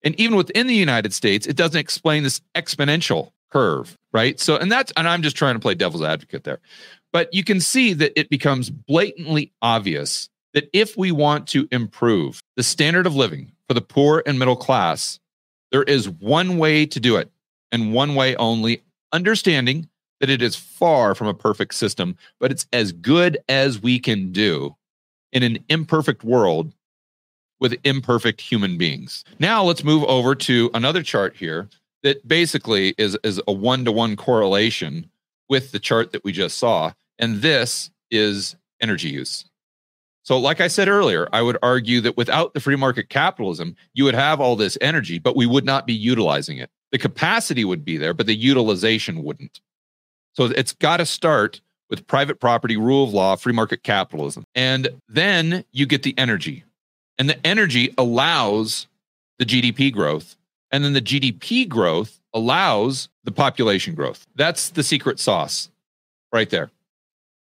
And 0.02 0.18
even 0.20 0.36
within 0.36 0.66
the 0.66 0.74
United 0.74 1.12
States, 1.12 1.46
it 1.46 1.56
doesn't 1.56 1.78
explain 1.78 2.22
this 2.22 2.40
exponential 2.54 3.32
curve, 3.50 3.96
right? 4.12 4.38
So, 4.40 4.56
and 4.56 4.70
that's, 4.70 4.92
and 4.96 5.08
I'm 5.08 5.22
just 5.22 5.36
trying 5.36 5.54
to 5.54 5.60
play 5.60 5.74
devil's 5.74 6.02
advocate 6.02 6.44
there. 6.44 6.60
But 7.12 7.32
you 7.32 7.44
can 7.44 7.60
see 7.60 7.92
that 7.94 8.18
it 8.18 8.28
becomes 8.28 8.70
blatantly 8.70 9.52
obvious 9.62 10.28
that 10.54 10.68
if 10.72 10.96
we 10.96 11.12
want 11.12 11.48
to 11.48 11.68
improve 11.70 12.40
the 12.56 12.62
standard 12.62 13.06
of 13.06 13.14
living 13.14 13.52
for 13.68 13.74
the 13.74 13.80
poor 13.80 14.22
and 14.26 14.38
middle 14.38 14.56
class, 14.56 15.18
there 15.70 15.82
is 15.82 16.08
one 16.08 16.58
way 16.58 16.86
to 16.86 17.00
do 17.00 17.16
it 17.16 17.30
and 17.72 17.92
one 17.92 18.14
way 18.14 18.36
only 18.36 18.82
understanding 19.12 19.88
that 20.20 20.30
it 20.30 20.42
is 20.42 20.56
far 20.56 21.14
from 21.14 21.26
a 21.26 21.34
perfect 21.34 21.74
system, 21.74 22.16
but 22.40 22.50
it's 22.50 22.66
as 22.72 22.92
good 22.92 23.38
as 23.48 23.82
we 23.82 23.98
can 23.98 24.32
do 24.32 24.74
in 25.32 25.42
an 25.42 25.58
imperfect 25.68 26.24
world 26.24 26.72
with 27.60 27.76
imperfect 27.84 28.40
human 28.40 28.78
beings. 28.78 29.24
Now 29.38 29.62
let's 29.62 29.84
move 29.84 30.04
over 30.04 30.34
to 30.34 30.70
another 30.74 31.02
chart 31.02 31.36
here 31.36 31.68
that 32.02 32.26
basically 32.26 32.94
is, 32.98 33.18
is 33.24 33.40
a 33.46 33.52
one 33.52 33.84
to 33.84 33.92
one 33.92 34.16
correlation 34.16 35.10
with 35.48 35.72
the 35.72 35.78
chart 35.78 36.12
that 36.12 36.24
we 36.24 36.32
just 36.32 36.58
saw. 36.58 36.92
And 37.18 37.42
this 37.42 37.90
is 38.10 38.56
energy 38.80 39.08
use. 39.08 39.44
So, 40.22 40.38
like 40.38 40.60
I 40.60 40.66
said 40.66 40.88
earlier, 40.88 41.28
I 41.32 41.40
would 41.40 41.56
argue 41.62 42.00
that 42.00 42.16
without 42.16 42.52
the 42.52 42.58
free 42.60 42.74
market 42.74 43.08
capitalism, 43.08 43.76
you 43.94 44.02
would 44.04 44.14
have 44.14 44.40
all 44.40 44.56
this 44.56 44.76
energy, 44.80 45.20
but 45.20 45.36
we 45.36 45.46
would 45.46 45.64
not 45.64 45.86
be 45.86 45.94
utilizing 45.94 46.58
it. 46.58 46.68
The 46.96 47.02
capacity 47.02 47.62
would 47.62 47.84
be 47.84 47.98
there, 47.98 48.14
but 48.14 48.24
the 48.24 48.34
utilization 48.34 49.22
wouldn't. 49.22 49.60
So 50.32 50.44
it's 50.46 50.72
got 50.72 50.96
to 50.96 51.04
start 51.04 51.60
with 51.90 52.06
private 52.06 52.40
property, 52.40 52.78
rule 52.78 53.04
of 53.04 53.12
law, 53.12 53.36
free 53.36 53.52
market 53.52 53.82
capitalism. 53.82 54.44
And 54.54 54.88
then 55.06 55.66
you 55.72 55.84
get 55.84 56.04
the 56.04 56.14
energy. 56.16 56.64
And 57.18 57.28
the 57.28 57.46
energy 57.46 57.92
allows 57.98 58.86
the 59.38 59.44
GDP 59.44 59.92
growth. 59.92 60.38
And 60.70 60.82
then 60.82 60.94
the 60.94 61.02
GDP 61.02 61.68
growth 61.68 62.18
allows 62.32 63.10
the 63.24 63.30
population 63.30 63.94
growth. 63.94 64.26
That's 64.34 64.70
the 64.70 64.82
secret 64.82 65.20
sauce 65.20 65.68
right 66.32 66.48
there. 66.48 66.70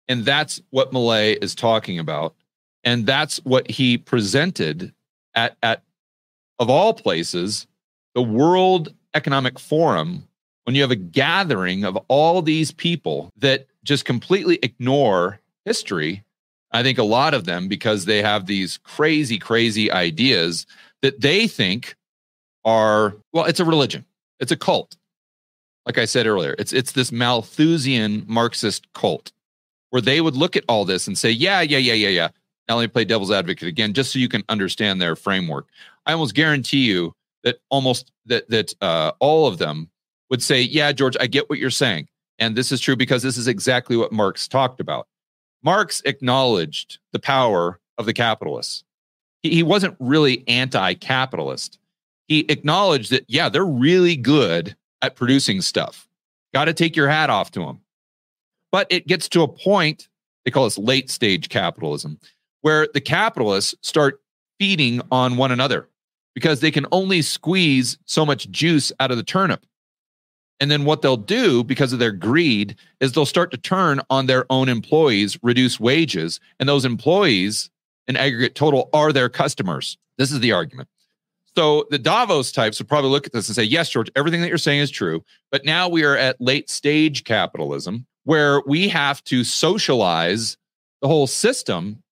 And 0.09 0.25
that's 0.25 0.61
what 0.71 0.91
Milei 0.91 1.41
is 1.41 1.55
talking 1.55 2.01
about. 2.01 2.35
And 2.83 3.07
that's 3.07 3.37
what 3.45 3.71
he 3.71 3.97
presented 3.97 4.93
at, 5.37 5.57
at 5.63 5.85
of 6.59 6.69
all 6.69 6.95
places, 6.95 7.69
the 8.17 8.23
World 8.23 8.93
Economic 9.15 9.59
Forum 9.59 10.27
when 10.67 10.75
you 10.75 10.83
have 10.83 10.91
a 10.91 10.97
gathering 10.97 11.85
of 11.85 11.97
all 12.09 12.43
these 12.43 12.73
people 12.73 13.31
that 13.37 13.69
just 13.85 14.05
completely 14.05 14.59
ignore 14.63 15.39
history, 15.65 16.25
I 16.73 16.83
think 16.83 16.99
a 16.99 17.05
lot 17.05 17.35
of 17.35 17.45
them, 17.45 17.69
because 17.69 18.05
they 18.05 18.21
have 18.21 18.47
these 18.47 18.79
crazy, 18.79 19.39
crazy 19.39 19.93
ideas 19.93 20.67
that 21.03 21.21
they 21.21 21.47
think 21.47 21.95
are, 22.65 23.15
well, 23.33 23.45
it's 23.45 23.61
a 23.61 23.65
religion, 23.65 24.05
it's 24.41 24.51
a 24.51 24.57
cult. 24.57 24.97
Like 25.87 25.99
I 25.99 26.05
said 26.05 26.27
earlier, 26.27 26.57
it's 26.59 26.73
it's 26.73 26.91
this 26.91 27.13
Malthusian 27.13 28.25
Marxist 28.27 28.93
cult 28.93 29.31
where 29.91 30.03
they 30.03 30.21
would 30.21 30.35
look 30.35 30.57
at 30.57 30.65
all 30.69 30.85
this 30.85 31.07
and 31.07 31.17
say, 31.17 31.31
yeah, 31.31 31.61
yeah, 31.61 31.79
yeah, 31.79 31.95
yeah, 31.95 32.09
yeah. 32.09 32.29
Now 32.69 32.75
let 32.75 32.83
me 32.83 32.89
play 32.89 33.05
devil's 33.05 33.31
advocate 33.31 33.69
again, 33.69 33.93
just 33.93 34.13
so 34.13 34.19
you 34.19 34.29
can 34.29 34.43
understand 34.49 35.01
their 35.01 35.15
framework. 35.15 35.69
I 36.05 36.13
almost 36.13 36.35
guarantee 36.35 36.87
you 36.87 37.15
that 37.47 37.61
almost 37.71 38.11
that 38.27 38.51
that 38.51 38.75
uh, 38.83 39.13
all 39.21 39.47
of 39.47 39.59
them 39.59 39.89
would 40.31 40.43
say, 40.43 40.61
Yeah, 40.61 40.93
George, 40.93 41.17
I 41.19 41.29
get 41.29 41.49
what 41.49 41.61
you're 41.61 41.71
saying. 41.71 42.09
And 42.39 42.55
this 42.55 42.73
is 42.73 42.81
true 42.81 42.97
because 42.97 43.23
this 43.23 43.39
is 43.39 43.47
exactly 43.47 43.97
what 43.97 44.13
Marx 44.13 44.47
talked 44.49 44.81
about. 44.81 45.07
Marx 45.63 46.03
acknowledged 46.05 46.99
the 47.13 47.19
power 47.21 47.81
of 47.97 48.05
the 48.05 48.13
capitalists. 48.13 48.85
He, 49.43 49.51
he 49.51 49.63
wasn't 49.63 49.97
really 50.01 50.47
anti 50.49 50.95
capitalist. 50.95 51.79
He 52.27 52.41
acknowledged 52.49 53.13
that, 53.13 53.25
yeah, 53.29 53.49
they're 53.49 53.65
really 53.65 54.17
good 54.17 54.77
at 55.01 55.15
producing 55.15 55.61
stuff. 55.61 56.09
Got 56.53 56.65
to 56.65 56.75
take 56.75 56.97
your 56.97 57.09
hat 57.09 57.31
off 57.31 57.53
to 57.53 57.61
them. 57.61 57.81
But 58.73 58.89
it 58.91 59.07
gets 59.07 59.29
to 59.31 59.43
a 59.43 59.49
point, 59.49 60.09
they 60.45 60.51
call 60.51 60.65
this 60.65 60.79
late 60.79 61.11
stage 61.11 61.49
capitalism, 61.49 62.19
where 62.63 62.89
the 62.93 63.01
capitalists 63.01 63.77
start 63.83 64.21
feeding 64.59 65.01
on 65.13 65.37
one 65.37 65.53
another 65.53 65.89
because 66.37 66.61
they 66.61 66.71
can 66.71 66.85
only 66.93 67.23
squeeze 67.23 67.97
so 68.05 68.27
much 68.27 68.51
juice 68.51 68.93
out 69.01 69.11
of 69.11 69.17
the 69.17 69.23
turnip. 69.23 69.65
And 70.61 70.71
then 70.71 70.85
what 70.85 71.01
they'll 71.01 71.17
do 71.17 71.65
because 71.65 71.95
of 71.95 71.99
their 71.99 72.13
greed 72.13 72.77
is 73.01 73.13
they'll 73.13 73.25
start 73.25 73.51
to 73.53 73.57
turn 73.57 74.03
on 74.11 74.27
their 74.27 74.45
own 74.51 74.69
employees, 74.69 75.39
reduce 75.43 75.81
wages, 75.81 76.39
and 76.61 76.69
those 76.69 76.85
employees 76.85 77.71
in 78.07 78.17
aggregate 78.17 78.55
total 78.55 78.91
are 78.93 79.15
their 79.15 79.31
customers. 79.31 79.97
This 80.19 80.31
is 80.31 80.41
the 80.41 80.53
argument. 80.53 80.91
So 81.57 81.87
the 81.89 81.99
Davos 81.99 82.53
types 82.53 82.79
would 82.79 82.89
probably 82.89 83.11
look 83.11 83.27
at 83.27 83.33
this 83.33 83.49
and 83.49 83.57
say, 83.57 83.65
yes, 83.65 83.89
George, 83.89 84.11
everything 84.15 84.43
that 84.43 84.49
you're 84.49 84.59
saying 84.59 84.81
is 84.81 84.91
true. 84.91 85.25
But 85.51 85.65
now 85.65 85.89
we 85.89 86.05
are 86.05 86.19
at 86.19 86.39
late 86.39 86.69
stage 86.69 87.25
capitalism 87.25 88.05
where 88.25 88.61
we 88.67 88.91
have 88.91 89.25
to 89.25 89.43
socialize 89.43 90.59
the 91.01 91.09
whole 91.09 91.27
system 91.27 92.03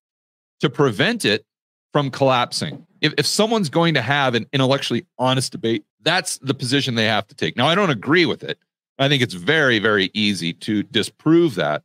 to 0.60 0.70
prevent 0.70 1.26
it 1.26 1.44
from 1.92 2.10
collapsing. 2.10 2.86
If, 3.04 3.14
if 3.18 3.26
someone's 3.26 3.68
going 3.68 3.94
to 3.94 4.02
have 4.02 4.34
an 4.34 4.46
intellectually 4.52 5.06
honest 5.18 5.52
debate 5.52 5.84
that's 6.04 6.38
the 6.38 6.54
position 6.54 6.94
they 6.94 7.06
have 7.06 7.26
to 7.28 7.34
take. 7.34 7.56
Now, 7.56 7.66
I 7.66 7.74
don't 7.74 7.90
agree 7.90 8.26
with 8.26 8.44
it. 8.44 8.58
I 8.98 9.08
think 9.08 9.22
it's 9.22 9.34
very, 9.34 9.80
very 9.80 10.10
easy 10.14 10.52
to 10.52 10.84
disprove 10.84 11.56
that. 11.56 11.82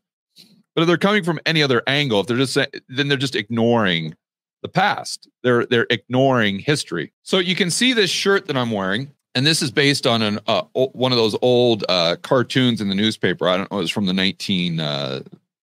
But 0.76 0.84
if 0.84 0.88
they're 0.88 0.98
coming 0.98 1.24
from 1.24 1.40
any 1.46 1.64
other 1.64 1.82
angle, 1.88 2.20
if 2.20 2.28
they're 2.28 2.38
just 2.38 2.54
saying, 2.54 2.68
then 2.88 3.08
they're 3.08 3.18
just 3.18 3.36
ignoring 3.36 4.16
the 4.62 4.70
past. 4.70 5.28
They're 5.42 5.66
they're 5.66 5.88
ignoring 5.90 6.60
history. 6.60 7.12
So 7.24 7.40
you 7.40 7.56
can 7.56 7.72
see 7.72 7.94
this 7.94 8.12
shirt 8.12 8.46
that 8.48 8.56
I'm 8.56 8.72
wearing, 8.72 9.10
and 9.34 9.48
this 9.48 9.62
is 9.62 9.72
based 9.72 10.06
on 10.06 10.22
an 10.22 10.40
uh, 10.46 10.64
one 10.74 11.12
of 11.12 11.18
those 11.18 11.36
old 11.42 11.84
uh, 11.90 12.18
cartoons 12.22 12.82
in 12.82 12.90
the 12.90 12.96
newspaper. 12.96 13.48
I 13.48 13.58
don't 13.58 13.72
know, 13.72 13.80
it 13.80 13.82
was 13.82 13.92
from 13.92 14.06
the 14.06 14.14
19 14.14 14.80
uh, 14.80 15.22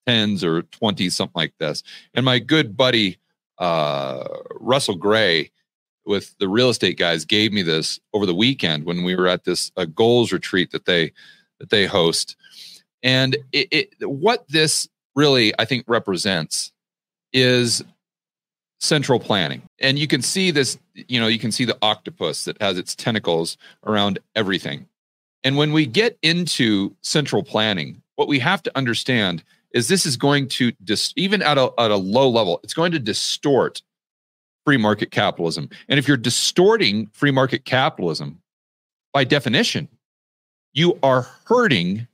10s 0.08 0.44
or 0.44 0.64
20s, 0.64 1.12
something 1.12 1.34
like 1.36 1.54
this. 1.60 1.84
And 2.14 2.24
my 2.26 2.40
good 2.40 2.78
buddy, 2.78 3.18
uh, 3.60 4.24
Russell 4.60 4.96
Gray, 4.96 5.52
with 6.06 6.36
the 6.38 6.50
real 6.50 6.70
estate 6.70 6.98
guys, 6.98 7.26
gave 7.26 7.54
me 7.54 7.62
this 7.62 8.00
over 8.14 8.26
the 8.26 8.36
weekend 8.36 8.86
when 8.86 9.04
we 9.04 9.16
were 9.16 9.28
at 9.28 9.46
this 9.46 9.72
uh, 9.78 9.86
goals 9.86 10.32
retreat 10.32 10.72
that 10.72 10.86
they 10.86 11.12
that 11.60 11.70
they 11.70 11.86
host. 11.86 12.36
And 13.04 13.38
it, 13.52 13.68
it, 13.72 14.10
what 14.10 14.48
this 14.48 14.88
really, 15.16 15.54
I 15.60 15.66
think, 15.66 15.86
represents 15.88 16.72
is 17.32 17.84
central 18.80 19.20
planning. 19.20 19.64
And 19.80 19.98
you 19.98 20.08
can 20.08 20.22
see 20.22 20.52
this, 20.52 20.78
you 20.94 21.20
know, 21.20 21.28
you 21.28 21.40
can 21.40 21.52
see 21.52 21.66
the 21.66 21.78
octopus 21.82 22.46
that 22.46 22.62
has 22.62 22.78
its 22.78 22.96
tentacles 22.96 23.58
around 23.86 24.20
everything. 24.36 24.88
And 25.44 25.58
when 25.58 25.74
we 25.74 25.86
get 25.86 26.18
into 26.22 26.96
central 27.02 27.44
planning, 27.44 28.02
what 28.16 28.28
we 28.28 28.40
have 28.40 28.64
to 28.64 28.78
understand 28.78 29.44
is 29.74 29.88
this 29.88 30.06
is 30.06 30.18
going 30.18 30.48
to 30.48 30.72
dis- 30.84 31.14
even 31.16 31.42
at 31.42 31.58
a, 31.58 31.72
at 31.78 31.92
a 31.92 31.96
low 31.96 32.30
level, 32.30 32.60
it's 32.64 32.74
going 32.74 32.92
to 32.92 33.00
distort 33.00 33.82
free 34.66 34.78
market 34.78 35.12
capitalism. 35.12 35.70
And 35.90 36.00
if 36.00 36.08
you're 36.08 36.18
distorting 36.18 37.08
free 37.08 37.32
market 37.32 37.66
capitalism, 37.66 38.42
by 39.12 39.24
definition, 39.24 39.90
you 40.74 40.98
are 41.04 41.28
hurting 41.46 42.08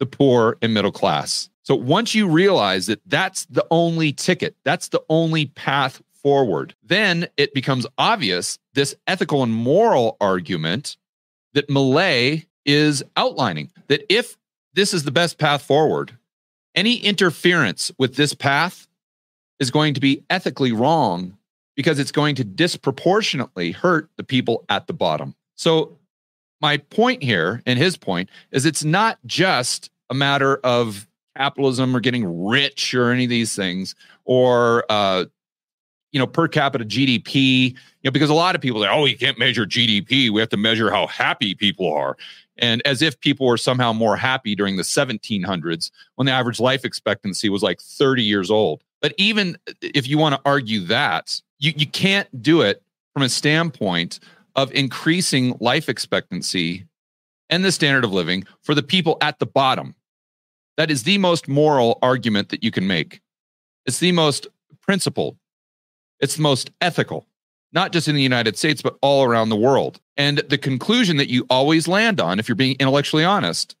the 0.00 0.06
poor 0.06 0.58
and 0.60 0.74
middle 0.74 0.92
class. 0.92 1.48
So 1.62 1.74
once 1.74 2.14
you 2.14 2.28
realize 2.28 2.86
that 2.86 3.00
that's 3.06 3.44
the 3.46 3.66
only 3.70 4.12
ticket, 4.12 4.56
that's 4.64 4.88
the 4.88 5.02
only 5.08 5.46
path 5.46 6.02
forward, 6.12 6.74
then 6.82 7.28
it 7.36 7.54
becomes 7.54 7.86
obvious 7.98 8.58
this 8.74 8.94
ethical 9.06 9.42
and 9.42 9.52
moral 9.52 10.16
argument 10.20 10.96
that 11.54 11.68
Milei 11.68 12.46
is 12.64 13.02
outlining 13.16 13.70
that 13.88 14.04
if 14.12 14.36
this 14.74 14.92
is 14.92 15.04
the 15.04 15.10
best 15.10 15.38
path 15.38 15.62
forward, 15.62 16.16
any 16.76 16.96
interference 16.96 17.90
with 17.98 18.16
this 18.16 18.34
path 18.34 18.86
is 19.58 19.70
going 19.70 19.94
to 19.94 20.00
be 20.00 20.22
ethically 20.30 20.72
wrong 20.72 21.36
because 21.74 21.98
it's 21.98 22.12
going 22.12 22.34
to 22.36 22.44
disproportionately 22.44 23.72
hurt 23.72 24.08
the 24.16 24.22
people 24.22 24.64
at 24.68 24.86
the 24.86 24.92
bottom. 24.92 25.34
So, 25.56 25.98
my 26.62 26.78
point 26.78 27.22
here 27.22 27.62
and 27.66 27.78
his 27.78 27.98
point 27.98 28.30
is 28.50 28.64
it's 28.64 28.84
not 28.84 29.18
just 29.26 29.90
a 30.08 30.14
matter 30.14 30.56
of 30.58 31.06
capitalism 31.36 31.94
or 31.94 32.00
getting 32.00 32.46
rich 32.46 32.94
or 32.94 33.10
any 33.10 33.24
of 33.24 33.30
these 33.30 33.54
things 33.54 33.94
or 34.24 34.84
uh, 34.88 35.26
you 36.16 36.18
know 36.18 36.26
per 36.26 36.48
capita 36.48 36.82
gdp 36.82 37.34
you 37.34 37.74
know 38.02 38.10
because 38.10 38.30
a 38.30 38.34
lot 38.34 38.54
of 38.54 38.62
people 38.62 38.80
say 38.80 38.88
oh 38.90 39.04
you 39.04 39.18
can't 39.18 39.38
measure 39.38 39.66
gdp 39.66 40.30
we 40.30 40.40
have 40.40 40.48
to 40.48 40.56
measure 40.56 40.90
how 40.90 41.06
happy 41.06 41.54
people 41.54 41.92
are 41.92 42.16
and 42.56 42.80
as 42.86 43.02
if 43.02 43.20
people 43.20 43.46
were 43.46 43.58
somehow 43.58 43.92
more 43.92 44.16
happy 44.16 44.54
during 44.54 44.76
the 44.76 44.82
1700s 44.82 45.90
when 46.14 46.24
the 46.24 46.32
average 46.32 46.58
life 46.58 46.86
expectancy 46.86 47.50
was 47.50 47.62
like 47.62 47.78
30 47.82 48.22
years 48.22 48.50
old 48.50 48.82
but 49.02 49.12
even 49.18 49.58
if 49.82 50.08
you 50.08 50.16
want 50.16 50.34
to 50.34 50.40
argue 50.46 50.80
that 50.86 51.38
you, 51.58 51.74
you 51.76 51.86
can't 51.86 52.42
do 52.42 52.62
it 52.62 52.82
from 53.12 53.22
a 53.22 53.28
standpoint 53.28 54.20
of 54.54 54.72
increasing 54.72 55.54
life 55.60 55.88
expectancy 55.90 56.86
and 57.50 57.64
the 57.64 57.70
standard 57.70 58.04
of 58.04 58.12
living 58.12 58.44
for 58.62 58.74
the 58.74 58.82
people 58.82 59.18
at 59.20 59.38
the 59.38 59.46
bottom. 59.46 59.94
That 60.76 60.90
is 60.90 61.04
the 61.04 61.18
most 61.18 61.46
moral 61.46 61.98
argument 62.02 62.48
that 62.48 62.64
you 62.64 62.70
can 62.70 62.86
make. 62.86 63.20
It's 63.84 63.98
the 63.98 64.12
most 64.12 64.46
principled. 64.82 65.36
It's 66.20 66.36
the 66.36 66.42
most 66.42 66.70
ethical, 66.80 67.26
not 67.72 67.92
just 67.92 68.08
in 68.08 68.14
the 68.14 68.22
United 68.22 68.56
States, 68.56 68.82
but 68.82 68.96
all 69.02 69.24
around 69.24 69.48
the 69.48 69.56
world. 69.56 70.00
And 70.16 70.38
the 70.38 70.58
conclusion 70.58 71.18
that 71.18 71.28
you 71.28 71.46
always 71.50 71.86
land 71.86 72.20
on, 72.20 72.38
if 72.38 72.48
you're 72.48 72.56
being 72.56 72.76
intellectually 72.78 73.24
honest, 73.24 73.76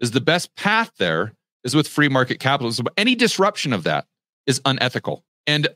is 0.00 0.12
the 0.12 0.20
best 0.20 0.54
path 0.56 0.92
there 0.98 1.32
is 1.64 1.74
with 1.74 1.88
free 1.88 2.08
market 2.08 2.38
capitalism. 2.38 2.86
Any 2.96 3.14
disruption 3.14 3.72
of 3.72 3.84
that 3.84 4.06
is 4.46 4.60
unethical. 4.64 5.24
And 5.46 5.68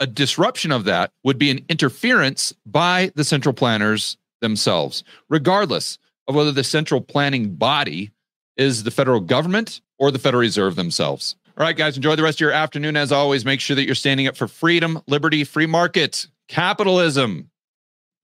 a 0.00 0.06
disruption 0.06 0.72
of 0.72 0.84
that 0.84 1.12
would 1.24 1.38
be 1.38 1.50
an 1.50 1.64
interference 1.68 2.54
by 2.66 3.12
the 3.14 3.24
central 3.24 3.52
planners 3.52 4.16
themselves, 4.40 5.04
regardless 5.28 5.98
of 6.26 6.34
whether 6.34 6.52
the 6.52 6.64
central 6.64 7.00
planning 7.00 7.54
body 7.54 8.10
is 8.56 8.82
the 8.82 8.90
federal 8.90 9.20
government 9.20 9.80
or 9.98 10.10
the 10.10 10.18
Federal 10.18 10.40
Reserve 10.40 10.76
themselves. 10.76 11.36
All 11.58 11.64
right, 11.64 11.76
guys, 11.76 11.96
enjoy 11.96 12.14
the 12.14 12.22
rest 12.22 12.36
of 12.36 12.42
your 12.42 12.52
afternoon. 12.52 12.96
As 12.96 13.10
always, 13.10 13.44
make 13.44 13.58
sure 13.58 13.74
that 13.74 13.84
you're 13.84 13.96
standing 13.96 14.28
up 14.28 14.36
for 14.36 14.46
freedom, 14.46 15.02
liberty, 15.08 15.42
free 15.42 15.66
market, 15.66 16.28
capitalism. 16.46 17.50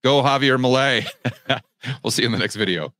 Go 0.05 0.22
Javier 0.22 0.57
Milei. 0.57 1.05
we'll 2.05 2.12
see 2.12 2.22
you 2.22 2.26
in 2.26 2.32
the 2.32 2.39
next 2.39 2.55
video. 2.55 2.93